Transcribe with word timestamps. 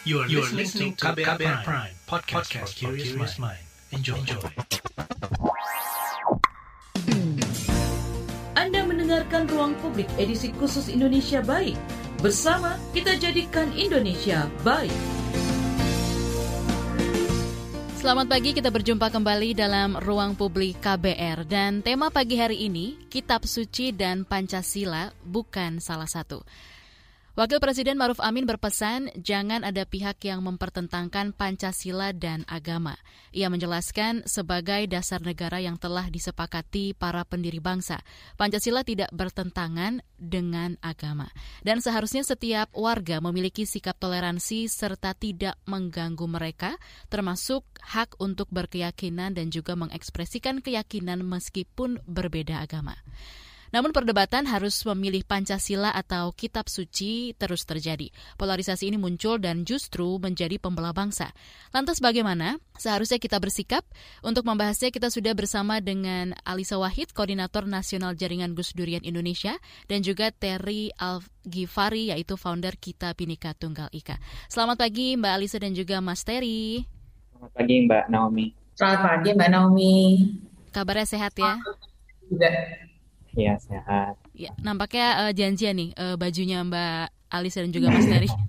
You 0.00 0.24
are, 0.24 0.28
you 0.32 0.40
are 0.40 0.48
listening 0.56 0.96
to 0.96 1.12
KBR, 1.12 1.36
KBR 1.36 1.60
Prime, 1.60 1.60
Prime 1.60 1.92
podcast, 2.08 2.48
podcast 2.48 2.72
for 2.80 2.96
curious 2.96 3.36
mind. 3.36 3.60
Enjoy. 3.92 4.16
Enjoy. 4.16 4.40
Anda 8.56 8.80
mendengarkan 8.88 9.44
Ruang 9.52 9.76
Publik 9.84 10.08
edisi 10.16 10.56
khusus 10.56 10.88
Indonesia 10.88 11.44
Baik. 11.44 11.76
Bersama 12.24 12.80
kita 12.96 13.12
jadikan 13.20 13.76
Indonesia 13.76 14.48
baik. 14.64 14.96
Selamat 18.00 18.24
pagi, 18.32 18.56
kita 18.56 18.72
berjumpa 18.72 19.12
kembali 19.12 19.52
dalam 19.52 20.00
Ruang 20.00 20.32
Publik 20.32 20.80
KBR 20.80 21.44
dan 21.44 21.84
tema 21.84 22.08
pagi 22.08 22.40
hari 22.40 22.72
ini 22.72 22.96
Kitab 23.12 23.44
Suci 23.44 23.92
dan 23.92 24.24
Pancasila 24.24 25.12
bukan 25.28 25.76
salah 25.76 26.08
satu. 26.08 26.40
Wakil 27.38 27.62
Presiden 27.62 27.94
Maruf 27.94 28.18
Amin 28.18 28.42
berpesan 28.42 29.14
jangan 29.14 29.62
ada 29.62 29.86
pihak 29.86 30.18
yang 30.26 30.42
mempertentangkan 30.42 31.30
Pancasila 31.30 32.10
dan 32.10 32.42
agama. 32.50 32.98
Ia 33.30 33.46
menjelaskan 33.46 34.26
sebagai 34.26 34.90
dasar 34.90 35.22
negara 35.22 35.62
yang 35.62 35.78
telah 35.78 36.10
disepakati 36.10 36.90
para 36.90 37.22
pendiri 37.22 37.62
bangsa, 37.62 38.02
Pancasila 38.34 38.82
tidak 38.82 39.14
bertentangan 39.14 40.02
dengan 40.18 40.74
agama. 40.82 41.30
Dan 41.62 41.78
seharusnya 41.78 42.26
setiap 42.26 42.74
warga 42.74 43.22
memiliki 43.22 43.62
sikap 43.62 43.94
toleransi 44.02 44.66
serta 44.66 45.14
tidak 45.14 45.54
mengganggu 45.70 46.26
mereka, 46.26 46.82
termasuk 47.14 47.62
hak 47.78 48.18
untuk 48.18 48.50
berkeyakinan 48.50 49.38
dan 49.38 49.54
juga 49.54 49.78
mengekspresikan 49.78 50.58
keyakinan 50.58 51.22
meskipun 51.22 52.02
berbeda 52.10 52.58
agama. 52.58 52.98
Namun 53.70 53.94
perdebatan 53.94 54.50
harus 54.50 54.82
memilih 54.82 55.22
Pancasila 55.22 55.94
atau 55.94 56.34
kitab 56.34 56.66
suci 56.66 57.34
terus 57.38 57.62
terjadi. 57.62 58.10
Polarisasi 58.34 58.90
ini 58.90 58.98
muncul 58.98 59.38
dan 59.38 59.62
justru 59.62 60.18
menjadi 60.18 60.58
pembelah 60.58 60.90
bangsa. 60.90 61.30
Lantas 61.70 62.02
bagaimana? 62.02 62.58
Seharusnya 62.74 63.22
kita 63.22 63.38
bersikap. 63.38 63.86
Untuk 64.26 64.42
membahasnya 64.42 64.90
kita 64.90 65.08
sudah 65.08 65.32
bersama 65.38 65.78
dengan 65.78 66.34
Alisa 66.42 66.82
Wahid, 66.82 67.14
Koordinator 67.14 67.64
Nasional 67.70 68.18
Jaringan 68.18 68.58
Gus 68.58 68.74
Durian 68.74 69.06
Indonesia, 69.06 69.54
dan 69.86 70.02
juga 70.02 70.34
Terry 70.34 70.90
Al-Ghifari, 70.98 72.10
yaitu 72.10 72.34
founder 72.34 72.74
Kita 72.74 73.14
Binika 73.14 73.54
Tunggal 73.54 73.86
Ika. 73.94 74.18
Selamat 74.50 74.82
pagi 74.82 75.14
Mbak 75.14 75.32
Alisa 75.38 75.62
dan 75.62 75.78
juga 75.78 76.02
Mas 76.02 76.26
Terry. 76.26 76.82
Selamat 77.30 77.52
pagi 77.54 77.76
Mbak 77.86 78.04
Naomi. 78.10 78.46
Selamat 78.74 79.00
pagi 79.06 79.30
Mbak 79.38 79.50
Naomi. 79.54 79.94
Kabarnya 80.74 81.06
sehat 81.06 81.34
ya? 81.38 81.54
Juga. 82.26 82.50
Iya 83.34 83.54
sehat. 83.62 84.18
Ya, 84.34 84.50
nampaknya 84.58 85.26
uh, 85.26 85.32
janjian 85.34 85.78
nih 85.78 85.90
uh, 85.94 86.16
bajunya 86.18 86.62
Mbak 86.66 87.30
Alisa 87.30 87.62
dan 87.62 87.70
juga 87.70 87.94
Mas 87.94 88.06
Nari. 88.10 88.26
Oke, 88.30 88.42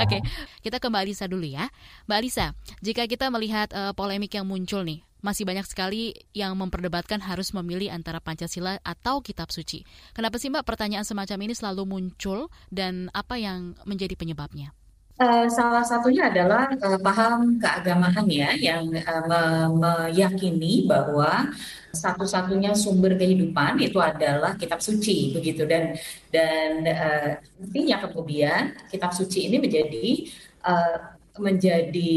okay, 0.00 0.20
kita 0.64 0.80
ke 0.80 0.86
Mbak 0.88 1.02
Alisa 1.04 1.24
dulu 1.28 1.44
ya. 1.44 1.68
Mbak 2.08 2.16
Alisa, 2.16 2.46
jika 2.80 3.04
kita 3.04 3.28
melihat 3.28 3.68
uh, 3.76 3.92
polemik 3.92 4.32
yang 4.32 4.48
muncul 4.48 4.80
nih, 4.80 5.04
masih 5.20 5.44
banyak 5.44 5.68
sekali 5.68 6.16
yang 6.32 6.56
memperdebatkan 6.56 7.20
harus 7.20 7.52
memilih 7.52 7.92
antara 7.92 8.18
Pancasila 8.24 8.80
atau 8.80 9.20
kitab 9.20 9.52
suci. 9.52 9.84
Kenapa 10.16 10.40
sih 10.40 10.48
Mbak 10.48 10.64
pertanyaan 10.64 11.04
semacam 11.04 11.38
ini 11.44 11.52
selalu 11.52 11.84
muncul 11.84 12.48
dan 12.72 13.12
apa 13.12 13.36
yang 13.36 13.76
menjadi 13.84 14.16
penyebabnya? 14.16 14.72
Uh, 15.20 15.44
salah 15.52 15.84
satunya 15.84 16.32
adalah 16.32 16.64
uh, 16.80 16.96
paham 16.96 17.60
keagamaan 17.60 18.24
ya 18.24 18.56
yang 18.56 18.88
uh, 18.88 19.20
me 19.28 19.42
meyakini 19.76 20.88
bahwa 20.88 21.52
satu-satunya 21.92 22.72
sumber 22.72 23.20
kehidupan 23.20 23.76
itu 23.84 24.00
adalah 24.00 24.56
kitab 24.56 24.80
suci 24.80 25.36
begitu. 25.36 25.68
Dan 25.68 25.92
dan 26.32 26.88
uh, 26.88 27.30
artinya 27.36 28.00
kemudian 28.08 28.72
kitab 28.88 29.12
suci 29.12 29.52
ini 29.52 29.60
menjadi 29.60 30.24
uh, 30.64 31.19
menjadi 31.38 32.12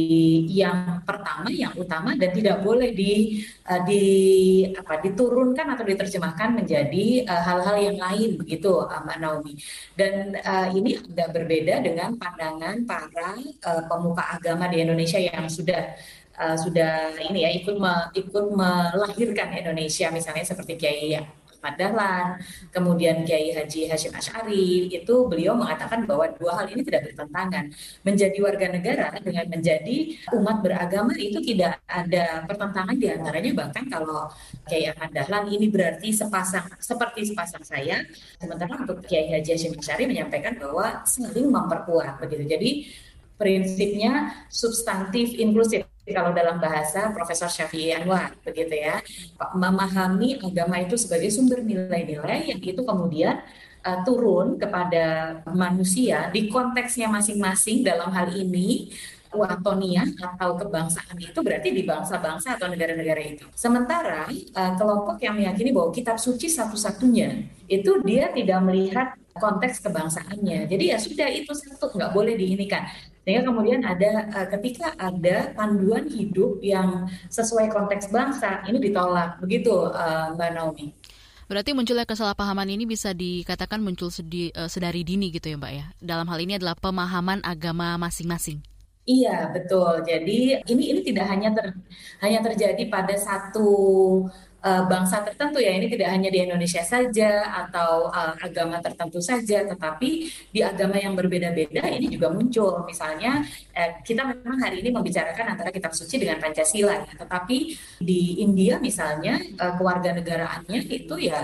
yang 0.50 1.06
pertama, 1.06 1.52
yang 1.54 1.76
utama 1.78 2.18
dan 2.18 2.34
tidak 2.34 2.66
boleh 2.66 2.96
di 2.98 3.44
uh, 3.70 3.82
di 3.86 4.04
apa 4.74 4.98
diturunkan 5.06 5.78
atau 5.78 5.86
diterjemahkan 5.86 6.50
menjadi 6.58 7.06
eh, 7.28 7.42
hal-hal 7.46 7.78
uh, 7.78 7.84
yang 7.84 7.98
lain 8.02 8.30
begitu 8.42 8.74
uh, 8.74 9.02
Mbak 9.06 9.18
Naomi. 9.22 9.54
Dan 9.94 10.34
uh, 10.42 10.68
ini 10.74 10.98
agak 10.98 11.30
berbeda 11.36 11.86
dengan 11.86 12.18
pandangan 12.18 12.82
para 12.90 13.38
uh, 13.70 13.84
pemuka 13.86 14.24
agama 14.40 14.66
di 14.72 14.82
Indonesia 14.82 15.22
yang 15.22 15.46
sudah 15.46 15.94
uh, 16.42 16.58
sudah 16.58 17.14
ini 17.30 17.46
ya 17.46 17.52
ikut 17.54 17.78
me, 17.78 18.10
ikut 18.18 18.46
melahirkan 18.50 19.54
Indonesia 19.54 20.10
misalnya 20.10 20.46
seperti 20.48 20.74
Kiai 20.80 21.43
Ahmad 21.64 21.80
Dahlan, 21.80 22.44
kemudian 22.76 23.24
Kiai 23.24 23.56
Haji 23.56 23.88
Hashim 23.88 24.12
Ash'ari, 24.12 24.92
itu 24.92 25.16
beliau 25.32 25.56
mengatakan 25.56 26.04
bahwa 26.04 26.28
dua 26.36 26.60
hal 26.60 26.68
ini 26.68 26.84
tidak 26.84 27.08
bertentangan. 27.08 27.72
Menjadi 28.04 28.38
warga 28.44 28.68
negara 28.68 29.08
dengan 29.24 29.48
menjadi 29.48 29.98
umat 30.36 30.60
beragama 30.60 31.16
itu 31.16 31.40
tidak 31.40 31.80
ada 31.88 32.44
pertentangan 32.44 33.00
di 33.00 33.08
antaranya, 33.08 33.52
bahkan 33.56 33.88
kalau 33.88 34.28
Kiai 34.68 34.92
Ahmad 34.92 35.16
Dahlan 35.16 35.56
ini 35.56 35.72
berarti 35.72 36.12
sepasang 36.12 36.68
seperti 36.84 37.32
sepasang 37.32 37.64
saya, 37.64 38.04
sementara 38.44 38.84
untuk 38.84 39.00
Kiai 39.08 39.32
Haji 39.32 39.50
Hashim 39.56 39.80
Ash'ari 39.80 40.04
menyampaikan 40.04 40.60
bahwa 40.60 41.08
saling 41.08 41.48
memperkuat 41.48 42.20
begitu. 42.20 42.44
Jadi 42.44 42.72
prinsipnya 43.40 44.36
substantif 44.52 45.32
inklusif 45.40 45.88
kalau 46.12 46.36
dalam 46.36 46.60
bahasa 46.60 47.16
Profesor 47.16 47.48
Syafi'i 47.48 47.96
Anwar 47.96 48.36
begitu 48.44 48.76
ya 48.76 49.00
memahami 49.56 50.36
agama 50.44 50.84
itu 50.84 51.00
sebagai 51.00 51.32
sumber 51.32 51.64
nilai-nilai 51.64 52.52
yang 52.52 52.60
itu 52.60 52.84
kemudian 52.84 53.40
uh, 53.88 54.00
turun 54.04 54.60
kepada 54.60 55.40
manusia 55.48 56.28
di 56.28 56.52
konteksnya 56.52 57.08
masing-masing 57.08 57.88
dalam 57.88 58.12
hal 58.12 58.36
ini 58.36 58.92
watonia 59.34 60.06
atau 60.22 60.54
kebangsaan 60.62 61.18
itu 61.18 61.40
berarti 61.42 61.74
di 61.74 61.82
bangsa-bangsa 61.84 62.54
atau 62.54 62.70
negara-negara 62.70 63.22
itu. 63.24 63.50
Sementara 63.58 64.30
uh, 64.30 64.74
kelompok 64.78 65.18
yang 65.26 65.34
meyakini 65.34 65.74
bahwa 65.74 65.90
kitab 65.90 66.22
suci 66.22 66.52
satu-satunya 66.52 67.50
itu 67.66 67.98
dia 68.06 68.30
tidak 68.30 68.60
melihat 68.62 69.18
konteks 69.34 69.82
kebangsaannya. 69.82 70.70
Jadi 70.70 70.84
ya 70.94 71.02
sudah 71.02 71.28
itu 71.34 71.50
satu 71.58 71.90
nggak 71.98 72.14
boleh 72.14 72.38
diinikan. 72.38 72.86
Sehingga 73.24 73.48
kemudian 73.48 73.82
ada 73.88 74.28
uh, 74.36 74.48
ketika 74.52 74.92
ada 75.00 75.56
panduan 75.56 76.12
hidup 76.12 76.60
yang 76.60 77.08
sesuai 77.32 77.72
konteks 77.72 78.12
bangsa 78.12 78.64
ini 78.68 78.84
ditolak 78.84 79.40
begitu 79.40 79.72
uh, 79.92 80.36
Mbak 80.36 80.50
Naomi. 80.56 80.92
Berarti 81.48 81.76
munculnya 81.76 82.08
kesalahpahaman 82.08 82.68
ini 82.72 82.88
bisa 82.88 83.12
dikatakan 83.12 83.80
muncul 83.80 84.12
sedi, 84.12 84.52
uh, 84.56 84.68
sedari 84.68 85.08
dini 85.08 85.32
gitu 85.32 85.52
ya 85.52 85.58
Mbak 85.60 85.74
ya. 85.76 85.86
Dalam 86.04 86.28
hal 86.28 86.40
ini 86.44 86.60
adalah 86.60 86.76
pemahaman 86.76 87.44
agama 87.44 87.96
masing-masing. 88.00 88.64
Iya 89.04 89.52
betul. 89.52 90.00
Jadi 90.08 90.64
ini 90.64 90.84
ini 90.96 91.00
tidak 91.04 91.28
hanya 91.28 91.52
ter, 91.52 91.76
hanya 92.24 92.40
terjadi 92.40 92.88
pada 92.88 93.16
satu 93.20 93.68
uh, 94.64 94.84
bangsa 94.88 95.22
tertentu 95.28 95.60
ya. 95.60 95.76
Ini 95.76 95.92
tidak 95.92 96.10
hanya 96.10 96.30
di 96.32 96.40
Indonesia 96.42 96.82
saja 96.82 97.52
atau 97.68 98.10
uh, 98.10 98.34
agama 98.40 98.80
tertentu 98.80 99.20
saja 99.20 99.68
tetapi 99.68 100.32
di 100.50 100.60
agama 100.64 100.96
yang 100.98 101.14
berbeda-beda 101.14 101.84
ini 101.92 102.08
juga 102.08 102.32
muncul. 102.32 102.88
Misalnya 102.88 103.44
eh, 103.76 104.00
kita 104.02 104.24
memang 104.24 104.58
hari 104.64 104.80
ini 104.82 104.90
membicarakan 104.90 105.54
antara 105.54 105.70
kitab 105.70 105.92
suci 105.92 106.18
dengan 106.18 106.40
Pancasila 106.40 106.96
ya. 107.04 107.14
Tetapi 107.14 107.58
di 108.00 108.40
India 108.42 108.80
misalnya 108.80 109.38
uh, 109.60 109.76
kewarganegaraannya 109.78 110.80
itu 110.88 111.16
ya 111.20 111.44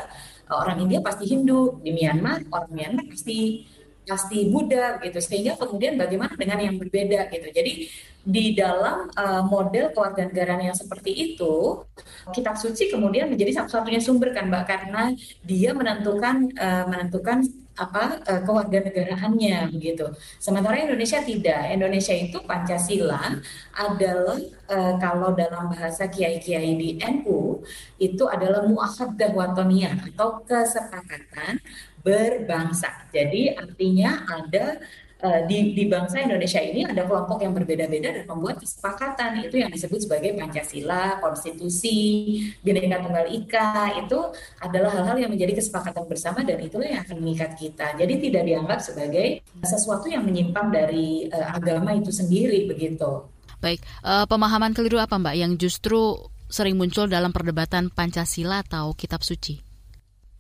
orang 0.50 0.82
India 0.82 0.98
pasti 0.98 1.30
Hindu 1.30 1.78
di 1.86 1.94
Myanmar 1.94 2.42
orang 2.50 2.72
Myanmar 2.74 3.06
pasti 3.06 3.70
pasti 4.10 4.50
Buddha 4.50 4.98
gitu 5.06 5.22
sehingga 5.22 5.54
kemudian 5.54 5.94
bagaimana 5.94 6.34
dengan 6.34 6.58
yang 6.58 6.76
berbeda 6.82 7.30
gitu 7.30 7.48
jadi 7.54 7.74
di 8.26 8.46
dalam 8.58 9.08
uh, 9.14 9.46
model 9.46 9.94
kewarganegaraan 9.96 10.74
yang 10.74 10.78
seperti 10.78 11.14
itu 11.34 11.86
kitab 12.36 12.58
suci 12.58 12.90
kemudian 12.90 13.30
menjadi 13.30 13.64
satu-satunya 13.64 14.02
sumber 14.02 14.34
kan 14.36 14.50
mbak 14.50 14.66
karena 14.68 15.14
dia 15.46 15.72
menentukan 15.72 16.52
uh, 16.58 16.86
menentukan 16.90 17.48
apa 17.80 18.20
uh, 18.28 18.42
kewarganegaraannya 18.44 19.72
begitu. 19.72 20.12
Sementara 20.36 20.84
Indonesia 20.84 21.24
tidak. 21.24 21.72
Indonesia 21.72 22.12
itu 22.12 22.38
Pancasila 22.44 23.40
adalah 23.72 24.36
uh, 24.68 24.94
kalau 25.00 25.32
dalam 25.32 25.72
bahasa 25.72 26.12
kiai-kiai 26.12 26.76
di 26.76 27.00
NU 27.00 27.64
itu 27.96 28.24
adalah 28.28 28.68
muahadah 28.68 29.32
watoniyah 29.32 30.12
atau 30.12 30.44
kesepakatan 30.44 31.64
berbangsa. 32.04 33.10
Jadi 33.12 33.54
artinya 33.56 34.24
ada 34.28 34.80
uh, 35.24 35.42
di, 35.46 35.76
di 35.76 35.84
bangsa 35.88 36.24
Indonesia 36.24 36.60
ini 36.60 36.88
ada 36.88 37.04
kelompok 37.06 37.44
yang 37.44 37.54
berbeda-beda 37.56 38.10
dan 38.22 38.26
membuat 38.28 38.60
kesepakatan 38.60 39.44
itu 39.44 39.60
yang 39.60 39.72
disebut 39.72 40.08
sebagai 40.08 40.36
Pancasila, 40.36 41.20
Konstitusi, 41.20 42.00
Bhinneka 42.64 43.04
Tunggal 43.04 43.28
Ika 43.32 44.00
itu 44.06 44.20
adalah 44.64 44.92
hal-hal 44.96 45.18
yang 45.28 45.32
menjadi 45.32 45.60
kesepakatan 45.60 46.06
bersama 46.08 46.44
dan 46.44 46.58
itulah 46.64 46.88
yang 46.88 47.02
akan 47.04 47.18
mengikat 47.20 47.52
kita. 47.60 47.96
Jadi 48.00 48.14
tidak 48.30 48.44
dianggap 48.48 48.80
sebagai 48.80 49.44
sesuatu 49.64 50.08
yang 50.08 50.24
menyimpang 50.24 50.72
dari 50.72 51.28
uh, 51.30 51.56
agama 51.56 51.96
itu 51.96 52.12
sendiri 52.12 52.68
begitu. 52.68 53.28
Baik, 53.60 53.84
uh, 54.08 54.24
pemahaman 54.24 54.72
keliru 54.72 55.04
apa 55.04 55.20
Mbak 55.20 55.36
yang 55.36 55.52
justru 55.60 56.16
sering 56.48 56.80
muncul 56.80 57.12
dalam 57.12 57.36
perdebatan 57.36 57.92
Pancasila 57.92 58.64
atau 58.64 58.96
kitab 58.96 59.22
suci? 59.22 59.69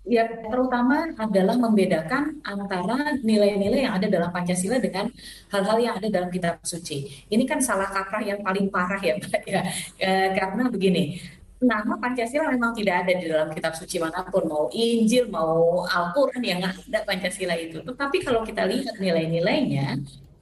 Ya, 0.08 0.26
terutama 0.26 1.12
adalah 1.20 1.60
membedakan 1.60 2.40
antara 2.42 3.20
nilai-nilai 3.20 3.84
yang 3.86 4.00
ada 4.00 4.08
dalam 4.08 4.32
Pancasila 4.32 4.80
dengan 4.80 5.12
hal-hal 5.52 5.78
yang 5.78 5.94
ada 6.00 6.08
dalam 6.08 6.32
kitab 6.32 6.58
suci. 6.64 7.28
Ini 7.28 7.44
kan 7.44 7.60
salah 7.60 7.92
kaprah 7.92 8.24
yang 8.24 8.40
paling 8.40 8.72
parah 8.72 8.98
ya, 8.98 9.20
Mbak 9.20 9.44
ya. 9.44 9.62
E, 10.00 10.10
karena 10.34 10.72
begini, 10.72 11.20
nama 11.60 12.00
Pancasila 12.00 12.48
memang 12.48 12.72
tidak 12.72 13.06
ada 13.06 13.14
di 13.20 13.26
dalam 13.28 13.52
kitab 13.52 13.76
suci 13.76 14.00
mana 14.00 14.24
pun, 14.24 14.48
mau 14.48 14.72
Injil, 14.72 15.28
mau 15.28 15.84
Al-Quran, 15.84 16.42
yang 16.42 16.64
ada 16.64 17.00
Pancasila 17.04 17.54
itu. 17.60 17.84
Tetapi 17.84 18.24
kalau 18.24 18.42
kita 18.48 18.64
lihat 18.66 18.96
nilai-nilainya, 18.98 20.00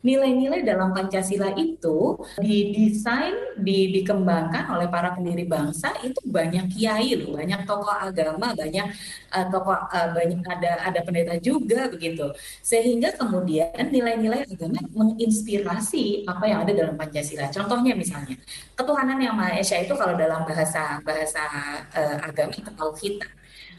nilai-nilai 0.07 0.63
dalam 0.63 0.95
Pancasila 0.95 1.51
itu 1.59 2.15
didesain, 2.39 3.59
di, 3.59 3.92
dikembangkan 4.00 4.71
oleh 4.71 4.88
para 4.88 5.12
pendiri 5.12 5.44
bangsa 5.44 5.92
itu 6.00 6.24
banyak 6.24 6.71
kiai 6.71 7.19
loh, 7.19 7.36
banyak 7.36 7.68
tokoh 7.68 7.92
agama, 7.92 8.56
banyak 8.56 8.88
uh, 9.36 9.45
tokoh 9.51 9.75
uh, 9.75 10.09
banyak 10.15 10.39
ada 10.48 10.88
ada 10.88 11.00
pendeta 11.04 11.36
juga 11.44 11.92
begitu. 11.92 12.31
Sehingga 12.63 13.19
kemudian 13.19 13.75
nilai-nilai 13.92 14.48
agama 14.48 14.80
menginspirasi 14.95 16.24
apa 16.24 16.44
yang 16.48 16.63
ada 16.63 16.71
dalam 16.71 16.95
Pancasila. 16.95 17.51
Contohnya 17.51 17.92
misalnya, 17.92 18.39
ketuhanan 18.80 19.19
yang 19.19 19.36
Maha 19.36 19.59
Esa 19.59 19.83
itu 19.83 19.92
kalau 20.00 20.15
dalam 20.15 20.48
bahasa 20.48 21.04
bahasa 21.04 21.44
uh, 21.92 22.18
agama 22.24 22.56
itu 22.56 22.71
kita. 23.04 23.27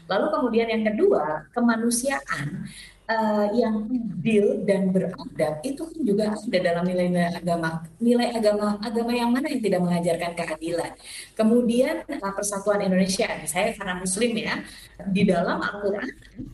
Lalu 0.09 0.25
kemudian 0.33 0.67
yang 0.73 0.83
kedua, 0.89 1.45
kemanusiaan 1.53 2.65
uh, 3.09 3.47
yang 3.57 3.89
adil 3.89 4.61
dan 4.63 4.93
beradab 4.93 5.59
itu 5.65 5.81
kan 5.81 5.99
juga 6.05 6.23
ada 6.37 6.59
dalam 6.61 6.83
nilai-nilai 6.85 7.33
agama. 7.41 7.83
Nilai 7.97 8.29
agama 8.37 8.77
agama 8.85 9.11
yang 9.11 9.33
mana 9.33 9.49
yang 9.49 9.63
tidak 9.65 9.81
mengajarkan 9.81 10.31
keadilan. 10.37 10.91
Kemudian 11.33 12.05
uh, 12.05 12.33
Persatuan 12.37 12.85
Indonesia, 12.85 13.27
saya 13.49 13.73
karena 13.73 13.97
Muslim 13.97 14.31
ya, 14.37 14.61
di 15.09 15.25
dalam 15.25 15.57
Al-Quran 15.57 16.09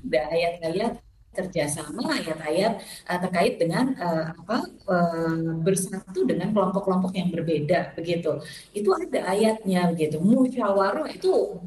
ada 0.07 0.22
ayat-ayat 0.31 0.94
kerjasama 1.36 2.16
ayat-ayat 2.24 2.80
uh, 3.12 3.19
terkait 3.28 3.60
dengan 3.60 3.92
uh, 4.00 4.31
apa 4.31 4.58
uh, 4.88 5.60
bersatu 5.60 6.24
dengan 6.24 6.56
kelompok-kelompok 6.56 7.12
yang 7.12 7.28
berbeda 7.28 7.92
begitu 8.00 8.40
itu 8.72 8.90
ada 8.96 9.28
ayatnya 9.28 9.92
begitu 9.92 10.24
musyawarah 10.24 11.12
itu 11.12 11.60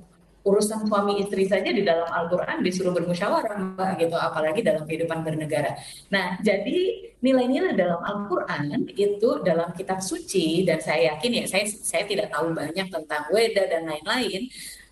urusan 0.46 0.86
suami 0.86 1.20
istri 1.22 1.44
saja 1.44 1.68
di 1.68 1.82
dalam 1.82 2.06
Al-Quran 2.08 2.62
disuruh 2.62 2.94
bermusyawarah 2.94 3.74
mbak 3.74 3.90
gitu 4.00 4.16
apalagi 4.16 4.60
dalam 4.62 4.86
kehidupan 4.86 5.26
bernegara. 5.26 5.74
Nah 6.14 6.38
jadi 6.40 7.10
nilai-nilai 7.18 7.74
dalam 7.74 8.00
Al-Quran 8.00 8.86
itu 8.94 9.42
dalam 9.42 9.74
kitab 9.74 9.98
suci 9.98 10.62
dan 10.62 10.78
saya 10.78 11.14
yakin 11.14 11.42
ya 11.42 11.44
saya 11.50 11.64
saya 11.66 12.04
tidak 12.06 12.30
tahu 12.30 12.54
banyak 12.54 12.86
tentang 12.86 13.22
Weda 13.34 13.66
dan 13.66 13.90
lain-lain 13.90 14.46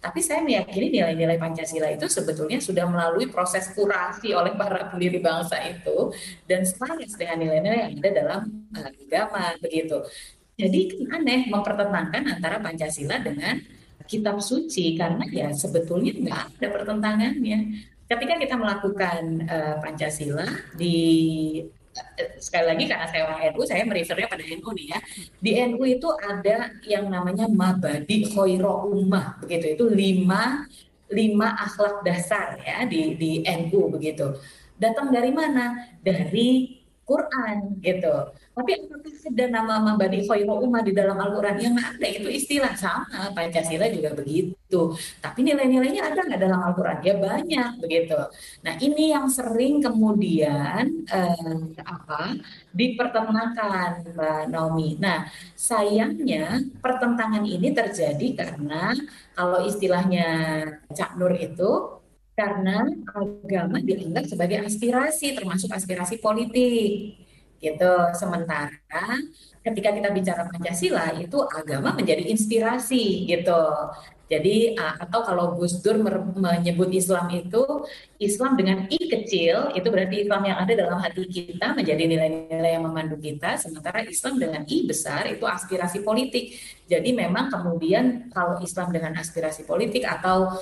tapi 0.07 0.23
saya 0.23 0.39
meyakini 0.45 1.03
nilai-nilai 1.03 1.35
Pancasila 1.35 1.91
itu 1.91 2.07
sebetulnya 2.07 2.63
sudah 2.63 2.87
melalui 2.87 3.27
proses 3.27 3.75
kurasi 3.75 4.31
oleh 4.37 4.55
para 4.55 4.87
pendiri 4.87 5.19
bangsa 5.19 5.59
itu 5.67 6.15
dan 6.47 6.63
selaras 6.63 7.19
dengan 7.19 7.43
nilai-nilai 7.43 7.79
yang 7.91 7.93
ada 7.99 8.11
dalam 8.15 8.41
uh, 8.77 8.87
agama 8.87 9.59
begitu. 9.59 9.99
Jadi 10.57 11.11
kan 11.11 11.21
aneh 11.21 11.51
mempertentangkan 11.51 12.23
antara 12.39 12.63
Pancasila 12.63 13.19
dengan 13.21 13.61
kitab 14.07 14.39
suci 14.41 14.95
karena 14.95 15.27
ya 15.29 15.51
sebetulnya 15.53 16.13
nggak 16.17 16.43
ada 16.59 16.69
pertentangannya. 16.73 17.59
Ketika 18.07 18.35
kita 18.39 18.55
melakukan 18.55 19.51
uh, 19.51 19.75
Pancasila 19.83 20.47
di 20.79 20.97
uh, 21.99 22.31
sekali 22.39 22.67
lagi 22.71 22.85
karena 22.87 23.07
saya 23.11 23.23
orang 23.27 23.41
NU, 23.51 23.63
saya 23.67 23.83
merefernya 23.83 24.31
pada 24.31 24.45
NU 24.47 24.69
nih 24.73 24.87
ya. 24.95 24.99
Di 25.43 25.51
NU 25.75 25.83
itu 25.83 26.09
ada 26.15 26.71
yang 26.87 27.11
namanya 27.11 27.51
mabadi 27.51 28.31
khoiro 28.31 28.87
ummah 28.95 29.43
begitu. 29.43 29.75
Itu 29.75 29.85
lima 29.91 30.65
lima 31.11 31.55
akhlak 31.59 32.03
dasar 32.03 32.59
ya 32.63 32.87
di 32.87 33.19
di 33.19 33.43
NU 33.43 33.91
begitu. 33.91 34.39
Datang 34.79 35.11
dari 35.11 35.35
mana? 35.35 35.99
Dari 35.99 36.79
Quran 37.07 37.79
gitu. 37.81 38.35
Tapi 38.57 38.73
apakah 38.73 39.13
ada 39.13 39.45
nama 39.53 39.75
Mabadi 39.85 40.25
Khairu 40.25 40.65
Ummah 40.65 40.81
di 40.81 40.97
dalam 40.97 41.21
Al-Quran? 41.21 41.61
Yang 41.61 41.77
ada 41.77 42.07
itu 42.09 42.29
istilah 42.33 42.73
sama, 42.73 43.29
Pancasila 43.37 43.85
juga 43.93 44.17
begitu. 44.17 44.97
Tapi 45.21 45.45
nilai-nilainya 45.45 46.09
ada 46.09 46.25
nggak 46.25 46.41
dalam 46.41 46.65
Al-Quran? 46.65 47.05
Ya 47.05 47.21
banyak 47.21 47.71
begitu. 47.85 48.17
Nah 48.65 48.81
ini 48.81 49.13
yang 49.13 49.29
sering 49.29 49.85
kemudian 49.85 51.05
eh, 51.05 51.61
apa 51.85 52.41
dipertentangkan 52.73 54.17
Mbak 54.17 54.43
Naomi. 54.49 54.97
Nah 55.05 55.29
sayangnya 55.53 56.65
pertentangan 56.81 57.45
ini 57.45 57.77
terjadi 57.77 58.27
karena 58.41 58.97
kalau 59.37 59.69
istilahnya 59.69 60.29
Cak 60.97 61.21
Nur 61.21 61.37
itu 61.37 62.01
karena 62.33 62.89
agama 63.13 63.85
dianggap 63.85 64.25
sebagai 64.33 64.65
aspirasi 64.65 65.37
termasuk 65.37 65.69
aspirasi 65.73 66.25
politik 66.25 67.26
gitu. 67.59 67.93
Sementara 68.15 68.73
ketika 69.67 69.91
kita 69.91 70.09
bicara 70.15 70.47
Pancasila 70.47 71.17
itu 71.19 71.39
agama 71.51 71.97
menjadi 71.97 72.23
inspirasi 72.31 73.27
gitu. 73.27 73.63
Jadi 74.27 74.75
atau 74.75 75.23
kalau 75.23 75.55
Gus 75.55 75.79
Dur 75.87 76.03
menyebut 76.03 76.91
Islam 76.91 77.31
itu 77.31 77.63
Islam 78.19 78.59
dengan 78.59 78.91
i 78.91 78.99
kecil 79.07 79.71
itu 79.71 79.87
berarti 79.87 80.27
Islam 80.27 80.43
yang 80.51 80.59
ada 80.59 80.75
dalam 80.75 80.99
hati 80.99 81.31
kita 81.31 81.79
menjadi 81.79 82.11
nilai-nilai 82.11 82.75
yang 82.75 82.91
memandu 82.91 83.15
kita 83.23 83.55
sementara 83.55 84.03
Islam 84.03 84.43
dengan 84.43 84.67
i 84.67 84.83
besar 84.83 85.31
itu 85.31 85.47
aspirasi 85.47 86.03
politik. 86.03 86.59
Jadi 86.91 87.15
memang 87.15 87.55
kemudian 87.55 88.27
kalau 88.35 88.59
Islam 88.59 88.91
dengan 88.91 89.15
aspirasi 89.15 89.63
politik 89.63 90.03
atau 90.03 90.59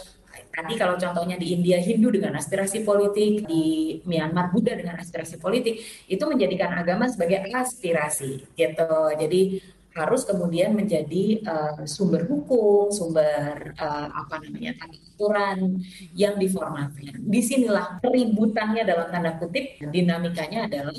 Tadi 0.54 0.78
kalau 0.78 0.94
contohnya 0.94 1.34
di 1.34 1.50
India 1.50 1.82
Hindu 1.82 2.14
dengan 2.14 2.38
aspirasi 2.38 2.86
politik, 2.86 3.42
di 3.42 3.98
Myanmar 4.06 4.54
Buddha 4.54 4.78
dengan 4.78 5.02
aspirasi 5.02 5.42
politik, 5.42 5.82
itu 6.06 6.22
menjadikan 6.22 6.70
agama 6.78 7.10
sebagai 7.10 7.50
aspirasi 7.50 8.46
gitu. 8.54 8.90
Jadi 9.18 9.58
harus 9.94 10.26
kemudian 10.26 10.74
menjadi 10.74 11.42
uh, 11.46 11.82
sumber 11.86 12.26
hukum, 12.26 12.90
sumber 12.90 13.74
uh, 13.78 14.08
apa 14.10 14.42
namanya 14.42 14.74
aturan 14.82 15.82
yang 16.14 16.34
diformatkan. 16.38 17.18
Di 17.18 17.40
sinilah 17.42 18.02
keributannya 18.02 18.82
dalam 18.82 19.10
tanda 19.10 19.38
kutip, 19.38 19.78
dinamikanya 19.90 20.66
adalah 20.66 20.94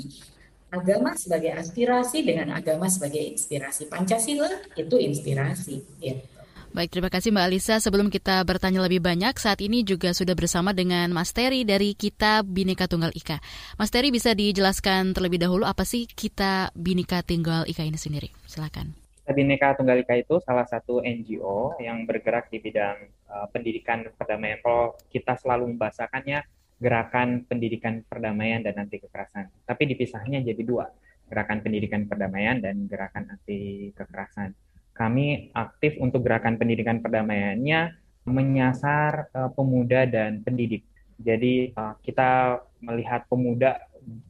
agama 0.72 1.12
sebagai 1.16 1.56
aspirasi 1.56 2.24
dengan 2.24 2.56
agama 2.56 2.88
sebagai 2.88 3.20
inspirasi. 3.20 3.88
Pancasila 3.88 4.48
itu 4.76 4.96
inspirasi. 4.96 5.76
Gitu. 6.00 6.35
Baik, 6.74 6.90
terima 6.90 7.06
kasih 7.12 7.30
Mbak 7.30 7.46
Alisa. 7.46 7.76
Sebelum 7.78 8.10
kita 8.10 8.42
bertanya 8.42 8.82
lebih 8.82 8.98
banyak, 8.98 9.38
saat 9.38 9.62
ini 9.62 9.86
juga 9.86 10.10
sudah 10.10 10.34
bersama 10.34 10.74
dengan 10.74 11.06
Mas 11.14 11.30
Terry 11.30 11.62
dari 11.62 11.94
Kitab 11.94 12.48
Binika 12.50 12.90
Tunggal 12.90 13.14
Ika. 13.14 13.38
Mas 13.78 13.94
Terry 13.94 14.10
bisa 14.10 14.34
dijelaskan 14.34 15.14
terlebih 15.14 15.38
dahulu 15.38 15.62
apa 15.62 15.86
sih 15.86 16.10
Kitab 16.10 16.74
Binika 16.74 17.22
Tunggal 17.22 17.70
Ika 17.70 17.86
ini 17.86 17.94
sendiri? 18.00 18.34
Silakan. 18.50 18.96
Kitab 19.22 19.34
Binika 19.38 19.68
Tunggal 19.78 20.02
Ika 20.02 20.18
itu 20.18 20.42
salah 20.42 20.66
satu 20.66 21.04
NGO 21.04 21.78
yang 21.78 22.02
bergerak 22.02 22.50
di 22.50 22.58
bidang 22.58 22.98
uh, 23.30 23.46
pendidikan 23.54 24.02
perdamaian. 24.18 24.58
Kalau 24.58 24.98
kita 25.12 25.38
selalu 25.38 25.76
membahasakannya 25.76 26.42
gerakan 26.82 27.46
pendidikan 27.46 28.02
perdamaian 28.04 28.60
dan 28.60 28.74
anti 28.76 28.98
kekerasan. 28.98 29.48
Tapi 29.64 29.82
dipisahnya 29.94 30.42
jadi 30.42 30.60
dua, 30.60 30.90
gerakan 31.30 31.64
pendidikan 31.64 32.04
perdamaian 32.04 32.60
dan 32.60 32.84
gerakan 32.84 33.32
anti 33.32 33.90
kekerasan 33.96 34.52
kami 34.96 35.52
aktif 35.52 36.00
untuk 36.00 36.24
gerakan 36.24 36.56
pendidikan 36.56 37.04
perdamaiannya 37.04 37.94
menyasar 38.26 39.30
uh, 39.30 39.50
pemuda 39.52 40.08
dan 40.08 40.42
pendidik. 40.42 40.82
Jadi 41.20 41.76
uh, 41.76 41.94
kita 42.02 42.58
melihat 42.82 43.28
pemuda 43.30 43.78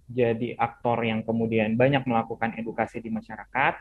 jadi 0.08 0.56
aktor 0.56 1.04
yang 1.04 1.22
kemudian 1.22 1.76
banyak 1.78 2.04
melakukan 2.04 2.56
edukasi 2.56 3.00
di 3.00 3.12
masyarakat, 3.12 3.74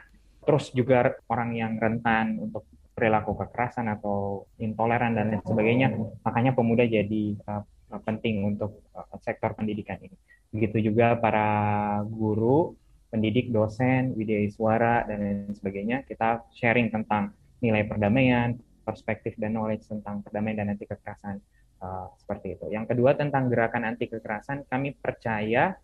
terus 0.45 0.71
juga 0.71 1.15
orang 1.31 1.55
yang 1.55 1.73
rentan 1.79 2.37
untuk 2.39 2.67
perilaku 2.95 3.35
kekerasan 3.35 3.91
atau 3.91 4.47
intoleran 4.61 5.15
dan 5.15 5.35
lain 5.35 5.43
sebagainya. 5.43 5.91
Makanya 6.23 6.55
pemuda 6.55 6.87
jadi 6.87 7.35
uh, 7.49 7.63
penting 8.07 8.55
untuk 8.55 8.87
uh, 8.95 9.19
sektor 9.19 9.51
pendidikan 9.51 9.99
ini. 9.99 10.15
Begitu 10.55 10.91
juga 10.91 11.19
para 11.19 11.99
guru 12.07 12.79
pendidik, 13.15 13.47
dosen, 13.55 14.11
widya 14.19 14.43
suara, 14.51 15.07
dan 15.07 15.23
lain 15.23 15.55
sebagainya, 15.55 16.03
kita 16.03 16.43
sharing 16.51 16.91
tentang 16.91 17.31
nilai 17.63 17.87
perdamaian, 17.87 18.59
perspektif 18.83 19.39
dan 19.39 19.55
knowledge 19.55 19.87
tentang 19.87 20.19
perdamaian 20.19 20.59
dan 20.59 20.75
anti 20.75 20.83
kekerasan 20.83 21.39
uh, 21.79 22.11
seperti 22.19 22.59
itu. 22.59 22.67
Yang 22.75 22.91
kedua 22.91 23.15
tentang 23.15 23.47
gerakan 23.47 23.87
anti 23.87 24.11
kekerasan, 24.11 24.67
kami 24.67 24.99
percaya 24.99 25.79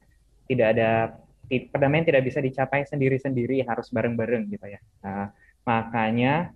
tidak 0.51 0.67
ada 0.75 1.15
perdamaian 1.47 2.03
tidak 2.03 2.27
bisa 2.27 2.43
dicapai 2.43 2.83
sendiri-sendiri, 2.83 3.63
harus 3.63 3.87
bareng-bareng 3.95 4.51
gitu 4.51 4.67
ya. 4.67 4.83
Uh, 4.99 5.31
makanya 5.63 6.51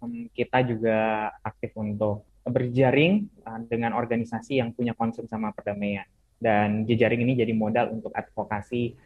um, 0.00 0.32
kita 0.32 0.64
juga 0.64 1.28
aktif 1.44 1.76
untuk 1.76 2.24
berjaring 2.48 3.28
uh, 3.44 3.60
dengan 3.68 3.92
organisasi 3.92 4.56
yang 4.64 4.72
punya 4.72 4.96
concern 4.96 5.28
sama 5.28 5.52
perdamaian. 5.52 6.08
Dan 6.40 6.88
jejaring 6.88 7.24
ini 7.24 7.36
jadi 7.36 7.52
modal 7.52 7.92
untuk 7.92 8.12
advokasi 8.12 8.96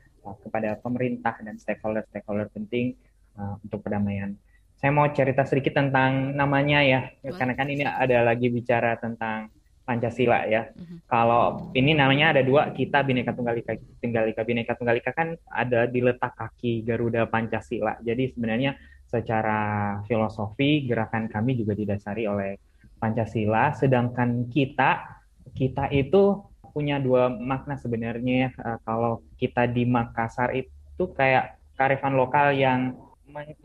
kepada 0.43 0.77
pemerintah 0.77 1.39
dan 1.41 1.57
stakeholder-stakeholder 1.57 2.53
penting 2.53 2.99
uh, 3.39 3.57
untuk 3.63 3.81
perdamaian. 3.81 4.37
Saya 4.79 4.95
mau 4.95 5.11
cerita 5.11 5.43
sedikit 5.43 5.75
tentang 5.75 6.37
namanya 6.39 6.85
ya, 6.85 7.01
Boleh. 7.11 7.35
karena 7.35 7.55
kan 7.59 7.67
ini 7.67 7.83
ada 7.83 8.23
lagi 8.23 8.47
bicara 8.47 8.95
tentang 9.01 9.51
Pancasila 9.89 10.45
ya. 10.45 10.69
Mm-hmm. 10.69 10.99
Kalau 11.09 11.73
ini 11.73 11.97
namanya 11.97 12.37
ada 12.37 12.45
dua, 12.45 12.69
kita 12.77 13.01
Bhinneka 13.01 13.33
Tunggal 13.33 13.57
Ika. 13.65 13.73
Tunggal 14.05 14.37
Ika 14.37 14.45
Bhinneka 14.45 14.77
Tunggal 14.77 15.01
Ika 15.01 15.17
kan 15.17 15.33
ada 15.49 15.89
di 15.89 16.05
letak 16.05 16.37
kaki 16.37 16.85
Garuda 16.85 17.25
Pancasila. 17.25 17.97
Jadi 18.05 18.29
sebenarnya 18.37 18.77
secara 19.09 19.97
filosofi 20.05 20.85
gerakan 20.85 21.33
kami 21.33 21.57
juga 21.57 21.73
didasari 21.73 22.29
oleh 22.29 22.61
Pancasila, 23.01 23.73
sedangkan 23.73 24.53
kita 24.53 25.19
kita 25.57 25.89
itu 25.89 26.45
punya 26.79 27.03
dua 27.03 27.27
makna 27.27 27.75
sebenarnya. 27.75 28.55
Uh, 28.55 28.79
kalau 28.87 29.13
kita 29.35 29.67
di 29.67 29.83
Makassar 29.83 30.55
itu 30.55 31.05
kayak 31.19 31.59
karifan 31.75 32.15
lokal 32.15 32.55
yang 32.55 32.95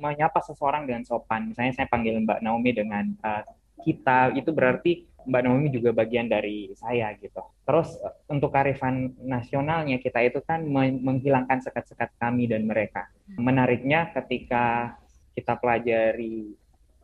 menyapa 0.01 0.41
seseorang 0.41 0.89
dengan 0.89 1.05
sopan. 1.05 1.53
Misalnya 1.53 1.77
saya 1.77 1.87
panggil 1.93 2.17
Mbak 2.25 2.41
Naomi 2.41 2.73
dengan 2.73 3.13
uh, 3.21 3.45
kita, 3.85 4.33
itu 4.33 4.49
berarti 4.49 5.05
Mbak 5.29 5.41
Naomi 5.45 5.69
juga 5.69 5.93
bagian 5.93 6.25
dari 6.25 6.73
saya 6.73 7.13
gitu. 7.21 7.39
Terus 7.63 7.93
untuk 8.27 8.49
karifan 8.49 9.13
nasionalnya 9.21 10.01
kita 10.01 10.19
itu 10.25 10.41
kan 10.41 10.65
menghilangkan 10.99 11.63
sekat-sekat 11.63 12.17
kami 12.17 12.49
dan 12.49 12.65
mereka. 12.65 13.07
Menariknya 13.37 14.09
ketika 14.11 14.97
kita 15.37 15.55
pelajari 15.61 16.53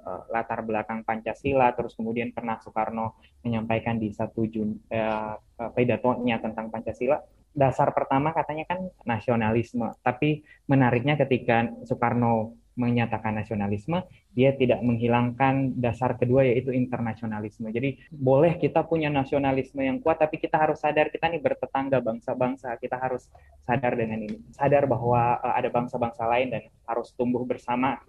uh, 0.09 0.25
latar 0.33 0.65
belakang 0.65 1.05
Pancasila, 1.05 1.69
terus 1.77 1.93
kemudian 1.93 2.33
pernah 2.33 2.57
Soekarno 2.57 3.21
menyampaikan 3.45 4.01
di 4.01 4.09
satu 4.09 4.49
Jun 4.49 4.73
uh, 4.89 5.37
pidatonya 5.77 6.41
tentang 6.41 6.73
Pancasila, 6.73 7.21
dasar 7.53 7.93
pertama 7.93 8.33
katanya 8.33 8.65
kan 8.65 8.89
nasionalisme. 9.05 9.93
Tapi 10.01 10.41
menariknya 10.65 11.13
ketika 11.21 11.69
Soekarno 11.85 12.57
menyatakan 12.79 13.35
nasionalisme, 13.35 14.07
dia 14.31 14.55
tidak 14.55 14.79
menghilangkan 14.79 15.75
dasar 15.83 16.15
kedua 16.15 16.47
yaitu 16.47 16.71
internasionalisme. 16.71 17.67
Jadi 17.75 17.99
boleh 18.07 18.55
kita 18.55 18.87
punya 18.87 19.11
nasionalisme 19.11 19.83
yang 19.83 19.99
kuat, 19.99 20.23
tapi 20.23 20.39
kita 20.39 20.55
harus 20.55 20.79
sadar 20.79 21.11
kita 21.11 21.27
nih 21.27 21.43
bertetangga 21.43 21.99
bangsa-bangsa, 21.99 22.79
kita 22.79 22.95
harus 22.95 23.27
sadar 23.67 23.99
dengan 23.99 24.23
ini, 24.23 24.39
sadar 24.55 24.87
bahwa 24.87 25.43
ada 25.43 25.67
bangsa-bangsa 25.67 26.23
lain 26.23 26.55
dan 26.55 26.63
harus 26.87 27.11
tumbuh 27.19 27.43
bersama. 27.43 27.99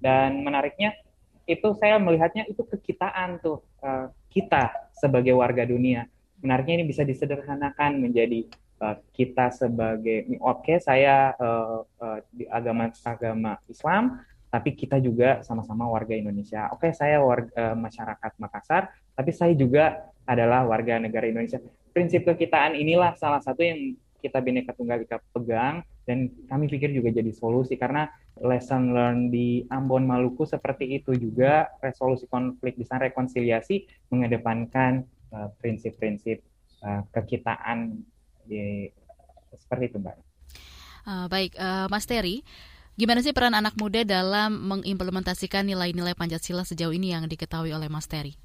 Dan 0.00 0.40
menariknya 0.40 0.96
itu 1.44 1.68
saya 1.76 2.00
melihatnya 2.00 2.48
itu 2.48 2.64
kekitaan 2.64 3.40
tuh 3.40 3.60
uh, 3.84 4.08
kita 4.32 4.72
sebagai 4.96 5.36
warga 5.36 5.68
dunia. 5.68 6.08
Menariknya 6.40 6.82
ini 6.82 6.86
bisa 6.88 7.04
disederhanakan 7.04 8.00
menjadi 8.00 8.48
uh, 8.80 8.96
kita 9.12 9.52
sebagai 9.52 10.28
oke 10.40 10.64
okay, 10.64 10.76
saya 10.80 11.36
uh, 11.36 11.84
di 12.32 12.48
agama 12.48 12.92
agama 13.04 13.60
Islam 13.68 14.20
tapi 14.54 14.70
kita 14.78 15.02
juga 15.02 15.42
sama-sama 15.42 15.90
warga 15.90 16.14
Indonesia. 16.14 16.70
Oke, 16.70 16.86
okay, 16.86 16.92
saya 16.94 17.18
warga 17.18 17.74
masyarakat 17.74 18.38
Makassar, 18.38 18.86
tapi 19.18 19.34
saya 19.34 19.50
juga 19.50 20.14
adalah 20.30 20.62
warga 20.62 21.02
negara 21.02 21.26
Indonesia. 21.26 21.58
Prinsip 21.90 22.22
kekitaan 22.22 22.78
inilah 22.78 23.18
salah 23.18 23.42
satu 23.42 23.66
yang 23.66 23.98
kita 24.22 24.38
Bhinneka 24.38 24.70
Tunggal 24.70 25.02
Ika 25.02 25.18
pegang 25.34 25.82
dan 26.04 26.32
kami 26.48 26.68
pikir 26.68 26.92
juga 26.92 27.12
jadi 27.12 27.32
solusi 27.32 27.76
karena 27.80 28.08
lesson 28.40 28.92
learn 28.92 29.32
di 29.32 29.64
Ambon 29.72 30.04
Maluku 30.04 30.44
seperti 30.44 31.00
itu 31.00 31.16
juga 31.16 31.72
resolusi 31.80 32.28
konflik 32.28 32.76
di 32.76 32.84
sana 32.84 33.08
rekonsiliasi 33.08 34.08
mengedepankan 34.12 35.06
prinsip-prinsip 35.58 36.44
uh, 36.84 37.00
uh, 37.00 37.02
kekitaan 37.10 38.04
di, 38.46 38.88
seperti 39.56 39.94
itu 39.94 39.98
mbak. 39.98 40.16
Uh, 41.04 41.26
baik, 41.28 41.52
uh, 41.60 41.86
Mas 41.92 42.08
Terry, 42.08 42.40
gimana 42.96 43.20
sih 43.20 43.36
peran 43.36 43.52
anak 43.52 43.76
muda 43.76 44.04
dalam 44.06 44.56
mengimplementasikan 44.56 45.66
nilai-nilai 45.68 46.16
Pancasila 46.16 46.64
sejauh 46.64 46.94
ini 46.96 47.12
yang 47.12 47.28
diketahui 47.28 47.72
oleh 47.72 47.92
Mas 47.92 48.08
Terry? 48.08 48.36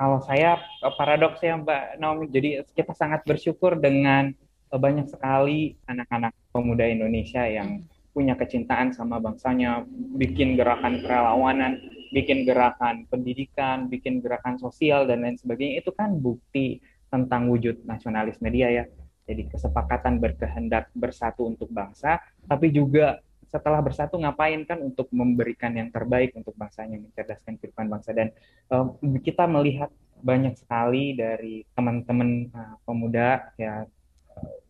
Kalau 0.00 0.16
saya 0.24 0.56
eh, 0.56 0.94
paradoks 0.96 1.44
ya 1.44 1.60
Mbak 1.60 2.00
Naomi, 2.00 2.26
jadi 2.32 2.64
kita 2.72 2.96
sangat 2.96 3.20
bersyukur 3.28 3.76
dengan 3.76 4.32
banyak 4.78 5.10
sekali 5.10 5.74
anak-anak 5.90 6.30
pemuda 6.54 6.86
Indonesia 6.86 7.42
yang 7.42 7.82
hmm. 7.82 8.14
punya 8.14 8.38
kecintaan 8.38 8.94
sama 8.94 9.18
bangsanya, 9.18 9.82
bikin 10.14 10.54
gerakan 10.54 11.02
kerelawanan, 11.02 11.82
bikin 12.14 12.46
gerakan 12.46 13.06
pendidikan, 13.10 13.90
bikin 13.90 14.22
gerakan 14.22 14.58
sosial 14.58 15.06
dan 15.10 15.26
lain 15.26 15.38
sebagainya. 15.38 15.82
Itu 15.82 15.90
kan 15.94 16.18
bukti 16.18 16.78
tentang 17.10 17.50
wujud 17.50 17.82
nasionalisme 17.86 18.46
dia 18.50 18.70
ya. 18.70 18.84
Jadi 19.26 19.46
kesepakatan 19.46 20.18
berkehendak 20.18 20.90
bersatu 20.94 21.46
untuk 21.46 21.70
bangsa, 21.70 22.18
tapi 22.50 22.74
juga 22.74 23.22
setelah 23.50 23.82
bersatu 23.82 24.18
ngapain 24.18 24.62
kan 24.62 24.78
untuk 24.78 25.10
memberikan 25.10 25.74
yang 25.74 25.90
terbaik 25.90 26.34
untuk 26.38 26.54
bangsanya, 26.54 26.98
mencerdaskan 26.98 27.58
kehidupan 27.58 27.90
bangsa. 27.90 28.10
Dan 28.14 28.30
um, 28.70 28.94
kita 29.18 29.46
melihat 29.50 29.90
banyak 30.22 30.54
sekali 30.54 31.18
dari 31.18 31.66
teman-teman 31.74 32.50
uh, 32.54 32.74
pemuda 32.86 33.50
ya 33.58 33.86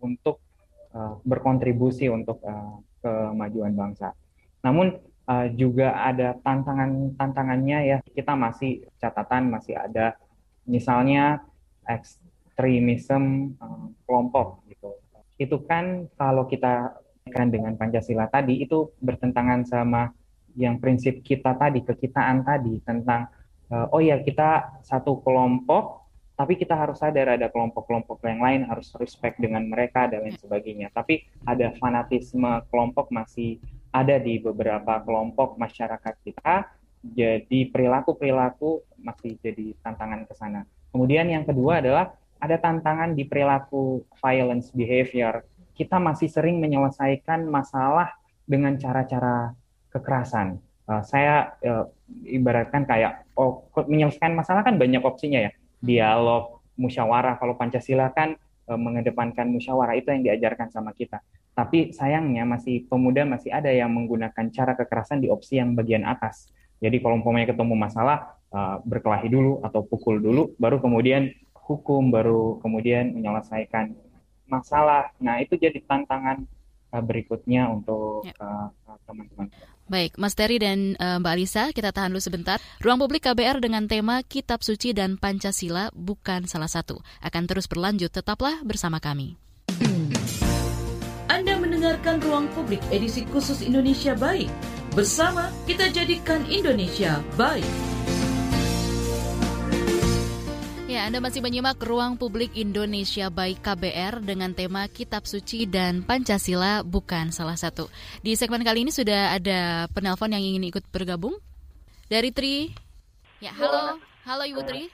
untuk 0.00 0.42
uh, 0.94 1.18
berkontribusi 1.22 2.08
untuk 2.10 2.42
uh, 2.44 2.80
kemajuan 3.00 3.72
bangsa. 3.74 4.12
Namun 4.64 5.00
uh, 5.28 5.46
juga 5.56 5.96
ada 5.96 6.36
tantangan-tantangannya 6.40 7.78
ya. 7.86 7.98
Kita 8.04 8.36
masih 8.36 8.84
catatan 9.00 9.48
masih 9.52 9.76
ada 9.76 10.16
misalnya 10.68 11.40
ekstremisme 11.88 13.56
uh, 13.58 13.88
kelompok 14.04 14.66
gitu. 14.68 14.96
Itu 15.40 15.64
kan 15.64 16.08
kalau 16.20 16.44
kita 16.44 17.00
kan 17.30 17.48
dengan 17.48 17.78
Pancasila 17.78 18.26
tadi 18.26 18.58
itu 18.60 18.90
bertentangan 18.98 19.62
sama 19.62 20.10
yang 20.58 20.82
prinsip 20.82 21.22
kita 21.22 21.54
tadi, 21.54 21.86
kekitaan 21.86 22.42
tadi 22.42 22.82
tentang 22.82 23.30
uh, 23.70 23.86
oh 23.94 24.02
ya 24.02 24.18
kita 24.20 24.82
satu 24.82 25.22
kelompok 25.22 25.99
tapi 26.40 26.56
kita 26.56 26.72
harus 26.72 26.96
sadar 26.96 27.36
ada 27.36 27.52
kelompok-kelompok 27.52 28.24
yang 28.24 28.40
lain 28.40 28.64
harus 28.64 28.96
respect 28.96 29.36
dengan 29.36 29.60
mereka 29.68 30.08
dan 30.08 30.24
lain 30.24 30.40
sebagainya. 30.40 30.88
Tapi 30.88 31.20
ada 31.44 31.68
fanatisme 31.76 32.64
kelompok 32.72 33.12
masih 33.12 33.60
ada 33.92 34.16
di 34.16 34.40
beberapa 34.40 35.04
kelompok 35.04 35.60
masyarakat 35.60 36.16
kita. 36.24 36.64
Jadi 37.04 37.68
perilaku-perilaku 37.68 38.88
masih 39.04 39.36
jadi 39.44 39.76
tantangan 39.84 40.24
ke 40.24 40.32
sana. 40.32 40.64
Kemudian 40.96 41.28
yang 41.28 41.44
kedua 41.44 41.84
adalah 41.84 42.16
ada 42.40 42.56
tantangan 42.56 43.12
di 43.12 43.28
perilaku 43.28 44.08
violence 44.24 44.72
behavior. 44.72 45.44
Kita 45.76 46.00
masih 46.00 46.32
sering 46.32 46.56
menyelesaikan 46.56 47.44
masalah 47.52 48.16
dengan 48.48 48.80
cara-cara 48.80 49.52
kekerasan. 49.92 50.56
Uh, 50.88 51.04
saya 51.04 51.52
uh, 51.68 51.84
ibaratkan 52.24 52.88
kayak 52.88 53.28
oh, 53.36 53.68
menyelesaikan 53.76 54.32
masalah 54.32 54.64
kan 54.64 54.80
banyak 54.80 55.04
opsinya 55.04 55.44
ya. 55.44 55.52
Dialog, 55.80 56.60
musyawarah. 56.76 57.36
Kalau 57.40 57.56
Pancasila 57.56 58.12
kan 58.12 58.36
uh, 58.68 58.78
mengedepankan 58.78 59.48
musyawarah 59.48 59.96
itu 59.96 60.12
yang 60.12 60.22
diajarkan 60.24 60.68
sama 60.70 60.92
kita. 60.92 61.20
Tapi 61.56 61.92
sayangnya 61.92 62.46
masih 62.46 62.86
pemuda 62.86 63.26
masih 63.26 63.50
ada 63.50 63.68
yang 63.68 63.90
menggunakan 63.90 64.48
cara 64.54 64.72
kekerasan 64.78 65.20
di 65.20 65.28
opsi 65.28 65.58
yang 65.58 65.74
bagian 65.74 66.06
atas. 66.06 66.48
Jadi 66.80 67.02
kalau 67.04 67.20
umpamanya 67.20 67.52
ketemu 67.52 67.74
masalah 67.76 68.38
uh, 68.54 68.80
berkelahi 68.86 69.28
dulu 69.28 69.60
atau 69.60 69.84
pukul 69.84 70.22
dulu, 70.22 70.56
baru 70.56 70.80
kemudian 70.80 71.28
hukum 71.52 72.08
baru 72.08 72.58
kemudian 72.64 73.12
menyelesaikan 73.12 73.92
masalah. 74.50 75.14
Nah, 75.22 75.38
itu 75.38 75.54
jadi 75.54 75.78
tantangan 75.86 76.42
berikutnya 76.98 77.70
untuk 77.70 78.26
ya. 78.26 78.34
uh, 78.42 78.98
teman-teman. 79.06 79.46
Baik, 79.90 80.14
Mas 80.18 80.38
Terry 80.38 80.62
dan 80.62 80.94
uh, 81.02 81.18
Mbak 81.18 81.34
Alisa, 81.34 81.64
kita 81.74 81.90
tahan 81.90 82.14
dulu 82.14 82.22
sebentar. 82.22 82.62
Ruang 82.78 83.02
Publik 83.02 83.26
KBR 83.26 83.58
dengan 83.58 83.90
tema 83.90 84.22
Kitab 84.22 84.62
Suci 84.62 84.94
dan 84.94 85.18
Pancasila 85.18 85.90
bukan 85.94 86.46
salah 86.46 86.70
satu. 86.70 87.02
Akan 87.18 87.50
terus 87.50 87.66
berlanjut, 87.66 88.14
tetaplah 88.14 88.62
bersama 88.62 89.02
kami. 89.02 89.34
Anda 91.26 91.58
mendengarkan 91.58 92.22
Ruang 92.22 92.46
Publik 92.54 92.82
edisi 92.94 93.26
khusus 93.30 93.66
Indonesia 93.66 94.14
Baik. 94.14 94.50
Bersama 94.94 95.50
kita 95.66 95.90
jadikan 95.90 96.42
Indonesia 96.50 97.22
baik. 97.38 97.99
Ya, 100.90 101.06
Anda 101.06 101.22
masih 101.22 101.38
menyimak 101.38 101.78
Ruang 101.86 102.18
Publik 102.18 102.50
Indonesia 102.58 103.30
Baik 103.30 103.62
KBR 103.62 104.26
dengan 104.26 104.50
tema 104.50 104.90
Kitab 104.90 105.22
Suci 105.22 105.62
dan 105.62 106.02
Pancasila 106.02 106.82
bukan 106.82 107.30
salah 107.30 107.54
satu. 107.54 107.86
Di 108.26 108.34
segmen 108.34 108.66
kali 108.66 108.82
ini 108.82 108.90
sudah 108.90 109.38
ada 109.38 109.86
penelpon 109.94 110.34
yang 110.34 110.42
ingin 110.42 110.66
ikut 110.66 110.82
bergabung. 110.90 111.38
Dari 112.10 112.34
Tri. 112.34 112.74
Ya, 113.38 113.54
halo. 113.54 114.02
Halo 114.26 114.42
Ibu 114.42 114.66
Tri. 114.66 114.90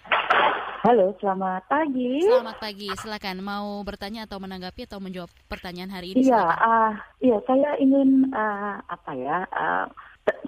Halo, 0.85 1.17
selamat 1.17 1.65
pagi. 1.65 2.21
Selamat 2.21 2.61
pagi. 2.61 2.93
Silakan 3.01 3.41
mau 3.41 3.81
bertanya 3.81 4.29
atau 4.29 4.37
menanggapi 4.37 4.85
atau 4.85 5.01
menjawab 5.01 5.33
pertanyaan 5.49 5.97
hari 5.97 6.13
ini? 6.13 6.29
Iya, 6.29 6.45
uh, 6.45 6.93
iya 7.25 7.41
saya 7.49 7.73
ingin 7.81 8.37
uh, 8.37 8.85
apa 8.85 9.17
ya? 9.17 9.49
Uh, 9.49 9.89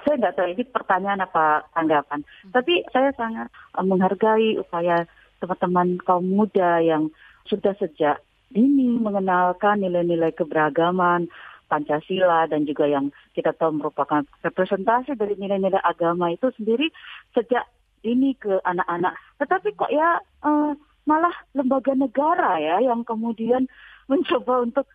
saya 0.04 0.14
nggak 0.20 0.34
tahu 0.36 0.48
ini 0.52 0.64
pertanyaan 0.68 1.24
apa 1.24 1.64
tanggapan. 1.72 2.20
Hmm. 2.20 2.52
Tapi 2.52 2.84
saya 2.92 3.16
sangat 3.16 3.48
menghargai 3.80 4.60
upaya 4.60 5.08
teman-teman 5.38 5.98
kaum 6.02 6.26
muda 6.26 6.82
yang 6.82 7.10
sudah 7.48 7.74
sejak 7.78 8.20
dini 8.48 8.96
mengenalkan 8.96 9.80
nilai-nilai 9.84 10.32
keberagaman 10.32 11.28
Pancasila 11.68 12.48
dan 12.48 12.64
juga 12.64 12.88
yang 12.88 13.12
kita 13.36 13.52
tahu 13.52 13.76
merupakan 13.76 14.24
representasi 14.40 15.14
dari 15.20 15.36
nilai-nilai 15.36 15.84
agama 15.84 16.32
itu 16.32 16.48
sendiri 16.56 16.88
sejak 17.36 17.68
ini 18.02 18.32
ke 18.40 18.56
anak-anak. 18.64 19.12
Tetapi 19.36 19.76
kok 19.76 19.92
ya 19.92 20.16
uh, 20.48 20.72
malah 21.04 21.34
lembaga 21.52 21.92
negara 21.92 22.56
ya 22.56 22.80
yang 22.80 23.04
kemudian 23.04 23.68
mencoba 24.10 24.64
untuk 24.64 24.86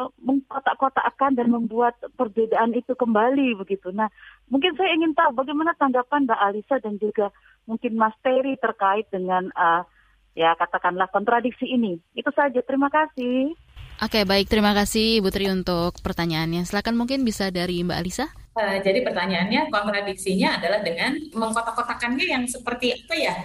uh, 0.00 0.08
mengkotak-kotakkan 0.24 1.36
dan 1.36 1.52
membuat 1.52 2.00
perbedaan 2.16 2.72
itu 2.72 2.96
kembali 2.96 3.52
begitu. 3.60 3.92
Nah, 3.92 4.08
mungkin 4.48 4.72
saya 4.80 4.96
ingin 4.96 5.12
tahu 5.12 5.36
bagaimana 5.36 5.76
tanggapan 5.76 6.24
Mbak 6.24 6.40
Alisa 6.40 6.76
dan 6.80 6.96
juga 6.96 7.28
mungkin 7.68 7.94
Mas 8.00 8.16
Terry 8.24 8.56
terkait 8.56 9.04
dengan 9.12 9.52
uh, 9.52 9.84
ya 10.32 10.56
katakanlah 10.56 11.08
kontradiksi 11.12 11.68
ini. 11.68 12.00
Itu 12.16 12.32
saja. 12.32 12.60
Terima 12.64 12.88
kasih. 12.88 13.52
Oke, 14.02 14.26
baik. 14.26 14.50
Terima 14.50 14.74
kasih 14.74 15.22
Bu 15.22 15.30
Tri 15.30 15.46
untuk 15.52 15.94
pertanyaannya. 16.02 16.66
Silakan 16.66 16.98
mungkin 16.98 17.22
bisa 17.22 17.54
dari 17.54 17.84
Mbak 17.86 17.98
Alisa. 18.02 18.26
Uh, 18.52 18.76
jadi 18.84 19.00
pertanyaannya 19.06 19.72
kontradiksinya 19.72 20.60
adalah 20.60 20.84
dengan 20.84 21.16
mengkotak-kotakannya 21.32 22.26
yang 22.26 22.44
seperti 22.44 22.92
apa 22.92 23.14
ya? 23.16 23.36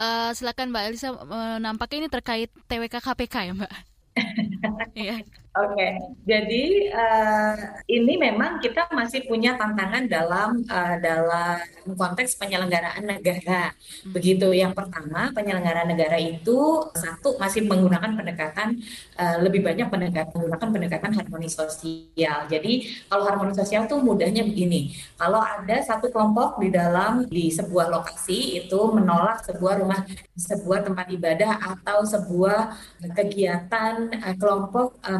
Uh, 0.00 0.32
silakan 0.32 0.72
Mbak 0.72 0.84
Elisa, 0.88 1.12
uh, 1.12 1.60
nampaknya 1.60 2.06
ini 2.06 2.08
terkait 2.08 2.50
TWK 2.66 2.96
KPK 2.98 3.34
ya 3.50 3.54
Mbak? 3.54 3.72
Iya. 4.96 5.22
Oke, 5.50 5.74
okay. 5.74 5.92
jadi 6.30 6.64
uh, 6.94 7.82
ini 7.90 8.14
memang 8.14 8.62
kita 8.62 8.86
masih 8.94 9.26
punya 9.26 9.58
tantangan 9.58 10.06
dalam 10.06 10.62
uh, 10.62 10.94
dalam 11.02 11.58
konteks 11.90 12.38
penyelenggaraan 12.38 13.02
negara. 13.02 13.74
Begitu. 14.14 14.46
Yang 14.54 14.78
pertama, 14.78 15.34
penyelenggaraan 15.34 15.90
negara 15.90 16.22
itu 16.22 16.86
satu 16.94 17.34
masih 17.42 17.66
menggunakan 17.66 18.14
pendekatan 18.14 18.78
uh, 19.18 19.42
lebih 19.42 19.66
banyak 19.66 19.90
pendekatan 19.90 20.30
menggunakan 20.38 20.68
pendekatan 20.70 21.10
harmoni 21.18 21.50
sosial. 21.50 22.46
Jadi 22.46 22.86
kalau 23.10 23.26
harmoni 23.26 23.50
sosial 23.50 23.90
tuh 23.90 23.98
mudahnya 24.06 24.46
begini. 24.46 24.94
Kalau 25.18 25.42
ada 25.42 25.82
satu 25.82 26.14
kelompok 26.14 26.62
di 26.62 26.70
dalam 26.70 27.26
di 27.26 27.50
sebuah 27.50 27.90
lokasi 27.90 28.62
itu 28.62 28.80
menolak 28.94 29.42
sebuah 29.50 29.82
rumah 29.82 30.06
sebuah 30.38 30.86
tempat 30.86 31.10
ibadah 31.10 31.58
atau 31.74 32.06
sebuah 32.06 32.70
kegiatan 33.18 34.14
uh, 34.14 34.34
kelompok 34.38 34.94
uh, 35.02 35.18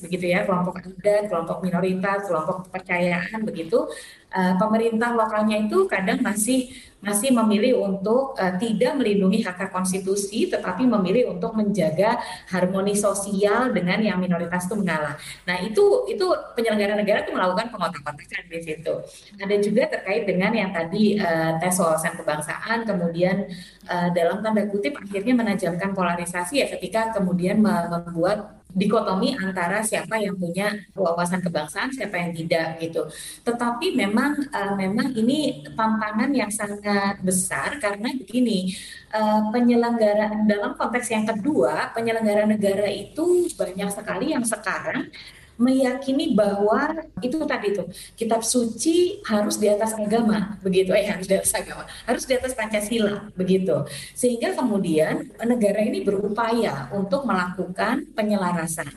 begitu 0.00 0.32
ya 0.32 0.46
kelompok 0.48 0.80
adat 0.80 1.28
kelompok 1.28 1.58
minoritas 1.60 2.24
kelompok 2.24 2.56
kepercayaan 2.68 3.44
begitu 3.44 3.84
uh, 4.32 4.54
pemerintah 4.56 5.12
lokalnya 5.12 5.60
itu 5.60 5.84
kadang 5.90 6.24
masih 6.24 6.72
masih 7.06 7.30
memilih 7.30 7.78
untuk 7.86 8.34
uh, 8.34 8.54
tidak 8.58 8.98
melindungi 8.98 9.44
hak 9.46 9.54
hak 9.54 9.70
konstitusi 9.70 10.50
tetapi 10.50 10.88
memilih 10.88 11.36
untuk 11.36 11.54
menjaga 11.54 12.18
harmoni 12.50 12.98
sosial 12.98 13.70
dengan 13.70 14.02
yang 14.02 14.18
minoritas 14.18 14.66
itu 14.66 14.74
mengalah. 14.74 15.14
Nah, 15.46 15.62
itu 15.62 16.08
itu 16.10 16.26
penyelenggara 16.58 16.98
negara 16.98 17.22
itu 17.22 17.30
melakukan 17.30 17.70
pengotak-kotakan 17.70 18.42
di 18.50 18.58
situ. 18.58 18.94
Ada 19.38 19.54
juga 19.62 19.82
terkait 19.92 20.26
dengan 20.26 20.50
yang 20.50 20.74
tadi 20.74 21.20
uh, 21.20 21.60
tes 21.62 21.78
wawasan 21.78 22.18
kebangsaan 22.18 22.78
kemudian 22.88 23.46
uh, 23.86 24.08
dalam 24.10 24.42
tanda 24.42 24.66
kutip 24.66 24.98
akhirnya 24.98 25.36
menajamkan 25.36 25.94
polarisasi 25.94 26.64
ya 26.64 26.66
ketika 26.74 27.14
kemudian 27.14 27.62
membuat 27.62 28.55
dikotomi 28.76 29.32
antara 29.40 29.80
siapa 29.80 30.20
yang 30.20 30.36
punya 30.36 30.76
wawasan 30.92 31.40
kebangsaan, 31.40 31.88
siapa 31.96 32.20
yang 32.20 32.36
tidak 32.36 32.76
gitu. 32.84 33.08
Tetapi 33.40 33.96
memang 33.96 34.36
uh, 34.52 34.76
memang 34.76 35.16
ini 35.16 35.64
tantangan 35.72 36.28
yang 36.36 36.52
sangat 36.52 37.16
besar 37.24 37.80
karena 37.80 38.12
begini 38.12 38.76
uh, 39.16 39.48
penyelenggara 39.48 40.44
dalam 40.44 40.76
konteks 40.76 41.08
yang 41.08 41.24
kedua 41.24 41.96
penyelenggara 41.96 42.44
negara 42.44 42.84
itu 42.92 43.48
banyak 43.56 43.88
sekali 43.88 44.36
yang 44.36 44.44
sekarang 44.44 45.08
meyakini 45.56 46.36
bahwa 46.36 46.92
itu 47.24 47.36
tadi 47.48 47.72
tuh 47.72 47.86
kitab 48.16 48.44
suci 48.44 49.20
harus 49.24 49.56
di 49.56 49.68
atas 49.72 49.96
agama 49.96 50.60
begitu. 50.60 50.92
Eh 50.92 51.08
harus 51.08 51.26
di 51.28 51.34
atas 51.36 51.52
agama 51.56 51.84
harus 52.04 52.24
di 52.28 52.32
atas 52.36 52.52
pancasila 52.52 53.32
begitu. 53.32 53.84
Sehingga 54.12 54.52
kemudian 54.52 55.32
negara 55.44 55.80
ini 55.80 56.04
berupaya 56.04 56.88
untuk 56.92 57.24
melakukan 57.24 58.04
penyelarasan. 58.12 58.88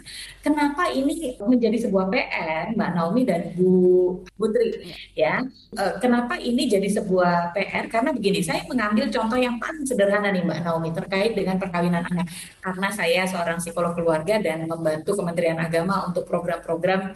Kenapa 0.43 0.91
ini 0.91 1.35
menjadi 1.39 1.87
sebuah 1.87 2.09
PR 2.11 2.75
Mbak 2.75 2.91
Naomi 2.95 3.21
dan 3.23 3.53
Bu 3.55 4.23
Putri 4.35 4.91
ya? 5.15 5.43
E, 5.75 5.83
kenapa 5.99 6.39
ini 6.39 6.65
jadi 6.65 6.87
sebuah 6.87 7.55
PR 7.55 7.85
karena 7.91 8.11
begini 8.15 8.39
saya 8.41 8.65
mengambil 8.65 9.11
contoh 9.11 9.39
yang 9.39 9.59
paling 9.61 9.85
sederhana 9.85 10.31
nih 10.31 10.43
Mbak 10.43 10.59
Naomi 10.65 10.89
terkait 10.95 11.35
dengan 11.35 11.55
perkawinan 11.61 12.03
anak. 12.07 12.27
Karena 12.59 12.87
saya 12.91 13.21
seorang 13.29 13.61
psikolog 13.61 13.93
keluarga 13.93 14.41
dan 14.41 14.65
membantu 14.65 15.13
Kementerian 15.19 15.59
Agama 15.61 16.07
untuk 16.09 16.25
program 16.25 16.48
program-program 16.49 17.13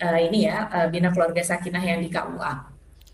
uh, 0.00 0.18
ini 0.24 0.48
ya 0.48 0.64
uh, 0.72 0.88
bina 0.88 1.12
keluarga 1.12 1.44
sakinah 1.44 1.84
yang 1.84 2.00
di 2.00 2.08
KUA. 2.08 2.54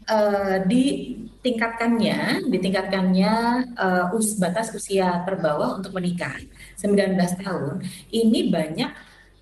Uh, 0.07 0.62
ditingkatkannya, 0.70 2.46
ditingkatkannya 2.46 3.35
uh, 3.74 4.14
us, 4.14 4.38
batas 4.38 4.70
usia 4.70 5.26
terbawah 5.26 5.83
untuk 5.83 5.98
menikah 5.98 6.38
19 6.79 7.18
tahun. 7.42 7.83
Ini 8.14 8.55
banyak 8.55 8.90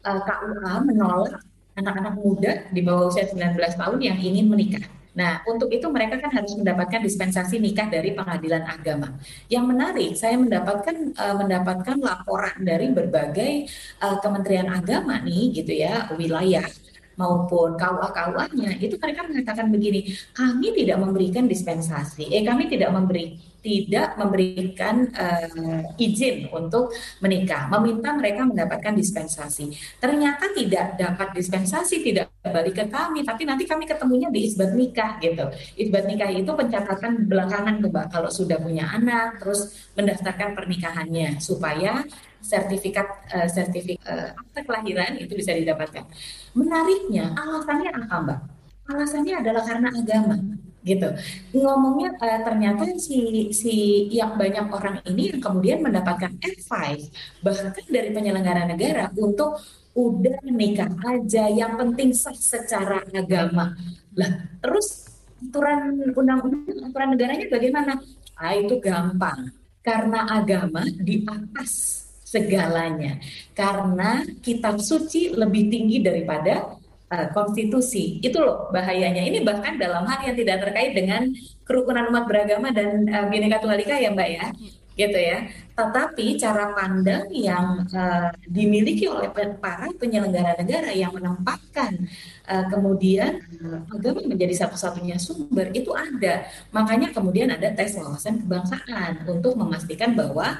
uh, 0.09 0.21
KUA 0.25 0.73
menolak 0.89 1.45
anak-anak 1.77 2.15
muda 2.17 2.53
di 2.73 2.81
bawah 2.81 3.13
usia 3.13 3.29
19 3.29 3.61
tahun 3.61 3.99
yang 4.01 4.17
ingin 4.17 4.49
menikah. 4.49 4.89
Nah, 5.15 5.47
untuk 5.47 5.71
itu 5.71 5.87
mereka 5.87 6.19
kan 6.19 6.31
harus 6.35 6.59
mendapatkan 6.59 6.99
dispensasi 6.99 7.63
nikah 7.63 7.87
dari 7.87 8.13
pengadilan 8.19 8.67
agama. 8.67 9.15
Yang 9.47 9.65
menarik, 9.71 10.11
saya 10.19 10.35
mendapatkan 10.35 11.15
uh, 11.15 11.35
mendapatkan 11.39 11.97
laporan 12.03 12.59
dari 12.59 12.91
berbagai 12.91 13.71
uh, 14.03 14.19
kementerian 14.19 14.67
agama 14.75 15.23
nih, 15.23 15.55
gitu 15.55 15.71
ya, 15.71 16.11
wilayah 16.19 16.67
maupun 17.15 17.79
KUA-KUA-nya 17.79 18.79
itu 18.79 18.95
mereka 18.99 19.27
mengatakan 19.27 19.67
begini, 19.71 20.15
kami 20.35 20.75
tidak 20.75 20.99
memberikan 21.01 21.45
dispensasi, 21.47 22.31
eh 22.31 22.43
kami 22.43 22.71
tidak 22.71 22.91
memberi 22.91 23.55
tidak 23.65 24.21
memberikan 24.21 25.09
uh, 25.17 25.81
izin 25.97 26.53
untuk 26.53 26.93
menikah, 27.25 27.73
meminta 27.73 28.13
mereka 28.13 28.45
mendapatkan 28.45 28.93
dispensasi. 28.93 29.73
Ternyata 29.97 30.53
tidak 30.53 31.01
dapat 31.01 31.33
dispensasi, 31.33 32.05
tidak 32.05 32.29
balik 32.45 32.77
ke 32.77 32.85
kami, 32.93 33.25
tapi 33.25 33.49
nanti 33.49 33.65
kami 33.65 33.89
ketemunya 33.89 34.29
di 34.29 34.45
isbat 34.45 34.77
nikah 34.77 35.17
gitu. 35.25 35.49
Isbat 35.81 36.05
nikah 36.05 36.29
itu 36.29 36.53
pencatatan 36.53 37.25
belakangan 37.25 37.81
tuh 37.81 37.89
Mbak, 37.89 38.07
kalau 38.13 38.29
sudah 38.29 38.61
punya 38.61 38.85
anak, 38.93 39.41
terus 39.41 39.89
mendaftarkan 39.97 40.53
pernikahannya 40.53 41.41
supaya 41.41 42.05
sertifikat 42.45 43.09
uh, 43.33 43.49
sertifikat 43.49 44.05
uh, 44.05 44.29
akta 44.37 44.61
kelahiran 44.69 45.17
itu 45.17 45.33
bisa 45.33 45.57
didapatkan. 45.57 46.05
Menariknya, 46.53 47.33
alasannya 47.33 47.91
apa 47.91 48.17
Mbak? 48.21 48.41
Alasannya 48.85 49.35
adalah 49.41 49.63
karena 49.65 49.89
agama 49.89 50.37
gitu. 50.85 51.09
Ngomongnya 51.57 52.13
uh, 52.21 52.41
ternyata 52.45 52.85
si 53.01 53.49
si 53.57 53.73
yang 54.13 54.37
banyak 54.37 54.69
orang 54.69 55.01
ini 55.09 55.33
yang 55.33 55.41
kemudian 55.41 55.81
mendapatkan 55.81 56.37
advice 56.45 57.09
bahkan 57.41 57.73
dari 57.89 58.13
penyelenggara 58.13 58.69
negara 58.69 59.09
untuk 59.17 59.57
udah 59.97 60.43
nikah 60.45 60.91
aja 61.07 61.49
yang 61.49 61.81
penting 61.81 62.13
sah 62.13 62.37
secara 62.37 63.01
agama. 63.17 63.73
Lah, 64.13 64.31
terus 64.61 65.09
aturan 65.41 66.13
undang-undang 66.13 66.93
aturan 66.93 67.09
negaranya 67.17 67.47
bagaimana? 67.49 67.93
Ah 68.37 68.53
itu 68.53 68.77
gampang. 68.83 69.49
Karena 69.85 70.29
agama 70.29 70.85
di 70.85 71.25
atas 71.29 72.04
segalanya. 72.35 73.23
Karena 73.55 74.27
kitab 74.43 74.83
suci 74.83 75.31
lebih 75.31 75.71
tinggi 75.71 76.03
daripada 76.03 76.75
uh, 77.15 77.29
konstitusi. 77.31 78.19
Itu 78.19 78.43
loh 78.43 78.69
bahayanya. 78.75 79.23
Ini 79.23 79.47
bahkan 79.47 79.79
dalam 79.79 80.03
hal 80.11 80.27
yang 80.27 80.37
tidak 80.37 80.67
terkait 80.67 80.93
dengan 80.99 81.31
kerukunan 81.63 82.11
umat 82.11 82.27
beragama 82.27 82.75
dan 82.75 83.07
uh, 83.07 83.27
Bhinneka 83.31 83.63
Tunggal 83.63 83.81
Ika 83.87 83.97
ya 84.03 84.11
Mbak 84.11 84.31
ya. 84.35 84.47
Gitu 84.95 85.19
ya. 85.19 85.51
Tetapi 85.75 86.39
cara 86.39 86.71
pandang 86.71 87.27
yang 87.35 87.83
uh, 87.91 88.31
dimiliki 88.47 89.11
oleh 89.11 89.27
para 89.59 89.91
penyelenggara 89.99 90.55
negara 90.55 90.95
yang 90.95 91.11
menempatkan 91.11 91.99
uh, 92.47 92.65
kemudian 92.71 93.43
uh, 93.59 93.83
agama 93.91 94.23
menjadi 94.23 94.55
satu-satunya 94.55 95.19
sumber 95.19 95.75
itu 95.75 95.91
ada. 95.99 96.47
Makanya 96.71 97.11
kemudian 97.11 97.51
ada 97.51 97.75
tes 97.75 97.99
wawasan 97.99 98.47
kebangsaan 98.47 99.27
untuk 99.27 99.59
memastikan 99.59 100.15
bahwa 100.15 100.55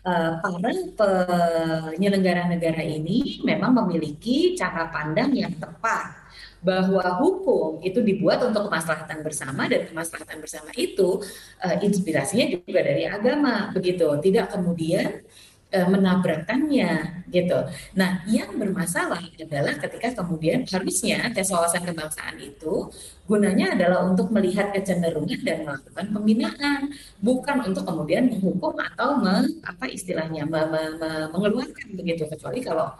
para 0.00 0.72
penyelenggara 0.96 2.48
negara 2.48 2.80
ini 2.80 3.44
memang 3.44 3.84
memiliki 3.84 4.56
cara 4.56 4.88
pandang 4.88 5.36
yang 5.36 5.52
tepat 5.60 6.20
bahwa 6.60 7.04
hukum 7.20 7.80
itu 7.80 8.04
dibuat 8.04 8.44
untuk 8.44 8.68
kemaslahatan 8.68 9.24
bersama 9.24 9.64
dan 9.64 9.88
kemaslahatan 9.88 10.38
bersama 10.44 10.70
itu 10.76 11.24
uh, 11.64 11.76
inspirasinya 11.80 12.52
juga 12.52 12.80
dari 12.84 13.08
agama 13.08 13.72
begitu 13.72 14.04
tidak 14.20 14.52
kemudian 14.52 15.24
uh, 15.72 15.88
menabrakkannya 15.88 17.24
gitu. 17.32 17.58
Nah, 17.96 18.20
yang 18.28 18.60
bermasalah 18.60 19.24
adalah 19.40 19.74
ketika 19.80 20.20
kemudian 20.20 20.68
harusnya 20.68 21.32
tes 21.32 21.48
wawasan 21.48 21.80
kebangsaan 21.88 22.36
itu 22.36 22.92
gunanya 23.30 23.78
adalah 23.78 24.02
untuk 24.10 24.34
melihat 24.34 24.74
kecenderungan 24.74 25.38
dan 25.46 25.62
melakukan 25.62 26.06
pembinaan, 26.10 26.80
bukan 27.22 27.56
untuk 27.70 27.86
kemudian 27.86 28.26
menghukum 28.26 28.74
atau 28.74 29.22
me, 29.22 29.62
apa 29.62 29.86
istilahnya 29.86 30.50
me, 30.50 30.58
me, 30.66 30.82
me, 30.98 31.10
mengeluarkan 31.30 31.94
begitu. 31.94 32.26
Kecuali 32.26 32.58
kalau 32.66 32.90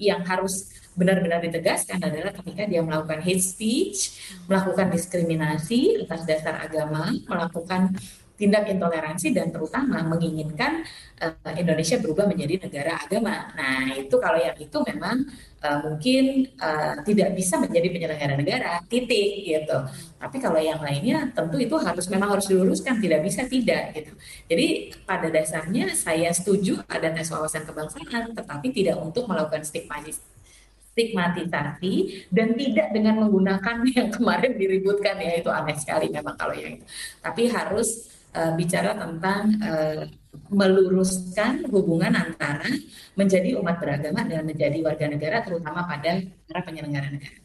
yang 0.00 0.24
harus 0.24 0.72
benar-benar 0.96 1.44
ditegaskan 1.44 2.00
adalah 2.00 2.32
ketika 2.32 2.64
dia 2.64 2.80
melakukan 2.80 3.20
hate 3.20 3.44
speech, 3.44 4.16
melakukan 4.48 4.88
diskriminasi 4.88 6.00
atas 6.08 6.24
dasar 6.24 6.64
agama, 6.64 7.12
melakukan 7.28 7.92
tindak 8.34 8.66
intoleransi 8.66 9.30
dan 9.30 9.54
terutama 9.54 10.02
menginginkan 10.02 10.82
uh, 11.22 11.54
Indonesia 11.54 12.02
berubah 12.02 12.26
menjadi 12.26 12.66
negara 12.66 12.98
agama. 12.98 13.54
Nah, 13.54 13.94
itu 13.94 14.16
kalau 14.18 14.38
yang 14.38 14.58
itu 14.58 14.78
memang 14.82 15.22
uh, 15.62 15.78
mungkin 15.86 16.50
uh, 16.58 16.98
tidak 17.06 17.30
bisa 17.38 17.62
menjadi 17.62 17.88
penyelenggara 17.94 18.34
negara, 18.34 18.72
titik 18.90 19.46
gitu. 19.46 19.78
Tapi 20.18 20.36
kalau 20.42 20.58
yang 20.58 20.82
lainnya 20.82 21.30
tentu 21.30 21.62
itu 21.62 21.78
harus 21.78 22.10
memang 22.10 22.34
harus 22.34 22.50
diluruskan, 22.50 22.98
tidak 22.98 23.22
bisa 23.22 23.46
tidak 23.46 23.94
gitu. 23.94 24.12
Jadi 24.50 24.66
pada 25.06 25.30
dasarnya 25.30 25.94
saya 25.94 26.34
setuju 26.34 26.82
ada 26.90 27.14
tes 27.14 27.30
wawasan 27.30 27.62
kebangsaan, 27.62 28.34
tetapi 28.34 28.74
tidak 28.74 28.98
untuk 28.98 29.30
melakukan 29.30 29.62
stigmatisasi 29.62 30.34
stigmatisasi 30.94 32.22
dan 32.30 32.54
tidak 32.54 32.94
dengan 32.94 33.26
menggunakan 33.26 33.82
yang 33.98 34.14
kemarin 34.14 34.54
diributkan 34.54 35.18
ya 35.18 35.42
itu 35.42 35.50
aneh 35.50 35.74
sekali 35.74 36.06
memang 36.06 36.38
kalau 36.38 36.54
yang 36.54 36.78
itu. 36.78 36.86
Tapi 37.18 37.50
harus 37.50 38.13
uh, 38.34 38.52
bicara 38.58 38.98
tentang 38.98 39.54
uh, 39.62 40.04
meluruskan 40.50 41.64
hubungan 41.70 42.12
antara 42.12 42.66
menjadi 43.14 43.56
umat 43.62 43.78
beragama 43.78 44.26
dan 44.26 44.42
menjadi 44.44 44.82
warga 44.82 45.06
negara 45.06 45.40
terutama 45.46 45.86
pada 45.86 46.20
para 46.50 46.60
penyelenggara 46.66 47.08
negara. 47.08 47.38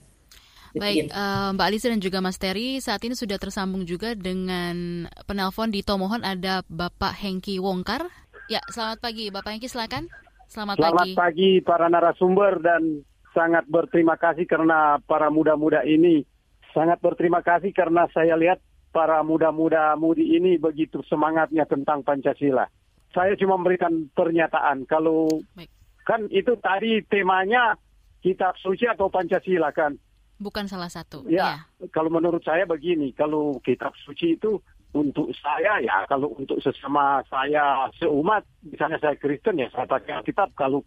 Baik, 0.70 1.10
uh, 1.10 1.50
Mbak 1.58 1.66
Alisa 1.66 1.90
dan 1.90 1.98
juga 1.98 2.22
Mas 2.22 2.38
Terry, 2.38 2.78
saat 2.78 3.02
ini 3.02 3.18
sudah 3.18 3.42
tersambung 3.42 3.90
juga 3.90 4.14
dengan 4.14 5.10
penelpon 5.26 5.74
di 5.74 5.82
Tomohon 5.82 6.22
ada 6.22 6.62
Bapak 6.70 7.18
Hengki 7.18 7.58
Wongkar. 7.58 8.06
Ya, 8.54 8.62
selamat 8.70 9.02
pagi 9.02 9.34
Bapak 9.34 9.58
Hengki, 9.58 9.66
silakan. 9.66 10.06
Selamat, 10.46 10.78
selamat 10.78 11.06
pagi. 11.06 11.14
pagi 11.18 11.52
para 11.66 11.86
narasumber 11.90 12.62
dan 12.62 13.02
sangat 13.34 13.66
berterima 13.66 14.18
kasih 14.18 14.46
karena 14.46 15.02
para 15.10 15.34
muda-muda 15.34 15.82
ini. 15.86 16.22
Sangat 16.70 17.02
berterima 17.02 17.42
kasih 17.42 17.74
karena 17.74 18.06
saya 18.14 18.38
lihat 18.38 18.62
para 18.90 19.22
muda-muda 19.22 19.94
mudi 19.96 20.36
ini 20.38 20.58
begitu 20.58 21.02
semangatnya 21.06 21.66
tentang 21.70 22.02
Pancasila. 22.02 22.66
Saya 23.10 23.34
cuma 23.38 23.58
memberikan 23.58 24.10
pernyataan 24.14 24.86
kalau 24.86 25.26
Baik. 25.58 25.70
kan 26.06 26.30
itu 26.30 26.54
tadi 26.62 27.02
temanya 27.10 27.74
kitab 28.22 28.54
suci 28.62 28.86
atau 28.86 29.10
Pancasila 29.10 29.74
kan. 29.74 29.98
Bukan 30.40 30.72
salah 30.72 30.88
satu. 30.88 31.28
Ya, 31.28 31.68
ya. 31.82 31.88
kalau 31.92 32.08
menurut 32.08 32.40
saya 32.46 32.64
begini, 32.64 33.12
kalau 33.12 33.60
kitab 33.60 33.92
suci 34.08 34.40
itu 34.40 34.62
untuk 34.96 35.30
saya 35.36 35.84
ya, 35.84 36.08
kalau 36.08 36.32
untuk 36.34 36.58
sesama 36.64 37.22
saya 37.28 37.92
seumat, 38.00 38.42
misalnya 38.64 38.98
saya 38.98 39.20
Kristen 39.20 39.60
ya 39.60 39.68
saya 39.70 39.86
pakai 39.86 40.24
kitab. 40.24 40.50
Kalau 40.56 40.82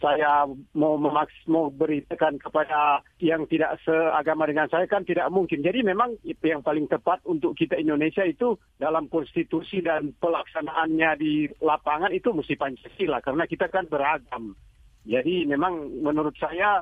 saya 0.00 0.48
mau 0.72 0.96
memaks 0.96 1.36
mau 1.44 1.68
beritakan 1.68 2.40
kepada 2.40 3.04
yang 3.20 3.44
tidak 3.46 3.76
seagama 3.84 4.48
dengan 4.48 4.66
saya 4.72 4.88
kan 4.88 5.04
tidak 5.04 5.28
mungkin. 5.28 5.60
Jadi 5.60 5.84
memang 5.84 6.16
yang 6.24 6.64
paling 6.64 6.88
tepat 6.88 7.20
untuk 7.28 7.52
kita 7.52 7.76
Indonesia 7.76 8.24
itu 8.24 8.56
dalam 8.80 9.12
konstitusi 9.12 9.84
dan 9.84 10.16
pelaksanaannya 10.16 11.10
di 11.20 11.46
lapangan 11.60 12.10
itu 12.16 12.32
mesti 12.32 12.56
Pancasila 12.56 13.20
karena 13.20 13.44
kita 13.44 13.68
kan 13.68 13.84
beragam. 13.86 14.56
Jadi 15.04 15.44
memang 15.44 16.00
menurut 16.00 16.34
saya 16.40 16.80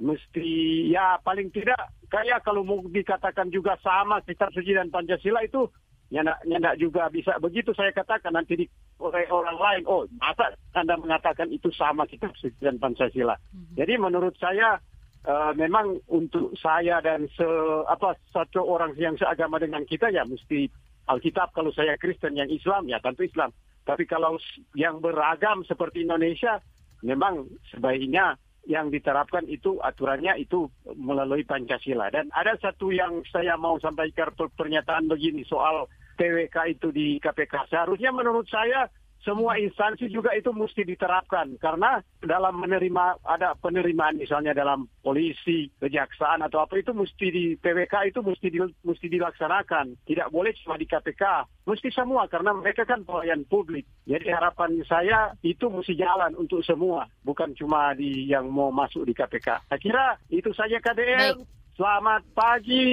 mesti 0.00 0.88
ya 0.88 1.20
paling 1.20 1.52
tidak 1.52 1.92
kayak 2.08 2.40
kalau 2.42 2.64
mau 2.64 2.80
dikatakan 2.80 3.52
juga 3.52 3.76
sama 3.84 4.24
kitab 4.24 4.48
suci 4.54 4.72
dan 4.72 4.88
Pancasila 4.88 5.44
itu 5.44 5.68
nyandak, 6.10 6.38
nyandak 6.46 6.74
juga 6.76 7.06
bisa. 7.08 7.38
Begitu 7.38 7.70
saya 7.74 7.94
katakan 7.94 8.34
nanti 8.34 8.54
di 8.58 8.66
oleh 9.00 9.24
orang 9.32 9.56
lain 9.56 9.82
oh 9.88 10.04
masa 10.20 10.52
anda 10.76 10.98
mengatakan 11.00 11.48
itu 11.48 11.72
sama 11.72 12.04
kita 12.04 12.28
dan 12.60 12.76
pancasila? 12.76 13.32
Hmm. 13.54 13.72
jadi 13.72 13.96
menurut 13.96 14.36
saya 14.36 14.76
uh, 15.24 15.56
memang 15.56 16.04
untuk 16.12 16.52
saya 16.60 17.00
dan 17.00 17.24
se 17.32 17.48
apa 17.88 18.18
satu 18.34 18.60
orang 18.60 18.92
yang 19.00 19.16
seagama 19.16 19.56
dengan 19.56 19.86
kita 19.88 20.12
ya 20.12 20.26
mesti 20.26 20.68
Alkitab. 21.08 21.56
Kalau 21.56 21.72
saya 21.74 21.96
Kristen 21.96 22.36
yang 22.36 22.50
Islam 22.52 22.86
ya 22.86 23.00
tentu 23.00 23.24
Islam. 23.24 23.50
Tapi 23.88 24.04
kalau 24.04 24.36
yang 24.76 25.00
beragam 25.00 25.64
seperti 25.64 26.04
Indonesia 26.04 26.60
memang 27.00 27.48
sebaiknya 27.72 28.36
yang 28.68 28.92
diterapkan 28.92 29.48
itu 29.48 29.80
aturannya 29.80 30.36
itu 30.36 30.68
melalui 30.94 31.48
Pancasila. 31.48 32.12
Dan 32.12 32.28
ada 32.30 32.54
satu 32.60 32.92
yang 32.92 33.24
saya 33.32 33.56
mau 33.56 33.80
sampaikan 33.80 34.30
pernyataan 34.36 35.08
begini 35.08 35.42
soal 35.48 35.88
TWK 36.20 36.76
itu 36.76 36.92
di 36.92 37.16
KPK. 37.16 37.72
Seharusnya 37.72 38.12
menurut 38.12 38.44
saya 38.52 38.92
semua 39.20 39.60
instansi 39.60 40.08
juga 40.08 40.32
itu 40.32 40.48
mesti 40.48 40.80
diterapkan 40.80 41.60
karena 41.60 42.00
dalam 42.24 42.56
menerima 42.56 43.20
ada 43.20 43.52
penerimaan 43.52 44.16
misalnya 44.16 44.56
dalam 44.56 44.88
polisi, 45.04 45.68
kejaksaan 45.76 46.40
atau 46.40 46.64
apa 46.64 46.80
itu 46.80 46.96
mesti 46.96 47.26
di 47.28 47.44
PWK 47.60 48.12
itu 48.12 48.24
mesti 48.24 48.48
di, 48.48 48.58
mesti 48.64 49.06
dilaksanakan. 49.12 50.08
Tidak 50.08 50.28
boleh 50.32 50.56
cuma 50.64 50.80
di 50.80 50.88
KPK, 50.88 51.24
mesti 51.68 51.92
semua 51.92 52.32
karena 52.32 52.56
mereka 52.56 52.88
kan 52.88 53.04
pelayan 53.04 53.44
publik. 53.44 53.84
Jadi 54.08 54.32
harapan 54.32 54.80
saya 54.88 55.36
itu 55.44 55.68
mesti 55.68 55.92
jalan 56.00 56.32
untuk 56.40 56.64
semua, 56.64 57.04
bukan 57.20 57.52
cuma 57.52 57.92
di 57.92 58.24
yang 58.24 58.48
mau 58.48 58.72
masuk 58.72 59.04
di 59.04 59.12
KPK. 59.12 59.68
Kira 59.76 60.16
itu 60.32 60.48
saja 60.56 60.80
KDR. 60.80 61.36
Baik. 61.36 61.59
Selamat 61.74 62.22
pagi. 62.36 62.86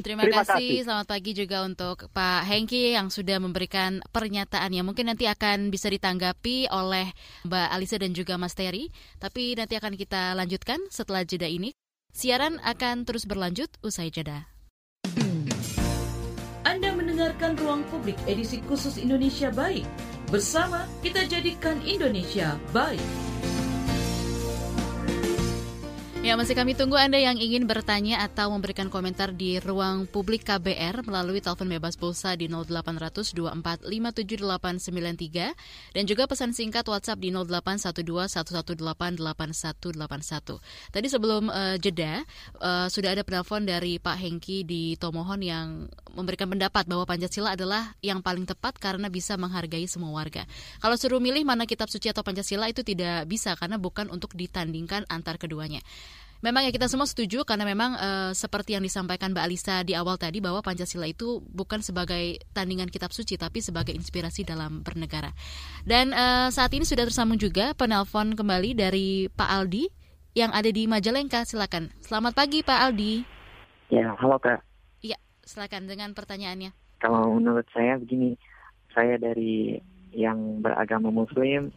Terima, 0.00 0.24
Terima 0.24 0.42
kasih. 0.42 0.54
kasih. 0.56 0.74
Selamat 0.86 1.06
pagi 1.10 1.32
juga 1.36 1.66
untuk 1.66 2.08
Pak 2.10 2.46
Hengki 2.46 2.96
yang 2.96 3.12
sudah 3.12 3.36
memberikan 3.42 4.00
pernyataannya. 4.10 4.80
Mungkin 4.86 5.12
nanti 5.12 5.28
akan 5.28 5.68
bisa 5.68 5.92
ditanggapi 5.92 6.70
oleh 6.72 7.12
Mbak 7.44 7.68
Alisa 7.74 7.96
dan 8.00 8.16
juga 8.16 8.40
Mas 8.40 8.56
Terry. 8.56 8.88
Tapi 9.20 9.58
nanti 9.58 9.76
akan 9.76 9.92
kita 9.98 10.32
lanjutkan 10.38 10.80
setelah 10.88 11.26
jeda 11.26 11.50
ini. 11.50 11.74
Siaran 12.10 12.58
akan 12.66 13.06
terus 13.06 13.28
berlanjut 13.28 13.70
usai 13.86 14.10
jeda. 14.10 14.50
Anda 16.66 16.92
mendengarkan 16.92 17.56
Ruang 17.58 17.82
Publik 17.88 18.18
edisi 18.26 18.62
khusus 18.66 18.98
Indonesia 18.98 19.50
Baik. 19.50 19.86
Bersama 20.30 20.86
kita 21.02 21.26
jadikan 21.26 21.82
Indonesia 21.82 22.54
baik. 22.70 23.29
Ya, 26.20 26.36
masih 26.36 26.52
kami 26.52 26.76
tunggu 26.76 27.00
Anda 27.00 27.16
yang 27.16 27.40
ingin 27.40 27.64
bertanya 27.64 28.20
atau 28.20 28.52
memberikan 28.52 28.92
komentar 28.92 29.32
di 29.32 29.56
ruang 29.56 30.04
publik 30.04 30.44
KBR 30.44 31.00
melalui 31.08 31.40
telepon 31.40 31.64
bebas 31.64 31.96
pulsa 31.96 32.36
di 32.36 32.44
0800 32.44 33.32
24 33.32 33.88
dan 35.96 36.02
juga 36.04 36.28
pesan 36.28 36.52
singkat 36.52 36.84
WhatsApp 36.84 37.24
di 37.24 37.32
0812 37.32 38.36
Tadi 40.92 41.06
sebelum 41.08 41.48
uh, 41.48 41.80
jeda 41.80 42.20
uh, 42.60 42.92
sudah 42.92 43.16
ada 43.16 43.24
penelpon 43.24 43.64
dari 43.64 43.96
Pak 43.96 44.20
Hengki 44.20 44.68
di 44.68 45.00
Tomohon 45.00 45.40
yang 45.40 45.88
memberikan 46.12 46.52
pendapat 46.52 46.84
bahwa 46.84 47.08
Pancasila 47.08 47.56
adalah 47.56 47.96
yang 48.04 48.20
paling 48.20 48.44
tepat 48.44 48.76
karena 48.76 49.08
bisa 49.08 49.40
menghargai 49.40 49.88
semua 49.88 50.12
warga. 50.12 50.44
Kalau 50.84 51.00
suruh 51.00 51.16
milih 51.16 51.48
mana 51.48 51.64
kitab 51.64 51.88
suci 51.88 52.12
atau 52.12 52.20
Pancasila 52.20 52.68
itu 52.68 52.84
tidak 52.84 53.24
bisa 53.24 53.56
karena 53.56 53.80
bukan 53.80 54.12
untuk 54.12 54.36
ditandingkan 54.36 55.08
antar 55.08 55.40
keduanya. 55.40 55.80
Memang 56.40 56.64
ya 56.64 56.72
kita 56.72 56.88
semua 56.88 57.04
setuju 57.04 57.44
karena 57.44 57.68
memang 57.68 58.00
uh, 58.00 58.32
seperti 58.32 58.72
yang 58.72 58.80
disampaikan 58.80 59.36
Mbak 59.36 59.44
Alisa 59.44 59.84
di 59.84 59.92
awal 59.92 60.16
tadi 60.16 60.40
bahwa 60.40 60.64
Pancasila 60.64 61.04
itu 61.04 61.44
bukan 61.52 61.84
sebagai 61.84 62.40
tandingan 62.56 62.88
kitab 62.88 63.12
suci 63.12 63.36
tapi 63.36 63.60
sebagai 63.60 63.92
inspirasi 63.92 64.48
dalam 64.48 64.80
bernegara. 64.80 65.36
Dan 65.84 66.16
uh, 66.16 66.48
saat 66.48 66.72
ini 66.72 66.88
sudah 66.88 67.04
tersambung 67.04 67.36
juga 67.36 67.76
penelpon 67.76 68.32
kembali 68.32 68.72
dari 68.72 69.28
Pak 69.28 69.50
Aldi 69.52 69.84
yang 70.32 70.48
ada 70.56 70.72
di 70.72 70.88
Majalengka. 70.88 71.44
Silakan. 71.44 71.92
Selamat 72.00 72.32
pagi 72.32 72.64
Pak 72.64 72.78
Aldi. 72.88 73.14
Ya, 73.92 74.16
halo 74.16 74.40
Kak. 74.40 74.64
Iya, 75.04 75.20
silakan 75.44 75.92
dengan 75.92 76.16
pertanyaannya. 76.16 76.72
Kalau 77.04 77.36
menurut 77.36 77.68
saya 77.76 78.00
begini, 78.00 78.40
saya 78.96 79.20
dari 79.20 79.76
yang 80.16 80.64
beragama 80.64 81.12
Muslim, 81.12 81.68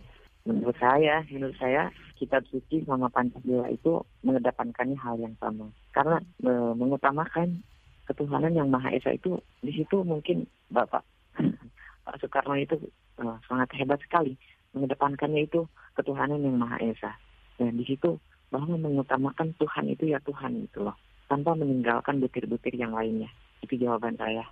menurut 0.44 0.76
saya, 0.76 1.24
menurut 1.32 1.56
saya 1.56 1.88
kitab 2.20 2.44
suci 2.52 2.84
sama 2.84 3.08
Pancasila 3.08 3.68
itu 3.72 4.04
mengedepankannya 4.28 5.00
hal 5.00 5.16
yang 5.20 5.36
sama. 5.40 5.72
Karena 5.96 6.20
e, 6.44 6.52
mengutamakan 6.76 7.64
ketuhanan 8.08 8.52
yang 8.52 8.68
Maha 8.68 8.92
Esa 8.92 9.16
itu 9.16 9.40
di 9.64 9.72
situ 9.72 10.04
mungkin 10.04 10.44
Bapak 10.68 11.08
Pak 12.04 12.16
Soekarno 12.20 12.60
itu 12.60 12.76
e, 13.20 13.24
sangat 13.48 13.72
hebat 13.80 14.04
sekali 14.04 14.36
mengedepankannya 14.76 15.48
itu 15.48 15.64
ketuhanan 15.96 16.44
yang 16.44 16.60
Maha 16.60 16.78
Esa. 16.84 17.16
Dan 17.56 17.80
di 17.80 17.88
situ 17.88 18.20
bahwa 18.52 18.76
mengutamakan 18.76 19.56
Tuhan 19.58 19.86
itu 19.90 20.12
ya 20.12 20.20
Tuhan 20.22 20.68
itu 20.68 20.84
loh, 20.84 20.98
tanpa 21.32 21.56
meninggalkan 21.56 22.20
butir-butir 22.20 22.76
yang 22.76 22.92
lainnya. 22.92 23.32
Itu 23.64 23.80
jawaban 23.80 24.20
saya. 24.20 24.44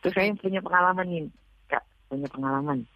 Terus 0.00 0.14
saya 0.16 0.32
punya 0.38 0.64
pengalaman 0.64 1.06
nih, 1.06 1.22
Kak, 1.68 1.84
punya 2.08 2.26
pengalaman 2.32 2.88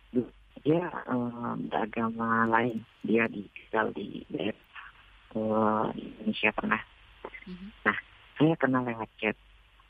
dia 0.63 0.89
uh, 1.09 1.55
beragama 1.59 2.47
lain. 2.49 2.83
Dia 3.05 3.29
tinggal 3.29 3.93
di 3.95 4.25
daerah 4.33 4.61
uh, 5.37 5.87
Indonesia 5.95 6.51
pernah 6.55 6.81
mm-hmm. 7.49 7.69
nah 7.85 7.99
saya 8.39 8.55
kenal 8.59 8.83
lewat 8.87 9.11
chat. 9.19 9.37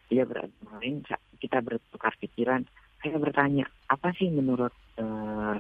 Dia 0.09 0.25
beragama 0.25 0.81
lain 0.81 1.05
kita 1.39 1.59
bertukar 1.61 2.17
pikiran. 2.19 2.65
Saya 3.05 3.21
bertanya 3.21 3.69
apa 3.93 4.11
sih 4.17 4.27
menurut 4.33 4.75
uh, 4.99 5.55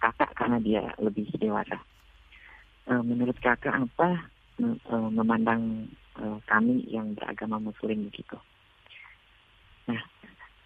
kakak 0.00 0.32
karena 0.34 0.58
dia 0.58 0.82
lebih 0.98 1.28
dewasa? 1.38 1.78
Uh, 2.90 3.04
menurut 3.04 3.38
kakak 3.38 3.76
apa 3.76 4.26
uh, 4.64 5.08
memandang 5.12 5.88
uh, 6.20 6.38
kami 6.48 6.84
yang 6.88 7.16
beragama 7.16 7.60
muslim 7.60 8.08
begitu 8.08 8.36
nah 9.88 10.00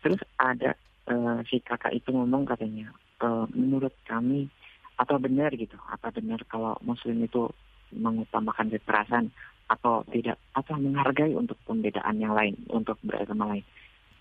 terus 0.04 0.20
ada 0.37 0.76
uh, 1.09 1.40
si 1.48 1.62
kakak 1.62 1.94
itu 1.96 2.12
ngomong 2.12 2.44
katanya 2.44 2.92
uh, 3.24 3.48
menurut 3.56 3.96
kami 4.04 4.52
atau 5.00 5.16
benar 5.16 5.50
gitu? 5.56 5.74
Apa 5.88 6.12
benar 6.12 6.44
kalau 6.44 6.76
muslim 6.84 7.24
itu 7.24 7.48
mengutamakan 7.94 8.68
kekerasan 8.76 9.32
atau 9.64 10.04
tidak 10.12 10.37
atau 10.52 10.76
menghargai 10.76 11.32
untuk 11.32 11.56
pembedaan 11.64 12.20
yang 12.20 12.37
lain 12.37 12.54
untuk 12.68 13.00
beragama 13.00 13.56
lain? 13.56 13.64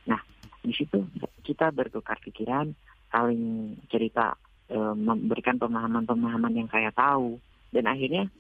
Nah 0.08 0.24
di 0.64 0.72
situ 0.72 1.04
kita 1.44 1.70
bertukar 1.76 2.18
pikiran 2.24 2.72
saling 3.12 3.76
cerita 3.92 4.34
e, 4.72 4.78
memberikan 4.98 5.60
pemahaman-pemahaman 5.62 6.54
yang 6.58 6.70
saya 6.72 6.90
tahu 6.96 7.38
dan 7.70 7.86
akhirnya 7.86 8.32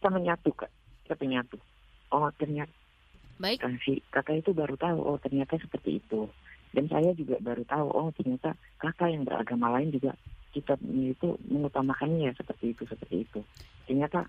kita 0.00 0.08
menyatu 0.10 0.50
kak. 0.56 0.72
Kita 1.06 1.14
menyatu. 1.20 1.60
Oh 2.10 2.26
ternyata 2.34 2.72
baik. 3.38 3.62
Si 3.86 4.02
kakak 4.10 4.42
itu 4.42 4.50
baru 4.50 4.74
tahu 4.74 4.98
oh 4.98 5.16
ternyata 5.22 5.54
seperti 5.60 6.02
itu 6.02 6.26
dan 6.72 6.84
saya 6.88 7.10
juga 7.16 7.36
baru 7.40 7.62
tahu 7.64 7.86
oh 7.92 8.08
ternyata 8.16 8.54
kakak 8.80 9.08
yang 9.12 9.22
beragama 9.24 9.72
lain 9.78 9.92
juga 9.92 10.12
kita 10.52 10.74
itu 10.88 11.36
mengutamakannya 11.48 12.28
ya 12.28 12.32
seperti 12.34 12.72
itu 12.76 12.82
seperti 12.88 13.24
itu 13.28 13.40
ternyata 13.84 14.26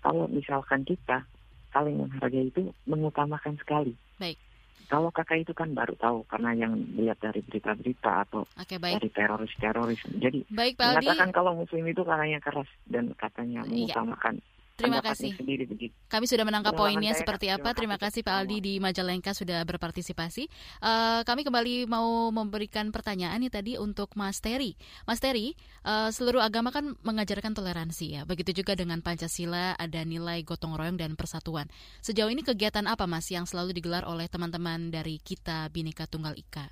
kalau 0.00 0.28
misalkan 0.30 0.84
kita 0.84 1.24
saling 1.72 2.00
menghargai 2.00 2.48
itu 2.48 2.72
mengutamakan 2.88 3.56
sekali 3.60 3.92
baik 4.16 4.38
kalau 4.88 5.12
kakak 5.12 5.44
itu 5.44 5.52
kan 5.52 5.76
baru 5.76 5.92
tahu 6.00 6.24
karena 6.32 6.56
yang 6.56 6.72
lihat 6.96 7.20
dari 7.20 7.44
berita-berita 7.44 8.24
atau 8.24 8.48
Oke, 8.56 8.80
baik. 8.80 8.96
dari 8.96 9.08
teroris-teroris. 9.12 10.00
Jadi 10.16 10.48
baik, 10.48 10.80
Pak 10.80 10.96
mengatakan 10.96 11.28
kalau 11.28 11.52
muslim 11.60 11.84
itu 11.84 12.00
katanya 12.00 12.40
keras 12.40 12.68
dan 12.88 13.12
katanya 13.12 13.68
Iya. 13.68 13.92
Terima 14.78 15.02
kasih. 15.02 15.34
sendiri 15.34 15.66
begitu. 15.66 15.90
Kami 16.06 16.24
sudah 16.30 16.46
menangkap 16.46 16.70
Pengalaman 16.70 16.94
poinnya 16.94 17.12
saya, 17.12 17.20
seperti 17.26 17.46
apa. 17.50 17.74
Terima 17.74 17.98
kasih 17.98 18.22
Pak 18.22 18.34
Aldi 18.38 18.58
di 18.62 18.74
Majalengka 18.78 19.34
sudah 19.34 19.66
berpartisipasi. 19.66 20.46
Eh, 20.78 21.20
kami 21.26 21.42
kembali 21.42 21.90
mau 21.90 22.30
memberikan 22.30 22.94
pertanyaan 22.94 23.42
nih 23.42 23.50
tadi 23.50 23.72
untuk 23.74 24.14
Mas 24.14 24.38
Terry. 24.38 24.78
Mas 25.02 25.18
Terry, 25.18 25.58
eh, 25.82 26.10
seluruh 26.14 26.38
agama 26.38 26.70
kan 26.70 26.94
mengajarkan 27.02 27.58
toleransi 27.58 28.06
ya. 28.14 28.22
Begitu 28.22 28.62
juga 28.62 28.78
dengan 28.78 29.02
Pancasila 29.02 29.74
ada 29.74 30.00
nilai 30.06 30.46
gotong 30.46 30.78
royong 30.78 30.96
dan 30.96 31.18
persatuan. 31.18 31.66
Sejauh 31.98 32.30
ini 32.30 32.46
kegiatan 32.46 32.86
apa 32.86 33.10
Mas 33.10 33.26
yang 33.34 33.50
selalu 33.50 33.74
digelar 33.74 34.06
oleh 34.06 34.30
teman-teman 34.30 34.94
dari 34.94 35.18
kita 35.18 35.66
Bhinneka 35.74 36.06
Tunggal 36.06 36.38
Ika 36.38 36.70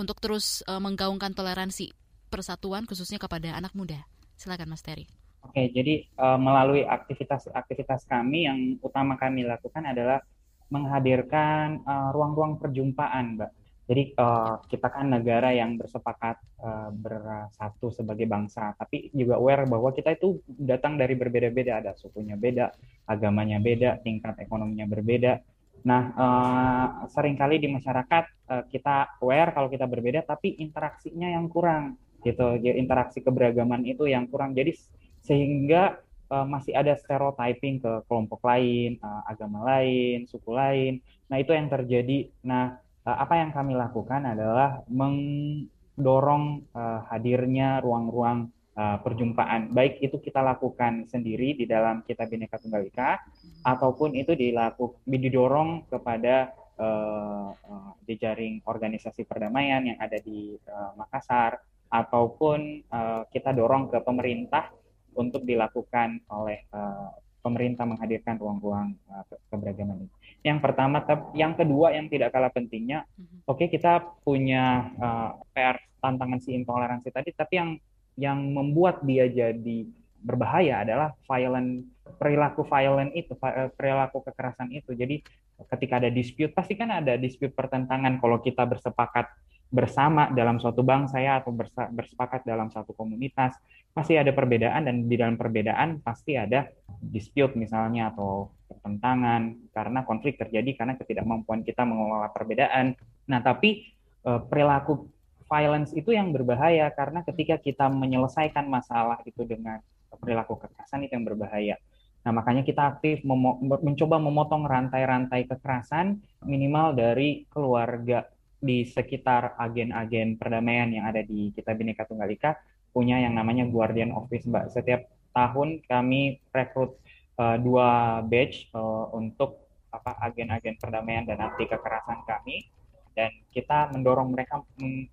untuk 0.00 0.24
terus 0.24 0.64
eh, 0.64 0.80
menggaungkan 0.80 1.36
toleransi 1.36 1.92
persatuan 2.32 2.88
khususnya 2.88 3.20
kepada 3.20 3.52
anak 3.52 3.76
muda? 3.76 4.08
Silakan 4.40 4.72
Mas 4.72 4.80
Terry. 4.80 5.21
Oke, 5.42 5.68
jadi 5.74 6.06
uh, 6.16 6.38
melalui 6.38 6.86
aktivitas-aktivitas 6.86 8.06
kami 8.06 8.46
yang 8.46 8.58
utama 8.78 9.18
kami 9.18 9.42
lakukan 9.42 9.84
adalah 9.84 10.22
menghadirkan 10.70 11.82
uh, 11.84 12.14
ruang-ruang 12.14 12.56
perjumpaan, 12.56 13.36
Mbak. 13.36 13.50
Jadi 13.82 14.14
uh, 14.14 14.62
kita 14.70 14.88
kan 14.88 15.10
negara 15.10 15.50
yang 15.50 15.74
bersepakat 15.74 16.38
uh, 16.62 16.88
bersatu 16.94 17.90
sebagai 17.90 18.30
bangsa, 18.30 18.72
tapi 18.78 19.10
juga 19.10 19.36
aware 19.36 19.66
bahwa 19.66 19.90
kita 19.90 20.14
itu 20.14 20.38
datang 20.46 20.94
dari 20.96 21.18
berbeda-beda, 21.18 21.82
ada 21.82 21.92
sukunya 21.98 22.38
beda, 22.38 22.72
agamanya 23.10 23.58
beda, 23.58 23.98
tingkat 24.00 24.38
ekonominya 24.38 24.86
berbeda. 24.86 25.42
Nah, 25.82 26.02
uh, 26.14 26.86
sering 27.10 27.34
kali 27.34 27.58
di 27.58 27.66
masyarakat 27.66 28.24
uh, 28.48 28.64
kita 28.70 29.18
aware 29.18 29.50
kalau 29.50 29.66
kita 29.66 29.84
berbeda, 29.90 30.22
tapi 30.22 30.54
interaksinya 30.62 31.34
yang 31.34 31.50
kurang, 31.50 31.98
gitu. 32.22 32.54
Interaksi 32.62 33.18
keberagaman 33.18 33.82
itu 33.82 34.06
yang 34.06 34.30
kurang. 34.30 34.54
Jadi 34.54 34.78
sehingga 35.22 36.02
uh, 36.28 36.42
masih 36.42 36.74
ada 36.74 36.98
stereotyping 36.98 37.78
ke 37.78 37.92
kelompok 38.10 38.42
lain, 38.42 38.98
uh, 38.98 39.22
agama 39.30 39.62
lain, 39.62 40.26
suku 40.26 40.50
lain. 40.50 40.98
Nah, 41.30 41.38
itu 41.38 41.54
yang 41.54 41.70
terjadi. 41.70 42.28
Nah, 42.42 42.76
uh, 43.06 43.16
apa 43.22 43.38
yang 43.38 43.54
kami 43.54 43.78
lakukan 43.78 44.26
adalah 44.26 44.82
mendorong 44.90 46.66
uh, 46.74 47.06
hadirnya 47.06 47.78
ruang-ruang 47.80 48.50
uh, 48.74 48.98
perjumpaan. 49.00 49.70
Baik 49.70 50.02
itu 50.02 50.18
kita 50.18 50.42
lakukan 50.42 51.06
sendiri 51.06 51.54
di 51.54 51.64
dalam 51.70 52.02
Kitab 52.02 52.26
Bhinneka 52.26 52.58
Tunggal 52.58 52.90
Ika, 52.90 53.22
ataupun 53.62 54.18
itu 54.18 54.34
dilakukan 54.34 54.98
didorong 55.06 55.86
kepada 55.86 56.50
uh, 56.82 57.54
uh, 57.54 57.90
jejaring 58.10 58.58
organisasi 58.66 59.22
perdamaian 59.22 59.86
yang 59.86 59.98
ada 60.02 60.18
di 60.18 60.58
uh, 60.66 60.98
Makassar, 60.98 61.62
ataupun 61.92 62.88
uh, 62.88 63.22
kita 63.28 63.52
dorong 63.52 63.92
ke 63.92 64.00
pemerintah 64.00 64.72
untuk 65.16 65.44
dilakukan 65.44 66.22
oleh 66.30 66.64
uh, 66.72 67.12
pemerintah 67.42 67.84
menghadirkan 67.84 68.38
ruang-ruang 68.38 68.94
uh, 69.10 69.24
keberagaman 69.50 70.06
ini. 70.06 70.12
Yang 70.42 70.58
pertama, 70.58 71.02
yang 71.34 71.54
kedua 71.54 71.94
yang 71.94 72.10
tidak 72.10 72.34
kalah 72.34 72.50
pentingnya, 72.50 73.06
oke 73.46 73.62
okay, 73.62 73.66
kita 73.70 74.02
punya 74.26 74.90
uh, 74.98 75.30
PR 75.54 75.78
tantangan 76.02 76.42
si 76.42 76.54
intoleransi 76.54 77.08
tadi, 77.14 77.30
tapi 77.34 77.54
yang 77.58 77.70
yang 78.18 78.38
membuat 78.52 79.00
dia 79.06 79.30
jadi 79.30 79.88
berbahaya 80.22 80.86
adalah 80.86 81.14
violent 81.26 81.86
perilaku 82.18 82.62
violent 82.66 83.10
itu, 83.14 83.34
perilaku 83.74 84.22
kekerasan 84.22 84.70
itu. 84.74 84.94
Jadi 84.94 85.22
ketika 85.70 86.02
ada 86.02 86.10
dispute, 86.10 86.50
pasti 86.54 86.74
kan 86.74 86.90
ada 86.90 87.14
dispute 87.18 87.54
pertentangan 87.54 88.18
kalau 88.18 88.38
kita 88.42 88.66
bersepakat 88.66 89.30
bersama 89.72 90.28
dalam 90.36 90.60
suatu 90.60 90.84
bangsa 90.84 91.16
ya 91.16 91.40
atau 91.40 91.56
bersepakat 91.90 92.44
dalam 92.44 92.68
satu 92.68 92.92
komunitas 92.92 93.56
pasti 93.96 94.20
ada 94.20 94.28
perbedaan 94.32 94.84
dan 94.84 95.08
di 95.08 95.16
dalam 95.16 95.40
perbedaan 95.40 96.04
pasti 96.04 96.36
ada 96.36 96.68
dispute 97.00 97.56
misalnya 97.56 98.12
atau 98.12 98.52
pertentangan 98.68 99.72
karena 99.72 100.04
konflik 100.04 100.36
terjadi 100.36 100.76
karena 100.76 100.94
ketidakmampuan 101.00 101.64
kita 101.64 101.88
mengelola 101.88 102.28
perbedaan. 102.28 102.96
Nah, 103.28 103.40
tapi 103.40 103.92
uh, 104.28 104.44
perilaku 104.44 105.08
violence 105.48 105.92
itu 105.92 106.12
yang 106.12 106.32
berbahaya 106.32 106.88
karena 106.92 107.24
ketika 107.24 107.60
kita 107.60 107.88
menyelesaikan 107.88 108.68
masalah 108.68 109.20
itu 109.24 109.44
dengan 109.44 109.80
perilaku 110.20 110.60
kekerasan 110.60 111.04
itu 111.04 111.12
yang 111.16 111.24
berbahaya. 111.28 111.76
Nah, 112.22 112.32
makanya 112.32 112.62
kita 112.62 112.96
aktif 112.96 113.20
memo 113.26 113.58
mencoba 113.60 114.16
memotong 114.20 114.64
rantai-rantai 114.64 115.48
kekerasan 115.48 116.22
minimal 116.46 116.94
dari 116.94 117.44
keluarga 117.50 118.24
di 118.62 118.86
sekitar 118.86 119.58
agen-agen 119.58 120.38
perdamaian 120.38 120.86
yang 120.86 121.10
ada 121.10 121.20
di 121.26 121.50
kita 121.50 121.74
Bhinneka 121.74 122.06
Tunggal 122.06 122.30
Ika 122.30 122.54
punya 122.94 123.18
yang 123.18 123.34
namanya 123.34 123.66
Guardian 123.66 124.14
Office, 124.14 124.46
Mbak. 124.46 124.70
Setiap 124.70 125.10
tahun 125.34 125.82
kami 125.82 126.38
rekrut 126.54 126.94
uh, 127.42 127.58
dua 127.58 128.22
batch 128.22 128.70
uh, 128.70 129.10
untuk 129.16 129.66
apa 129.90 130.16
agen-agen 130.24 130.78
perdamaian 130.78 131.26
dan 131.26 131.42
anti 131.42 131.66
kekerasan 131.66 132.22
kami. 132.24 132.70
Dan 133.12 133.28
kita 133.52 133.92
mendorong 133.92 134.32
mereka 134.32 134.64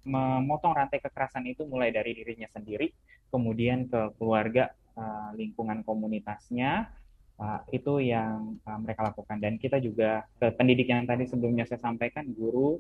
memotong 0.08 0.72
rantai 0.72 1.04
kekerasan 1.04 1.44
itu 1.52 1.68
mulai 1.68 1.92
dari 1.92 2.16
dirinya 2.16 2.48
sendiri, 2.48 2.96
kemudian 3.28 3.92
ke 3.92 4.16
keluarga, 4.16 4.72
uh, 4.96 5.36
lingkungan 5.36 5.84
komunitasnya, 5.84 6.88
uh, 7.36 7.60
itu 7.76 8.00
yang 8.00 8.56
uh, 8.64 8.80
mereka 8.80 9.04
lakukan. 9.04 9.44
Dan 9.44 9.60
kita 9.60 9.84
juga 9.84 10.24
ke 10.40 10.48
pendidik 10.56 10.88
yang 10.88 11.04
tadi 11.04 11.28
sebelumnya 11.28 11.68
saya 11.68 11.84
sampaikan, 11.84 12.24
guru, 12.32 12.80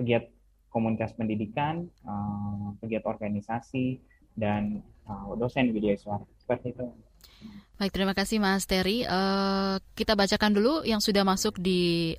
pegiat 0.00 0.32
komunitas 0.72 1.12
pendidikan, 1.12 1.84
uh, 2.08 2.72
pegiat 2.80 3.04
organisasi, 3.04 4.00
dan 4.32 4.80
uh, 5.04 5.36
dosen 5.36 5.68
Widya 5.76 5.98
Iswara. 5.98 6.24
Seperti 6.40 6.72
itu. 6.72 6.88
Baik, 7.76 7.92
terima 7.92 8.16
kasih 8.16 8.40
Mas 8.40 8.64
Terry. 8.64 9.04
Uh, 9.04 9.76
kita 9.92 10.16
bacakan 10.16 10.56
dulu 10.56 10.80
yang 10.88 11.04
sudah 11.04 11.26
masuk 11.26 11.60
di 11.60 12.16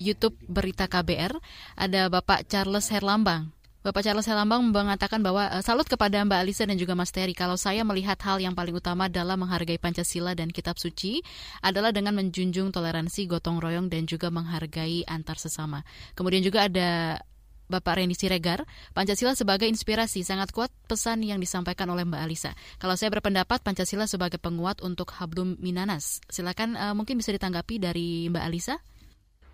YouTube 0.00 0.34
Berita 0.48 0.88
KBR. 0.88 1.36
Ada 1.76 2.08
Bapak 2.08 2.48
Charles 2.48 2.88
Herlambang. 2.88 3.52
Bapak 3.80 4.04
Charles 4.04 4.28
Herlambang 4.28 4.60
mengatakan 4.76 5.24
bahwa 5.24 5.48
uh, 5.48 5.64
salut 5.64 5.88
kepada 5.88 6.20
Mbak 6.20 6.36
Alisa 6.44 6.68
dan 6.68 6.76
juga 6.76 6.92
Mas 6.92 7.08
Terry. 7.16 7.32
Kalau 7.32 7.56
saya 7.56 7.80
melihat 7.80 8.20
hal 8.20 8.36
yang 8.36 8.52
paling 8.52 8.76
utama 8.76 9.08
dalam 9.08 9.40
menghargai 9.40 9.80
Pancasila 9.80 10.36
dan 10.36 10.52
Kitab 10.52 10.76
Suci 10.76 11.24
adalah 11.64 11.88
dengan 11.88 12.12
menjunjung 12.20 12.76
toleransi, 12.76 13.24
gotong 13.24 13.56
royong, 13.56 13.88
dan 13.88 14.04
juga 14.04 14.28
menghargai 14.28 15.08
antar 15.08 15.40
sesama. 15.40 15.80
Kemudian 16.12 16.44
juga 16.44 16.68
ada 16.68 17.24
Bapak 17.72 18.04
Reni 18.04 18.12
Siregar, 18.12 18.68
Pancasila 18.92 19.32
sebagai 19.32 19.64
inspirasi 19.64 20.28
sangat 20.28 20.52
kuat 20.52 20.68
pesan 20.84 21.24
yang 21.24 21.40
disampaikan 21.40 21.88
oleh 21.88 22.04
Mbak 22.04 22.20
Alisa. 22.20 22.52
Kalau 22.76 23.00
saya 23.00 23.08
berpendapat 23.08 23.64
Pancasila 23.64 24.04
sebagai 24.04 24.36
penguat 24.36 24.84
untuk 24.84 25.08
hablum 25.16 25.56
minanas. 25.56 26.20
Silakan 26.28 26.76
uh, 26.76 26.92
mungkin 26.92 27.16
bisa 27.16 27.32
ditanggapi 27.32 27.80
dari 27.80 28.28
Mbak 28.28 28.44
Alisa. 28.44 28.76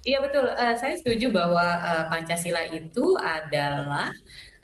Iya 0.05 0.19
betul, 0.23 0.47
uh, 0.47 0.75
saya 0.77 0.95
setuju 0.99 1.33
bahwa 1.33 1.63
uh, 1.63 2.05
Pancasila 2.13 2.63
itu 2.71 3.17
adalah 3.19 4.13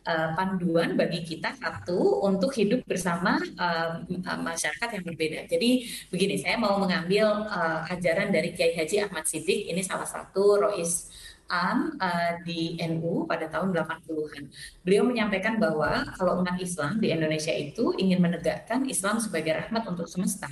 uh, 0.06 0.28
panduan 0.38 0.94
bagi 0.98 1.22
kita 1.22 1.54
satu 1.58 2.22
untuk 2.26 2.54
hidup 2.54 2.82
bersama 2.86 3.38
uh, 3.58 4.02
masyarakat 4.38 4.88
yang 4.98 5.04
berbeda. 5.06 5.38
Jadi 5.50 5.86
begini, 6.10 6.38
saya 6.38 6.58
mau 6.58 6.78
mengambil 6.78 7.46
uh, 7.46 7.86
ajaran 7.90 8.30
dari 8.30 8.54
Kiai 8.54 8.74
Haji 8.74 9.06
Ahmad 9.08 9.26
Siddiq, 9.26 9.70
ini 9.70 9.82
salah 9.82 10.06
satu 10.06 10.62
rois 10.62 11.10
Am 11.52 12.00
uh, 12.00 12.40
di 12.48 12.80
NU 12.80 13.28
pada 13.28 13.44
tahun 13.44 13.76
80-an. 13.76 14.48
Beliau 14.80 15.04
menyampaikan 15.04 15.60
bahwa 15.60 16.00
kalau 16.16 16.40
umat 16.40 16.56
Islam 16.56 16.96
di 16.96 17.12
Indonesia 17.12 17.52
itu 17.52 17.92
ingin 18.00 18.24
menegakkan 18.24 18.88
Islam 18.88 19.20
sebagai 19.20 19.60
rahmat 19.60 19.84
untuk 19.84 20.08
semesta, 20.08 20.48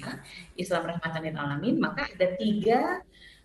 Islam 0.61 0.93
rahmatan 0.93 1.25
lil 1.25 1.37
alamin, 1.40 1.81
maka 1.81 2.05
ada 2.05 2.37
tiga 2.37 3.01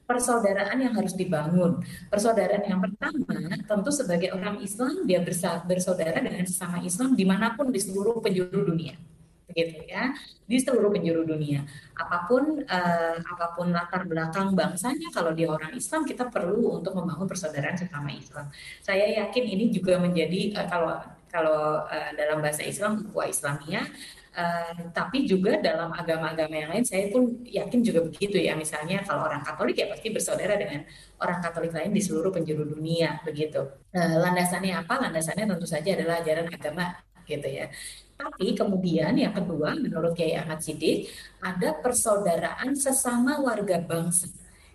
persaudaraan 0.06 0.78
yang 0.78 0.94
harus 0.94 1.18
dibangun. 1.18 1.82
Persaudaraan 2.08 2.63
yang 2.65 2.80
pertama 2.82 3.26
tentu 3.65 3.89
sebagai 3.89 4.32
orang 4.38 4.62
Islam 4.62 5.04
dia 5.04 5.20
bersaudara 5.65 6.22
dengan 6.22 6.46
sesama 6.46 6.82
Islam 6.86 7.18
di 7.18 7.26
mana 7.26 7.58
pun 7.58 7.74
di 7.74 7.82
seluruh 7.82 8.22
penjuru 8.22 8.70
dunia. 8.70 8.96
Begitu 9.50 9.86
ya. 9.89 10.13
Di 10.46 10.58
seluruh 10.62 10.94
penjuru 10.94 11.26
dunia. 11.26 11.65
Apa 11.98 12.30
pun 12.30 12.62
uh, 12.65 13.18
apa 13.18 13.46
pun 13.58 13.74
latar 13.74 14.06
belakang 14.06 14.54
bangsanya 14.54 15.10
kalau 15.10 15.34
dia 15.34 15.50
orang 15.50 15.74
Islam 15.74 16.06
kita 16.06 16.30
perlu 16.30 16.82
untuk 16.82 16.94
membangun 16.94 17.26
persaudaraan 17.26 17.78
sesama 17.78 18.13
Islam. 18.13 18.50
Saya 18.82 19.10
yakin 19.26 19.44
ini 19.46 19.74
juga 19.74 19.98
menjadi 19.98 20.54
uh, 20.54 20.68
kalau 20.70 20.94
kalau 21.30 21.84
uh, 21.84 22.12
dalam 22.15 22.39
bahasa 22.39 22.63
Islam 22.63 23.10
ukhuwah 23.10 23.28
Islamiyah 23.28 23.86
Uh, 24.36 24.91
tapi 24.91 25.24
juga 25.24 25.63
dalam 25.63 25.95
agama-agama 25.95 26.52
yang 26.52 26.67
lain 26.76 26.84
saya 26.84 27.08
pun 27.08 27.39
yakin 27.48 27.80
juga 27.80 28.04
begitu 28.04 28.36
ya. 28.36 28.52
Misalnya 28.60 29.00
kalau 29.08 29.24
orang 29.32 29.39
Katolik 29.48 29.80
ya 29.80 29.88
pasti 29.88 30.12
bersaudara 30.12 30.60
dengan 30.60 30.84
orang 31.24 31.39
Katolik 31.39 31.71
lain 31.71 31.95
di 31.95 32.04
seluruh 32.04 32.36
penjuru 32.36 32.67
dunia 32.67 33.24
begitu. 33.24 33.63
Uh, 33.95 34.19
landasannya 34.19 34.76
apa? 34.76 35.08
Landasannya 35.08 35.48
tentu 35.48 35.63
saja 35.63 35.95
adalah 35.95 36.19
ajaran 36.19 36.52
agama 36.52 37.00
gitu 37.24 37.48
ya. 37.48 37.71
Tapi 38.15 38.56
kemudian 38.56 39.15
yang 39.15 39.32
kedua 39.32 39.76
menurut 39.76 40.12
Kiai 40.15 40.36
Ahmad 40.36 40.60
Sidik 40.60 41.12
ada 41.39 41.80
persaudaraan 41.80 42.76
sesama 42.76 43.39
warga 43.39 43.80
bangsa 43.80 44.28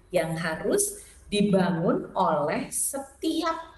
yang 0.08 0.36
harus 0.40 1.04
dibangun 1.28 2.10
oleh 2.16 2.68
setiap 2.68 3.70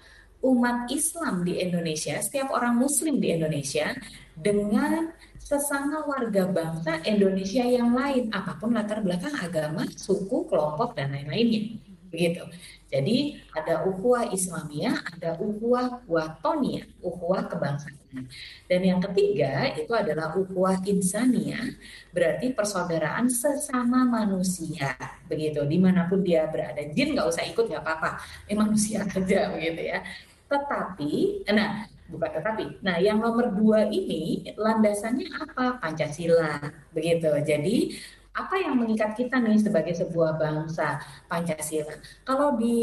umat 0.43 0.91
Islam 0.91 1.47
di 1.47 1.63
Indonesia, 1.63 2.19
setiap 2.19 2.51
orang 2.51 2.75
Muslim 2.75 3.23
di 3.23 3.31
Indonesia 3.31 3.95
dengan 4.35 5.15
sesama 5.43 6.07
warga 6.07 6.47
bangsa 6.47 7.03
Indonesia 7.03 7.67
yang 7.67 7.91
lain, 7.91 8.31
apa 8.31 8.55
pun 8.55 8.71
latar 8.71 9.03
belakang 9.03 9.35
agama, 9.35 9.83
suku, 9.91 10.47
kelompok, 10.47 10.95
dan 10.95 11.11
lain-lainnya. 11.11 11.83
Begitu. 12.07 12.45
Jadi 12.93 13.41
ada 13.57 13.89
ukhuwah 13.89 14.29
Islamiyah, 14.29 15.01
ada 15.01 15.33
ukhuwah 15.41 16.05
watonia, 16.05 16.85
ukhuwah 17.01 17.49
kebangsaan. 17.49 18.29
Dan 18.69 18.81
yang 18.85 19.01
ketiga 19.01 19.73
itu 19.73 19.89
adalah 19.97 20.37
ukhuwah 20.37 20.77
insaniyah, 20.85 21.73
berarti 22.13 22.53
persaudaraan 22.53 23.33
sesama 23.33 24.05
manusia. 24.05 24.93
Begitu, 25.25 25.65
di 25.65 25.81
mana 25.81 26.05
pun 26.05 26.21
dia 26.21 26.45
berada. 26.45 26.85
Jin 26.93 27.17
nggak 27.17 27.33
usah 27.33 27.43
ikut, 27.49 27.65
nggak 27.65 27.81
apa-apa. 27.81 28.21
Eh, 28.45 28.53
manusia 28.53 29.01
aja 29.09 29.49
begitu 29.49 29.81
ya. 29.81 30.05
Tetapi, 30.45 31.49
nah 31.49 31.89
bukan 32.11 32.31
tetapi, 32.39 32.65
nah 32.83 32.99
yang 32.99 33.19
nomor 33.23 33.51
dua 33.53 33.87
ini 33.87 34.51
landasannya 34.55 35.29
apa? 35.39 35.79
Pancasila, 35.79 36.59
begitu. 36.91 37.29
Jadi 37.43 37.95
apa 38.33 38.57
yang 38.57 38.81
mengikat 38.81 39.13
kita 39.13 39.37
nih 39.37 39.61
sebagai 39.61 39.93
sebuah 39.93 40.41
bangsa 40.41 40.97
Pancasila. 41.29 41.93
Kalau 42.25 42.57
di 42.57 42.77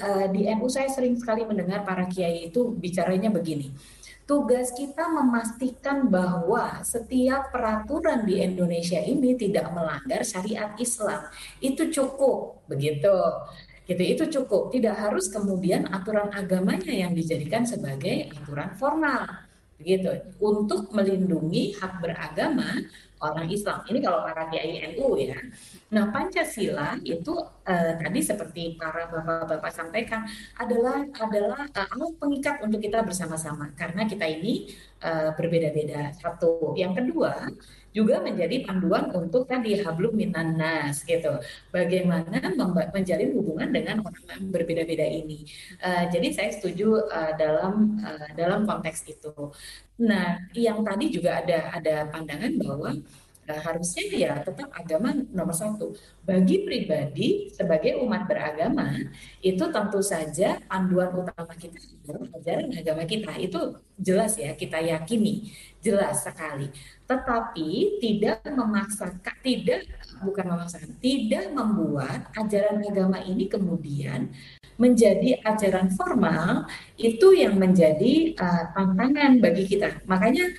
uh, 0.00 0.26
di 0.32 0.48
NU 0.48 0.68
saya 0.72 0.88
sering 0.88 1.12
sekali 1.20 1.44
mendengar 1.44 1.84
para 1.84 2.08
kiai 2.08 2.48
itu 2.48 2.72
bicaranya 2.72 3.28
begini. 3.28 3.68
Tugas 4.28 4.76
kita 4.76 5.08
memastikan 5.08 6.04
bahwa 6.12 6.84
setiap 6.84 7.48
peraturan 7.48 8.28
di 8.28 8.44
Indonesia 8.44 9.00
ini 9.00 9.32
tidak 9.40 9.72
melanggar 9.72 10.20
syariat 10.20 10.76
Islam. 10.76 11.24
Itu 11.64 11.88
cukup, 11.88 12.60
begitu 12.68 13.16
gitu 13.88 14.02
itu 14.04 14.24
cukup. 14.38 14.68
Tidak 14.68 14.92
harus 14.92 15.32
kemudian 15.32 15.88
aturan 15.88 16.28
agamanya 16.30 16.92
yang 16.92 17.16
dijadikan 17.16 17.64
sebagai 17.64 18.28
aturan 18.36 18.76
formal. 18.76 19.48
Begitu 19.80 20.10
untuk 20.42 20.90
melindungi 20.92 21.78
hak 21.78 22.02
beragama 22.02 22.82
orang 23.22 23.46
Islam. 23.50 23.82
Ini 23.86 23.98
kalau 24.02 24.26
para 24.26 24.50
kiai 24.50 24.82
NU 24.94 25.14
ya. 25.18 25.38
Nah 25.94 26.10
Pancasila 26.10 26.98
itu 27.02 27.34
eh, 27.66 27.94
tadi 27.98 28.20
seperti 28.22 28.74
para 28.74 29.06
bapak-bapak 29.06 29.72
sampaikan 29.72 30.26
adalah 30.58 31.02
adalah 31.18 31.62
uh, 31.70 32.10
pengikat 32.18 32.62
untuk 32.62 32.82
kita 32.82 33.02
bersama-sama. 33.06 33.70
Karena 33.78 34.06
kita 34.06 34.26
ini 34.26 34.70
uh, 35.02 35.34
berbeda-beda. 35.34 36.14
Satu. 36.18 36.74
Yang 36.74 37.02
kedua 37.02 37.46
juga 37.96 38.20
menjadi 38.20 38.64
panduan 38.68 39.10
untuk 39.14 39.48
tadi 39.48 39.80
hablum 39.80 40.14
minan 40.14 40.56
nas 40.60 41.02
gitu. 41.04 41.40
Bagaimana 41.72 42.52
menjalin 42.94 43.30
hubungan 43.34 43.68
dengan 43.72 43.96
orang 44.04 44.24
yang 44.28 44.42
berbeda-beda 44.52 45.06
ini. 45.06 45.48
Uh, 45.80 46.08
jadi 46.12 46.28
saya 46.32 46.50
setuju 46.52 47.08
uh, 47.08 47.32
dalam 47.34 47.98
uh, 48.04 48.28
dalam 48.36 48.68
konteks 48.68 49.08
itu. 49.08 49.32
Nah, 49.98 50.38
yang 50.54 50.86
tadi 50.86 51.10
juga 51.10 51.42
ada 51.42 51.74
ada 51.74 52.06
pandangan 52.12 52.52
bahwa 52.60 52.90
Nah, 53.48 53.64
harusnya 53.64 54.04
ya 54.12 54.32
tetap 54.44 54.68
agama 54.76 55.08
nomor 55.32 55.56
satu. 55.56 55.96
Bagi 56.20 56.68
pribadi 56.68 57.48
sebagai 57.48 57.96
umat 58.04 58.28
beragama 58.28 58.92
itu 59.40 59.64
tentu 59.72 60.04
saja 60.04 60.60
panduan 60.68 61.08
utama 61.16 61.56
kita 61.56 61.80
adalah 62.04 62.28
ajaran 62.36 62.68
agama 62.76 63.02
kita 63.08 63.32
itu 63.40 63.60
jelas 63.96 64.36
ya 64.36 64.52
kita 64.52 64.84
yakini 64.84 65.48
jelas 65.80 66.28
sekali. 66.28 66.68
Tetapi 67.08 67.98
tidak 68.04 68.44
memaksakan, 68.44 69.36
tidak 69.40 69.88
bukan 70.20 70.44
memaksakan, 70.44 70.92
tidak 71.00 71.48
membuat 71.56 72.28
ajaran 72.36 72.84
agama 72.84 73.24
ini 73.24 73.48
kemudian 73.48 74.28
menjadi 74.78 75.42
ajaran 75.42 75.90
formal 75.96 76.68
itu 77.00 77.34
yang 77.34 77.58
menjadi 77.58 78.36
uh, 78.38 78.64
tantangan 78.76 79.42
bagi 79.42 79.64
kita. 79.66 80.04
Makanya 80.06 80.52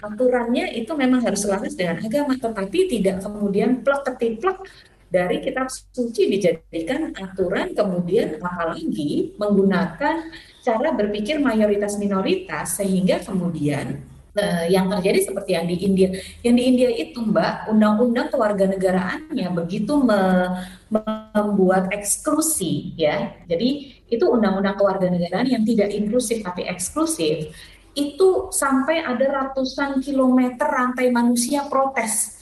aturannya 0.00 0.72
itu 0.78 0.94
memang 0.96 1.26
harus 1.26 1.44
selaras 1.44 1.76
dengan 1.76 2.00
agama, 2.00 2.38
tetapi 2.38 2.88
tidak 2.88 3.20
kemudian 3.20 3.82
plek 3.84 4.06
ketiplek 4.06 4.62
dari 5.06 5.38
kitab 5.38 5.70
suci 5.70 6.26
dijadikan 6.26 7.14
aturan 7.14 7.70
kemudian 7.74 8.42
apalagi 8.42 9.38
menggunakan 9.38 10.34
cara 10.66 10.88
berpikir 10.98 11.38
mayoritas 11.38 11.94
minoritas 11.94 12.74
sehingga 12.74 13.22
kemudian 13.22 14.02
uh, 14.36 14.64
yang 14.68 14.86
terjadi 14.92 15.32
seperti 15.32 15.56
yang 15.56 15.66
di 15.66 15.76
India. 15.82 16.08
Yang 16.44 16.54
di 16.54 16.62
India 16.62 16.90
itu 16.92 17.18
Mbak, 17.18 17.72
undang-undang 17.72 18.28
kewarganegaraannya 18.30 19.48
begitu 19.56 19.98
me 19.98 20.20
membuat 20.86 21.90
eksklusi 21.90 22.94
ya. 22.94 23.34
Jadi 23.50 23.98
itu 24.06 24.24
undang-undang 24.28 24.78
kewarganegaraan 24.78 25.50
yang 25.50 25.66
tidak 25.66 25.90
inklusif 25.90 26.46
tapi 26.46 26.62
eksklusif 26.62 27.50
itu 27.96 28.52
sampai 28.52 29.00
ada 29.00 29.24
ratusan 29.24 30.04
kilometer 30.04 30.68
rantai 30.68 31.08
manusia 31.08 31.64
protes 31.66 32.35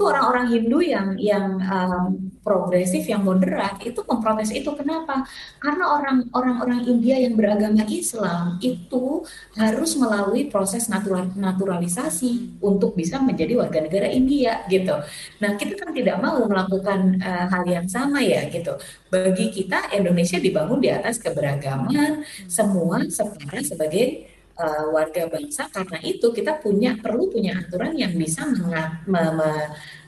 itu 0.00 0.08
orang-orang 0.08 0.48
Hindu 0.48 0.80
yang 0.80 1.12
yang 1.20 1.60
um, 1.60 2.32
progresif 2.40 3.04
yang 3.04 3.20
moderat 3.20 3.76
itu 3.84 4.00
memprotes 4.08 4.48
itu. 4.48 4.72
Kenapa? 4.72 5.28
Karena 5.60 5.92
orang 5.92 6.24
orang-orang 6.32 6.88
India 6.88 7.20
yang 7.20 7.36
beragama 7.36 7.84
Islam 7.84 8.56
itu 8.64 9.28
harus 9.60 10.00
melalui 10.00 10.48
proses 10.48 10.88
natural, 10.88 11.28
naturalisasi 11.36 12.56
untuk 12.64 12.96
bisa 12.96 13.20
menjadi 13.20 13.60
warga 13.60 13.84
negara 13.84 14.08
India 14.08 14.64
gitu. 14.72 14.96
Nah 15.44 15.60
kita 15.60 15.76
kan 15.76 15.92
tidak 15.92 16.16
mau 16.16 16.40
melakukan 16.48 17.20
uh, 17.20 17.44
hal 17.52 17.68
yang 17.68 17.84
sama 17.84 18.24
ya 18.24 18.48
gitu. 18.48 18.80
Bagi 19.12 19.52
kita 19.52 19.92
Indonesia 19.92 20.40
dibangun 20.40 20.80
di 20.80 20.88
atas 20.88 21.20
keberagaman 21.20 22.24
semua 22.48 23.04
setara 23.04 23.60
sebagai 23.60 24.29
uh, 24.60 24.84
warga 24.92 25.26
bangsa 25.26 25.72
karena 25.72 25.98
itu 26.04 26.28
kita 26.30 26.60
punya 26.60 27.00
perlu 27.00 27.32
punya 27.32 27.56
aturan 27.56 27.96
yang 27.96 28.12
bisa 28.12 28.44
mengat, 28.44 29.00
me, 29.08 29.22
me, 29.32 29.50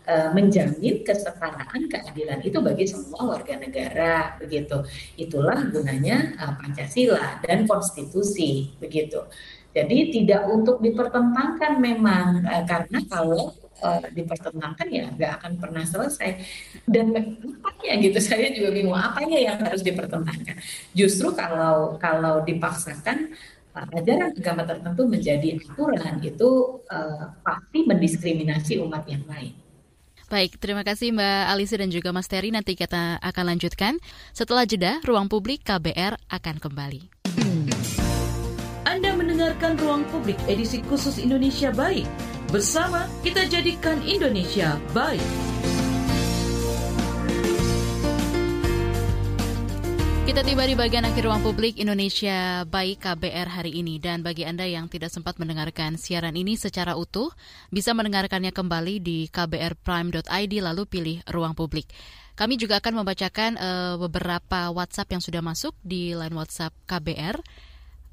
uh, 0.06 0.28
menjamin 0.36 1.00
kesetaraan 1.00 1.88
keadilan 1.88 2.40
itu 2.44 2.58
bagi 2.60 2.84
semua 2.84 3.32
warga 3.32 3.56
negara 3.56 4.36
begitu. 4.36 4.84
Itulah 5.16 5.72
gunanya 5.72 6.36
uh, 6.36 6.54
Pancasila 6.60 7.40
dan 7.40 7.64
konstitusi 7.64 8.76
begitu. 8.76 9.24
Jadi 9.72 10.12
tidak 10.12 10.52
untuk 10.52 10.84
dipertentangkan 10.84 11.80
memang 11.80 12.44
uh, 12.44 12.64
karena 12.68 13.00
kalau 13.08 13.56
dipertentangkan 14.14 14.86
ya 14.94 15.10
nggak 15.10 15.42
akan 15.42 15.52
pernah 15.58 15.82
selesai. 15.82 16.38
Dan 16.86 17.10
apanya 17.66 17.92
gitu 17.98 18.18
saya 18.30 18.54
juga 18.54 18.70
bingung 18.70 18.94
apanya 18.94 19.42
yang 19.42 19.58
harus 19.58 19.82
dipertentangkan? 19.82 20.54
Justru 20.94 21.34
kalau 21.34 21.98
kalau 21.98 22.46
dipaksakan 22.46 23.34
ajaran 23.72 24.32
agama 24.36 24.62
tertentu 24.68 25.02
menjadi 25.08 25.56
aturan 25.56 26.20
itu 26.20 26.50
uh, 26.92 27.32
pasti 27.40 27.88
mendiskriminasi 27.88 28.80
umat 28.84 29.08
yang 29.08 29.24
lain. 29.24 29.56
Baik, 30.32 30.56
terima 30.56 30.80
kasih 30.80 31.12
Mbak 31.12 31.44
Alisa 31.52 31.76
dan 31.76 31.92
juga 31.92 32.08
Mas 32.08 32.24
Terry. 32.24 32.48
Nanti 32.48 32.72
kita 32.72 33.20
akan 33.20 33.44
lanjutkan. 33.52 34.00
Setelah 34.32 34.64
jeda, 34.64 34.96
Ruang 35.04 35.28
Publik 35.28 35.60
KBR 35.60 36.16
akan 36.32 36.56
kembali. 36.56 37.02
Anda 38.88 39.12
mendengarkan 39.12 39.76
Ruang 39.76 40.08
Publik 40.08 40.40
edisi 40.48 40.80
khusus 40.88 41.20
Indonesia 41.20 41.68
Baik. 41.68 42.08
Bersama 42.48 43.08
kita 43.20 43.44
jadikan 43.44 44.00
Indonesia 44.08 44.80
baik. 44.96 45.51
Kita 50.22 50.46
tiba 50.46 50.62
di 50.62 50.78
bagian 50.78 51.02
akhir 51.02 51.26
ruang 51.26 51.42
publik 51.42 51.82
Indonesia 51.82 52.62
Baik 52.62 53.02
KBR 53.02 53.58
hari 53.58 53.82
ini 53.82 53.98
dan 53.98 54.22
bagi 54.22 54.46
Anda 54.46 54.62
yang 54.70 54.86
tidak 54.86 55.10
sempat 55.10 55.34
mendengarkan 55.42 55.98
siaran 55.98 56.38
ini 56.38 56.54
secara 56.54 56.94
utuh 56.94 57.34
bisa 57.74 57.90
mendengarkannya 57.90 58.54
kembali 58.54 59.02
di 59.02 59.26
kbrprime.id 59.26 60.54
lalu 60.62 60.82
pilih 60.86 61.18
ruang 61.26 61.58
publik. 61.58 61.90
Kami 62.38 62.54
juga 62.54 62.78
akan 62.78 63.02
membacakan 63.02 63.50
uh, 63.58 63.94
beberapa 63.98 64.70
WhatsApp 64.70 65.10
yang 65.10 65.22
sudah 65.26 65.42
masuk 65.42 65.74
di 65.82 66.14
line 66.14 66.38
WhatsApp 66.38 66.70
KBR. 66.86 67.42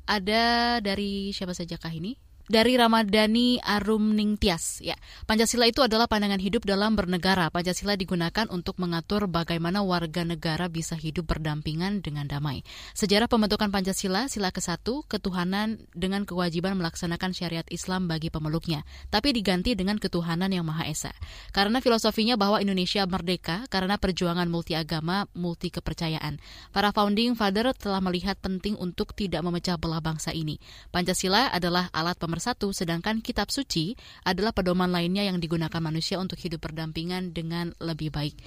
Ada 0.10 0.82
dari 0.82 1.30
siapa 1.30 1.53
saja 1.53 1.78
kah 1.78 1.93
ini? 1.93 2.18
Dari 2.50 2.76
Ramadhani 2.76 3.62
Arum 3.62 4.18
Ningtyas. 4.18 4.82
Ya, 4.82 4.97
Pancasila 5.30 5.70
itu 5.70 5.86
adalah 5.86 6.10
pandangan 6.10 6.41
hidup 6.41 6.66
dalam 6.66 6.97
bernegara. 6.97 7.54
Pancasila 7.54 7.93
digunakan 7.93 8.50
untuk 8.50 8.82
mengatur 8.82 9.30
bagaimana 9.30 9.86
warga 9.86 10.26
negara 10.26 10.66
bisa 10.66 10.97
hidup 10.97 11.30
berdampingan 11.30 12.02
dengan 12.02 12.26
damai. 12.26 12.66
Sejarah 12.97 13.30
pembentukan 13.30 13.70
Pancasila, 13.70 14.26
sila 14.26 14.50
ke-1, 14.50 14.82
ketuhanan 15.06 15.86
dengan 15.93 16.26
kewajiban 16.26 16.74
melaksanakan 16.74 17.38
syariat 17.38 17.68
Islam 17.70 18.10
bagi 18.10 18.34
pemeluknya, 18.34 18.82
tapi 19.14 19.30
diganti 19.30 19.78
dengan 19.78 20.02
ketuhanan 20.02 20.50
yang 20.50 20.66
Maha 20.66 20.89
Esa. 20.89 21.14
Karena 21.54 21.86
filosofinya 21.86 22.34
bahwa 22.34 22.58
Indonesia 22.58 23.06
merdeka 23.06 23.70
karena 23.70 24.02
perjuangan 24.02 24.50
multi 24.50 24.74
agama, 24.74 25.30
multi 25.38 25.70
kepercayaan. 25.70 26.41
Para 26.74 26.89
founding 26.89 27.38
father 27.38 27.70
telah 27.78 28.02
melihat 28.02 28.41
penting 28.41 28.74
untuk 28.82 29.14
tidak 29.14 29.45
memecah 29.45 29.78
belah 29.78 30.02
bangsa 30.02 30.34
ini. 30.34 30.58
Pancasila 30.89 31.54
adalah 31.54 31.93
alat 31.93 32.18
pemersatu 32.40 32.72
satu, 32.72 32.74
sedangkan 32.74 33.20
kitab 33.20 33.52
suci 33.52 34.00
adalah 34.24 34.56
pedoman 34.56 34.88
lainnya 34.88 35.28
yang 35.28 35.44
digunakan 35.44 35.84
manusia 35.84 36.16
untuk 36.16 36.40
hidup 36.40 36.64
berdampingan 36.64 37.36
dengan 37.36 37.76
lebih 37.84 38.16
baik. 38.16 38.40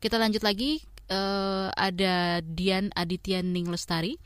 Kita 0.00 0.16
lanjut 0.16 0.40
lagi, 0.40 0.80
uh, 1.12 1.68
ada 1.76 2.40
Dian 2.40 2.88
Aditya 2.96 3.44
Ning 3.44 3.68
Lestari. 3.68 4.16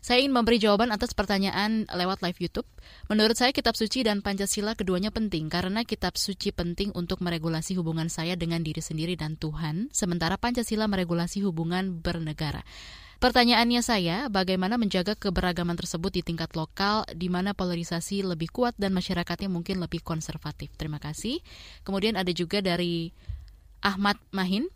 Saya 0.00 0.24
ingin 0.24 0.32
memberi 0.32 0.56
jawaban 0.56 0.88
atas 0.88 1.12
pertanyaan 1.12 1.84
lewat 1.88 2.24
live 2.24 2.40
YouTube. 2.40 2.68
Menurut 3.12 3.36
saya 3.36 3.52
kitab 3.52 3.76
suci 3.76 4.04
dan 4.04 4.24
Pancasila 4.24 4.72
keduanya 4.72 5.12
penting 5.12 5.52
karena 5.52 5.84
kitab 5.84 6.16
suci 6.16 6.48
penting 6.48 6.92
untuk 6.96 7.20
meregulasi 7.20 7.76
hubungan 7.76 8.08
saya 8.08 8.36
dengan 8.36 8.64
diri 8.64 8.80
sendiri 8.80 9.14
dan 9.20 9.36
Tuhan, 9.36 9.92
sementara 9.92 10.40
Pancasila 10.40 10.88
meregulasi 10.88 11.44
hubungan 11.44 12.00
bernegara. 12.00 12.64
Pertanyaannya 13.22 13.86
saya, 13.86 14.26
bagaimana 14.26 14.74
menjaga 14.74 15.14
keberagaman 15.14 15.78
tersebut 15.78 16.10
di 16.10 16.26
tingkat 16.26 16.58
lokal 16.58 17.06
di 17.14 17.30
mana 17.30 17.54
polarisasi 17.54 18.26
lebih 18.26 18.50
kuat 18.50 18.74
dan 18.74 18.90
masyarakatnya 18.90 19.46
mungkin 19.46 19.78
lebih 19.78 20.02
konservatif? 20.02 20.74
Terima 20.74 20.98
kasih. 20.98 21.38
Kemudian 21.86 22.18
ada 22.18 22.34
juga 22.34 22.58
dari 22.58 23.14
Ahmad 23.78 24.18
Mahin. 24.34 24.66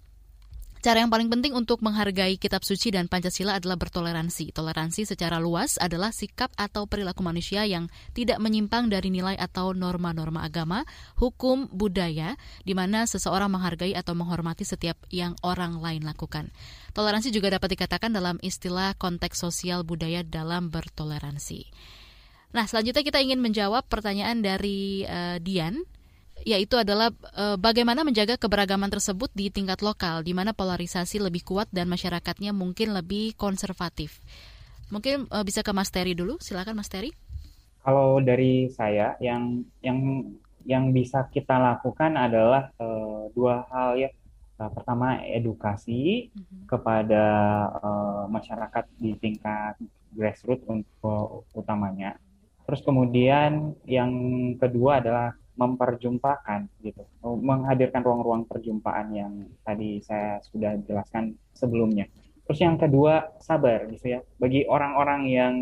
Cara 0.86 1.02
yang 1.02 1.10
paling 1.10 1.26
penting 1.26 1.50
untuk 1.50 1.82
menghargai 1.82 2.38
kitab 2.38 2.62
suci 2.62 2.94
dan 2.94 3.10
Pancasila 3.10 3.58
adalah 3.58 3.74
bertoleransi. 3.74 4.54
Toleransi 4.54 5.02
secara 5.02 5.42
luas 5.42 5.82
adalah 5.82 6.14
sikap 6.14 6.54
atau 6.54 6.86
perilaku 6.86 7.26
manusia 7.26 7.66
yang 7.66 7.90
tidak 8.14 8.38
menyimpang 8.38 8.86
dari 8.86 9.10
nilai 9.10 9.34
atau 9.34 9.74
norma-norma 9.74 10.46
agama, 10.46 10.86
hukum, 11.18 11.66
budaya, 11.74 12.38
di 12.62 12.78
mana 12.78 13.02
seseorang 13.02 13.50
menghargai 13.50 13.98
atau 13.98 14.14
menghormati 14.14 14.62
setiap 14.62 14.94
yang 15.10 15.34
orang 15.42 15.82
lain 15.82 16.06
lakukan. 16.06 16.54
Toleransi 16.94 17.34
juga 17.34 17.50
dapat 17.50 17.74
dikatakan 17.74 18.14
dalam 18.14 18.38
istilah 18.38 18.94
konteks 18.94 19.42
sosial 19.42 19.82
budaya 19.82 20.22
dalam 20.22 20.70
bertoleransi. 20.70 21.66
Nah, 22.54 22.62
selanjutnya 22.70 23.02
kita 23.02 23.18
ingin 23.18 23.42
menjawab 23.42 23.90
pertanyaan 23.90 24.38
dari 24.38 25.02
uh, 25.02 25.42
Dian 25.42 25.82
yaitu 26.46 26.78
adalah 26.78 27.10
e, 27.34 27.58
bagaimana 27.58 28.06
menjaga 28.06 28.38
keberagaman 28.38 28.86
tersebut 28.86 29.34
di 29.34 29.50
tingkat 29.50 29.82
lokal 29.82 30.22
di 30.22 30.30
mana 30.30 30.54
polarisasi 30.54 31.18
lebih 31.18 31.42
kuat 31.42 31.66
dan 31.74 31.90
masyarakatnya 31.90 32.54
mungkin 32.54 32.94
lebih 32.94 33.34
konservatif. 33.34 34.22
Mungkin 34.94 35.26
e, 35.26 35.36
bisa 35.42 35.66
ke 35.66 35.74
Mas 35.74 35.90
Terry 35.90 36.14
dulu, 36.14 36.38
silakan 36.38 36.78
Mas 36.78 36.86
Terry. 36.86 37.10
Kalau 37.82 38.22
dari 38.22 38.70
saya 38.70 39.18
yang 39.18 39.66
yang 39.82 40.22
yang 40.62 40.94
bisa 40.94 41.26
kita 41.34 41.58
lakukan 41.58 42.14
adalah 42.14 42.70
e, 42.78 42.86
dua 43.34 43.66
hal 43.66 43.98
ya. 43.98 44.10
pertama 44.56 45.20
edukasi 45.20 46.32
mm-hmm. 46.32 46.64
kepada 46.64 47.24
e, 47.76 47.88
masyarakat 48.32 48.84
di 48.96 49.12
tingkat 49.20 49.76
grassroots 50.16 50.64
untuk 50.64 51.44
utamanya. 51.52 52.16
Terus 52.64 52.80
kemudian 52.80 53.76
yang 53.84 54.10
kedua 54.56 55.04
adalah 55.04 55.36
memperjumpakan 55.56 56.68
gitu, 56.84 57.02
menghadirkan 57.24 58.04
ruang-ruang 58.04 58.44
perjumpaan 58.44 59.08
yang 59.12 59.32
tadi 59.64 60.04
saya 60.04 60.40
sudah 60.44 60.76
jelaskan 60.84 61.36
sebelumnya. 61.56 62.06
Terus 62.46 62.60
yang 62.62 62.78
kedua 62.78 63.34
sabar 63.42 63.90
gitu 63.90 64.16
ya. 64.16 64.20
Bagi 64.38 64.68
orang-orang 64.68 65.22
yang 65.26 65.54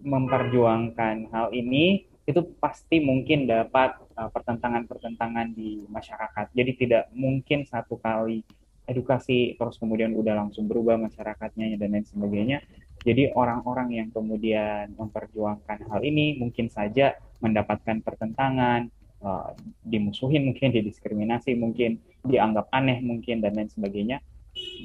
memperjuangkan 0.00 1.32
hal 1.34 1.50
ini 1.50 2.06
itu 2.28 2.40
pasti 2.62 3.02
mungkin 3.02 3.50
dapat 3.50 3.98
uh, 4.14 4.30
pertentangan-pertentangan 4.30 5.50
di 5.50 5.82
masyarakat. 5.90 6.54
Jadi 6.54 6.72
tidak 6.78 7.04
mungkin 7.10 7.66
satu 7.66 7.98
kali 7.98 8.46
edukasi 8.86 9.54
terus 9.54 9.78
kemudian 9.78 10.14
udah 10.14 10.34
langsung 10.46 10.66
berubah 10.70 10.98
masyarakatnya 10.98 11.74
dan 11.78 11.90
lain 11.94 12.06
sebagainya. 12.06 12.58
Jadi 13.00 13.32
orang-orang 13.32 13.96
yang 13.96 14.08
kemudian 14.12 14.92
memperjuangkan 14.94 15.88
hal 15.88 16.00
ini 16.04 16.36
mungkin 16.36 16.68
saja 16.68 17.16
mendapatkan 17.40 18.04
pertentangan, 18.04 18.92
uh, 19.24 19.52
dimusuhin 19.84 20.48
mungkin 20.48 20.72
didiskriminasi 20.72 21.56
mungkin 21.56 22.00
dianggap 22.24 22.68
aneh 22.72 23.00
mungkin 23.00 23.40
dan 23.40 23.56
lain 23.56 23.70
sebagainya. 23.70 24.20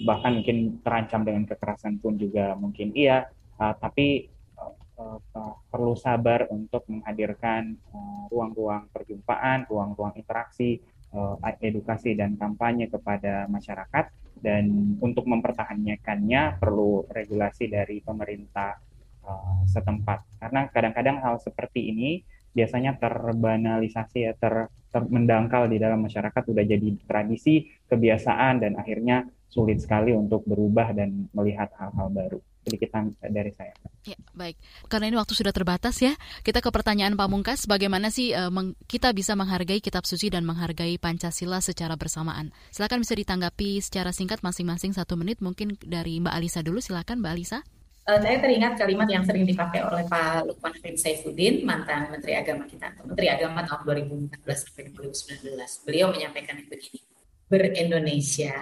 Bahkan 0.05 0.31
mungkin 0.41 0.57
terancam 0.85 1.25
dengan 1.25 1.43
kekerasan 1.49 1.99
pun 1.99 2.15
juga 2.15 2.53
mungkin 2.55 2.93
iya. 2.95 3.27
Uh, 3.55 3.71
tapi 3.79 4.27
uh, 4.59 5.19
uh, 5.19 5.55
perlu 5.71 5.95
sabar 5.95 6.47
untuk 6.51 6.83
menghadirkan 6.91 7.79
ruang-ruang 8.29 8.87
uh, 8.87 8.91
perjumpaan 8.91 9.63
ruang-ruang 9.71 10.13
interaksi 10.19 10.83
uh, 11.15 11.39
edukasi 11.63 12.13
dan 12.13 12.35
kampanye 12.35 12.91
kepada 12.91 13.47
masyarakat. 13.47 14.11
Dan 14.35 14.99
untuk 15.01 15.25
mempertahankannya 15.25 16.61
perlu 16.61 17.07
regulasi 17.09 17.71
dari 17.71 18.03
pemerintah 18.03 18.77
uh, 19.25 19.63
setempat. 19.65 20.37
Karena 20.37 20.69
kadang-kadang 20.69 21.17
hal 21.23 21.41
seperti 21.41 21.89
ini 21.89 22.21
biasanya 22.55 22.95
terbanalisasi 22.95 24.19
ya 24.23 24.33
ter, 24.33 24.71
ter 24.71 25.03
mendangkal 25.11 25.67
di 25.67 25.75
dalam 25.75 26.07
masyarakat 26.07 26.43
udah 26.47 26.63
jadi 26.63 26.87
tradisi 27.03 27.67
kebiasaan 27.91 28.63
dan 28.63 28.79
akhirnya 28.79 29.27
sulit 29.51 29.83
sekali 29.83 30.15
untuk 30.15 30.47
berubah 30.47 30.95
dan 30.95 31.27
melihat 31.35 31.69
hal-hal 31.75 32.07
baru 32.09 32.39
sedikit 32.65 32.97
dari 33.29 33.53
saya. 33.53 33.77
Ya, 34.09 34.17
baik. 34.33 34.57
Karena 34.89 35.13
ini 35.13 35.15
waktu 35.21 35.37
sudah 35.37 35.53
terbatas 35.53 36.01
ya, 36.01 36.17
kita 36.41 36.65
ke 36.65 36.73
pertanyaan 36.73 37.13
Pamungkas, 37.13 37.69
bagaimana 37.69 38.09
sih 38.09 38.33
uh, 38.33 38.49
kita 38.89 39.13
bisa 39.13 39.37
menghargai 39.37 39.77
kitab 39.85 40.09
suci 40.09 40.33
dan 40.33 40.49
menghargai 40.49 40.97
Pancasila 40.97 41.61
secara 41.61 41.93
bersamaan? 41.93 42.49
Silakan 42.73 43.05
bisa 43.05 43.13
ditanggapi 43.13 43.85
secara 43.85 44.09
singkat 44.09 44.41
masing-masing 44.41 44.97
satu 44.97 45.13
menit, 45.13 45.45
mungkin 45.45 45.77
dari 45.77 46.17
Mbak 46.17 46.33
Alisa 46.33 46.65
dulu, 46.65 46.81
silakan 46.81 47.21
Mbak 47.21 47.33
Alisa 47.37 47.61
uh, 48.05 48.19
saya 48.21 48.37
teringat 48.39 48.77
kalimat 48.77 49.09
yang 49.09 49.25
sering 49.25 49.43
dipakai 49.43 49.81
oleh 49.81 50.05
Pak 50.05 50.45
Lukman 50.45 50.73
Hakim 50.77 50.95
Saifuddin, 50.95 51.65
mantan 51.65 52.13
Menteri 52.13 52.37
Agama 52.37 52.69
kita, 52.69 52.93
Menteri 53.01 53.27
Agama 53.33 53.65
tahun 53.65 53.81
2014 54.29 54.45
sampai 54.45 54.83
2019. 54.93 55.85
Beliau 55.89 56.07
menyampaikan 56.13 56.55
begini, 56.69 57.01
ber-Indonesia 57.49 58.55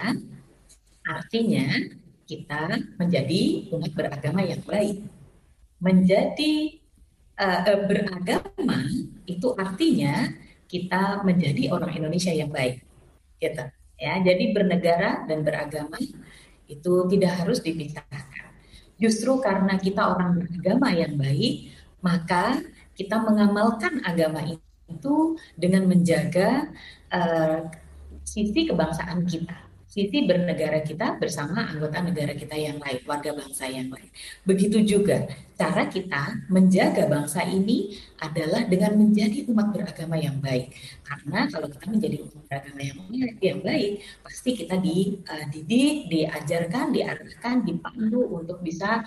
artinya 1.04 1.68
kita 2.24 2.80
menjadi 2.96 3.68
umat 3.76 3.92
beragama 3.92 4.40
yang 4.40 4.64
baik. 4.64 5.04
Menjadi 5.84 6.80
uh, 7.36 7.84
beragama 7.84 8.80
itu 9.28 9.52
artinya 9.60 10.32
kita 10.64 11.20
menjadi 11.20 11.68
orang 11.68 11.92
Indonesia 11.92 12.32
yang 12.32 12.48
baik. 12.48 12.80
Gitu. 13.36 13.64
Ya, 14.00 14.18
jadi 14.24 14.50
bernegara 14.56 15.28
dan 15.28 15.44
beragama 15.44 16.00
itu 16.64 16.92
tidak 17.12 17.32
harus 17.44 17.60
dipisahkan 17.60 18.23
Justru 19.00 19.42
karena 19.42 19.74
kita 19.80 20.06
orang 20.14 20.38
beragama 20.38 20.88
yang 20.94 21.18
baik, 21.18 21.74
maka 22.04 22.62
kita 22.94 23.18
mengamalkan 23.24 24.04
agama 24.06 24.44
itu 24.86 25.16
dengan 25.58 25.88
menjaga 25.90 26.70
uh, 27.10 27.66
sisi 28.22 28.70
kebangsaan 28.70 29.26
kita 29.26 29.63
sisi 29.94 30.26
bernegara 30.26 30.82
kita 30.82 31.22
bersama 31.22 31.70
anggota 31.70 32.02
negara 32.02 32.34
kita 32.34 32.58
yang 32.58 32.82
lain, 32.82 32.98
warga 33.06 33.30
bangsa 33.30 33.70
yang 33.70 33.86
lain. 33.94 34.10
Begitu 34.42 34.82
juga 34.82 35.30
cara 35.54 35.86
kita 35.86 36.50
menjaga 36.50 37.06
bangsa 37.06 37.46
ini 37.46 37.94
adalah 38.18 38.66
dengan 38.66 38.98
menjadi 38.98 39.46
umat 39.46 39.70
beragama 39.70 40.18
yang 40.18 40.42
baik. 40.42 40.74
Karena 41.06 41.46
kalau 41.46 41.70
kita 41.70 41.86
menjadi 41.86 42.16
umat 42.26 42.42
beragama 42.50 42.80
yang, 42.82 42.98
yang 43.38 43.60
baik, 43.62 44.02
pasti 44.26 44.50
kita 44.58 44.82
dididik, 44.82 45.30
eh, 45.30 45.98
diajarkan, 46.10 46.90
diarahkan, 46.90 47.62
dipandu 47.62 48.34
untuk 48.34 48.58
bisa 48.66 49.06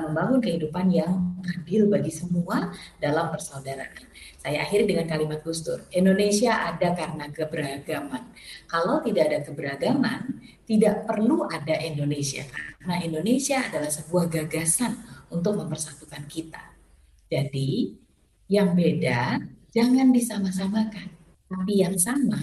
membangun 0.00 0.40
kehidupan 0.40 0.88
yang 0.88 1.36
adil 1.42 1.90
bagi 1.90 2.08
semua 2.08 2.72
dalam 3.02 3.28
persaudaraan. 3.28 4.08
Saya 4.42 4.66
akhiri 4.66 4.90
dengan 4.90 5.06
kalimat 5.06 5.42
Gus 5.42 5.62
Dur, 5.62 5.86
Indonesia 5.94 6.66
ada 6.72 6.94
karena 6.94 7.30
keberagaman. 7.30 8.32
Kalau 8.66 8.98
tidak 9.04 9.30
ada 9.30 9.38
keberagaman, 9.46 10.20
tidak 10.66 11.06
perlu 11.06 11.46
ada 11.46 11.78
Indonesia. 11.78 12.42
Karena 12.50 13.02
Indonesia 13.06 13.62
adalah 13.62 13.90
sebuah 13.90 14.26
gagasan 14.26 14.98
untuk 15.30 15.58
mempersatukan 15.62 16.26
kita. 16.26 16.62
Jadi, 17.30 17.94
yang 18.50 18.74
beda 18.74 19.40
jangan 19.72 20.10
disama-samakan. 20.10 21.08
Tapi 21.48 21.72
yang 21.80 21.96
sama 21.96 22.40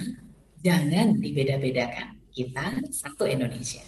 jangan 0.62 1.18
dibeda-bedakan. 1.18 2.18
kita 2.30 2.80
satu 2.94 3.28
Indonesia. 3.28 3.84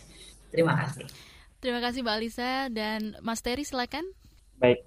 Terima 0.52 0.76
kasih. 0.76 1.31
Terima 1.62 1.78
kasih 1.78 2.02
Mbak 2.02 2.16
Alisa 2.18 2.52
dan 2.74 3.14
Mas 3.22 3.46
Terry 3.46 3.62
silakan. 3.62 4.02
Baik, 4.58 4.82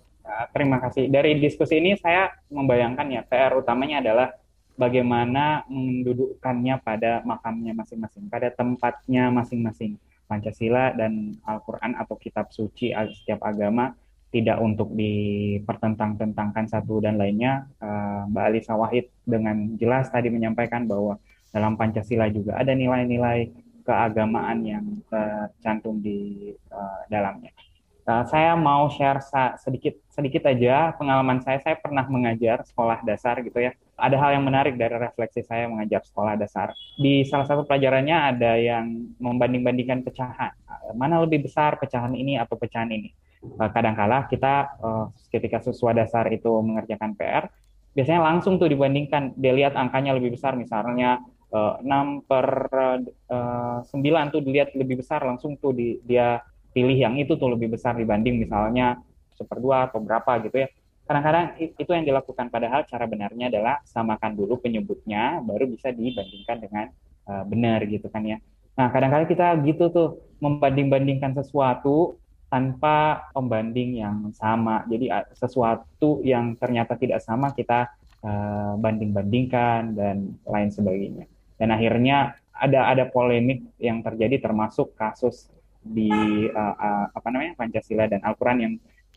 terima 0.50 0.82
kasih. 0.82 1.06
Dari 1.06 1.38
diskusi 1.38 1.78
ini 1.78 1.94
saya 1.94 2.34
membayangkan 2.50 3.06
ya 3.14 3.22
PR 3.22 3.54
utamanya 3.54 4.02
adalah 4.02 4.34
bagaimana 4.74 5.62
mendudukkannya 5.70 6.82
pada 6.82 7.22
makamnya 7.22 7.78
masing-masing, 7.78 8.26
pada 8.26 8.50
tempatnya 8.50 9.30
masing-masing. 9.30 10.02
Pancasila 10.24 10.90
dan 10.98 11.38
Al-Quran 11.46 11.94
atau 11.94 12.18
kitab 12.18 12.50
suci 12.50 12.90
setiap 12.90 13.44
agama 13.46 13.94
tidak 14.34 14.58
untuk 14.58 14.90
dipertentang-tentangkan 14.98 16.66
satu 16.66 16.98
dan 16.98 17.22
lainnya. 17.22 17.70
Uh, 17.78 18.26
Mbak 18.34 18.44
Alisa 18.50 18.74
Wahid 18.74 19.14
dengan 19.22 19.78
jelas 19.78 20.10
tadi 20.10 20.26
menyampaikan 20.26 20.90
bahwa 20.90 21.22
dalam 21.54 21.78
Pancasila 21.78 22.26
juga 22.34 22.58
ada 22.58 22.74
nilai-nilai 22.74 23.63
keagamaan 23.85 24.64
yang 24.64 24.85
tercantum 25.07 26.01
di 26.01 26.51
uh, 26.72 27.05
dalamnya. 27.12 27.53
Uh, 28.05 28.20
saya 28.28 28.53
mau 28.53 28.93
share 28.93 29.16
sedikit 29.57 29.97
sedikit 30.12 30.45
aja 30.45 30.93
pengalaman 30.97 31.41
saya. 31.41 31.57
Saya 31.64 31.80
pernah 31.80 32.05
mengajar 32.05 32.61
sekolah 32.64 33.01
dasar 33.01 33.41
gitu 33.41 33.57
ya. 33.57 33.72
Ada 33.97 34.20
hal 34.20 34.30
yang 34.37 34.45
menarik 34.45 34.76
dari 34.76 34.93
refleksi 34.99 35.41
saya 35.41 35.70
mengajar 35.72 36.05
sekolah 36.05 36.37
dasar. 36.37 36.76
Di 37.01 37.24
salah 37.24 37.49
satu 37.49 37.64
pelajarannya 37.64 38.16
ada 38.37 38.61
yang 38.61 39.09
membanding-bandingkan 39.16 40.05
pecahan. 40.05 40.53
Mana 40.93 41.16
lebih 41.24 41.49
besar 41.49 41.80
pecahan 41.80 42.12
ini 42.12 42.37
atau 42.37 42.61
pecahan 42.61 42.93
ini? 42.93 43.09
Uh, 43.45 43.72
kadangkala 43.72 44.28
kita 44.28 44.76
uh, 44.85 45.09
ketika 45.32 45.64
siswa 45.64 45.97
dasar 45.97 46.28
itu 46.28 46.49
mengerjakan 46.61 47.16
PR, 47.16 47.49
biasanya 47.97 48.20
langsung 48.20 48.61
tuh 48.61 48.68
dibandingkan. 48.68 49.32
Dia 49.41 49.57
lihat 49.57 49.80
angkanya 49.80 50.12
lebih 50.12 50.37
besar, 50.37 50.57
misalnya 50.61 51.24
6 51.55 51.86
eh, 51.86 52.07
per 52.26 52.47
uh, 53.30 53.80
eh, 53.84 54.26
9 54.26 54.34
tuh 54.34 54.42
dilihat 54.42 54.74
lebih 54.74 54.99
besar 55.05 55.22
langsung 55.22 55.55
tuh 55.55 55.70
di, 55.70 56.03
dia 56.03 56.42
pilih 56.74 56.99
yang 56.99 57.14
itu 57.14 57.38
tuh 57.38 57.55
lebih 57.55 57.70
besar 57.70 57.95
dibanding 57.95 58.42
misalnya 58.42 58.99
seperdua 59.38 59.90
atau 59.90 60.03
berapa 60.03 60.42
gitu 60.51 60.66
ya. 60.66 60.68
Kadang-kadang 61.05 61.61
itu 61.61 61.90
yang 61.92 62.07
dilakukan 62.09 62.49
padahal 62.49 62.88
cara 62.88 63.05
benarnya 63.05 63.53
adalah 63.53 63.76
samakan 63.84 64.34
dulu 64.34 64.57
penyebutnya 64.59 65.45
baru 65.45 65.68
bisa 65.68 65.92
dibandingkan 65.92 66.57
dengan 66.64 66.86
uh, 67.28 67.45
benar 67.45 67.84
gitu 67.86 68.09
kan 68.09 68.24
ya. 68.24 68.40
Nah, 68.74 68.90
kadang-kadang 68.90 69.28
kita 69.30 69.47
gitu 69.62 69.84
tuh 69.92 70.09
membanding-bandingkan 70.42 71.36
sesuatu 71.38 72.18
tanpa 72.51 73.30
pembanding 73.30 74.01
yang 74.03 74.32
sama. 74.34 74.82
Jadi 74.90 75.12
sesuatu 75.36 76.24
yang 76.26 76.59
ternyata 76.59 76.99
tidak 76.99 77.22
sama 77.22 77.55
kita 77.55 77.86
banding-bandingkan 78.80 79.92
dan 79.92 80.32
lain 80.49 80.72
sebagainya 80.72 81.28
dan 81.59 81.74
akhirnya 81.74 82.38
ada 82.55 82.86
ada 82.90 83.05
polemik 83.11 83.66
yang 83.82 84.00
terjadi 84.00 84.38
termasuk 84.38 84.94
kasus 84.94 85.50
di 85.84 86.09
uh, 86.48 86.74
uh, 86.74 87.07
apa 87.12 87.28
namanya 87.28 87.59
Pancasila 87.59 88.09
dan 88.09 88.24
Al-Qur'an 88.24 88.59
yang 88.62 88.74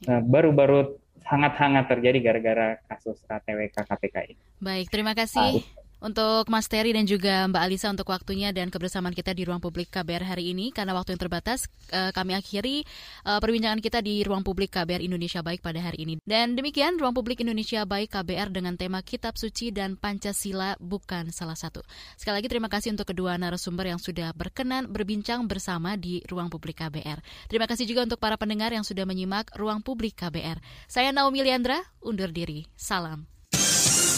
uh, 0.09 0.21
baru-baru 0.25 0.79
uh, 0.83 0.87
hangat-hangat 1.27 1.91
terjadi 1.91 2.19
gara-gara 2.23 2.67
kasus 2.87 3.19
TWK 3.23 3.75
KPK 3.75 4.15
ini. 4.31 4.43
Baik, 4.63 4.87
terima 4.87 5.11
kasih. 5.11 5.59
Uh, 5.59 5.86
untuk 5.97 6.45
Mas 6.49 6.69
Terry 6.69 6.93
dan 6.93 7.09
juga 7.09 7.45
Mbak 7.49 7.61
Alisa 7.61 7.87
untuk 7.89 8.09
waktunya 8.13 8.53
dan 8.53 8.69
kebersamaan 8.69 9.13
kita 9.13 9.33
di 9.33 9.47
ruang 9.47 9.57
publik 9.57 9.89
KBR 9.89 10.29
hari 10.35 10.53
ini 10.53 10.69
karena 10.69 10.93
waktu 10.93 11.17
yang 11.17 11.21
terbatas 11.21 11.65
eh, 11.89 12.13
kami 12.13 12.37
akhiri 12.37 12.85
eh, 13.25 13.39
perbincangan 13.41 13.81
kita 13.81 14.05
di 14.05 14.21
ruang 14.21 14.45
publik 14.45 14.73
KBR 14.73 15.01
Indonesia 15.01 15.41
Baik 15.41 15.65
pada 15.65 15.81
hari 15.81 16.05
ini. 16.05 16.13
Dan 16.21 16.53
demikian 16.53 17.01
ruang 17.01 17.17
publik 17.17 17.41
Indonesia 17.41 17.81
Baik 17.85 18.13
KBR 18.13 18.53
dengan 18.53 18.77
tema 18.77 19.01
Kitab 19.01 19.37
Suci 19.41 19.73
dan 19.73 19.97
Pancasila 19.97 20.77
bukan 20.77 21.33
salah 21.33 21.57
satu. 21.57 21.81
Sekali 22.19 22.43
lagi 22.43 22.49
terima 22.49 22.69
kasih 22.69 22.93
untuk 22.93 23.09
kedua 23.09 23.37
narasumber 23.37 23.89
yang 23.89 24.01
sudah 24.01 24.33
berkenan 24.37 24.89
berbincang 24.89 25.45
bersama 25.49 25.97
di 25.97 26.21
ruang 26.29 26.51
publik 26.53 26.81
KBR. 26.81 27.49
Terima 27.49 27.65
kasih 27.65 27.89
juga 27.89 28.05
untuk 28.05 28.21
para 28.21 28.37
pendengar 28.37 28.69
yang 28.69 28.85
sudah 28.85 29.05
menyimak 29.07 29.49
ruang 29.57 29.81
publik 29.81 30.13
KBR. 30.17 30.61
Saya 30.85 31.09
Naomi 31.09 31.41
Liandra, 31.41 31.81
undur 32.03 32.29
diri. 32.29 32.69
Salam. 32.77 33.36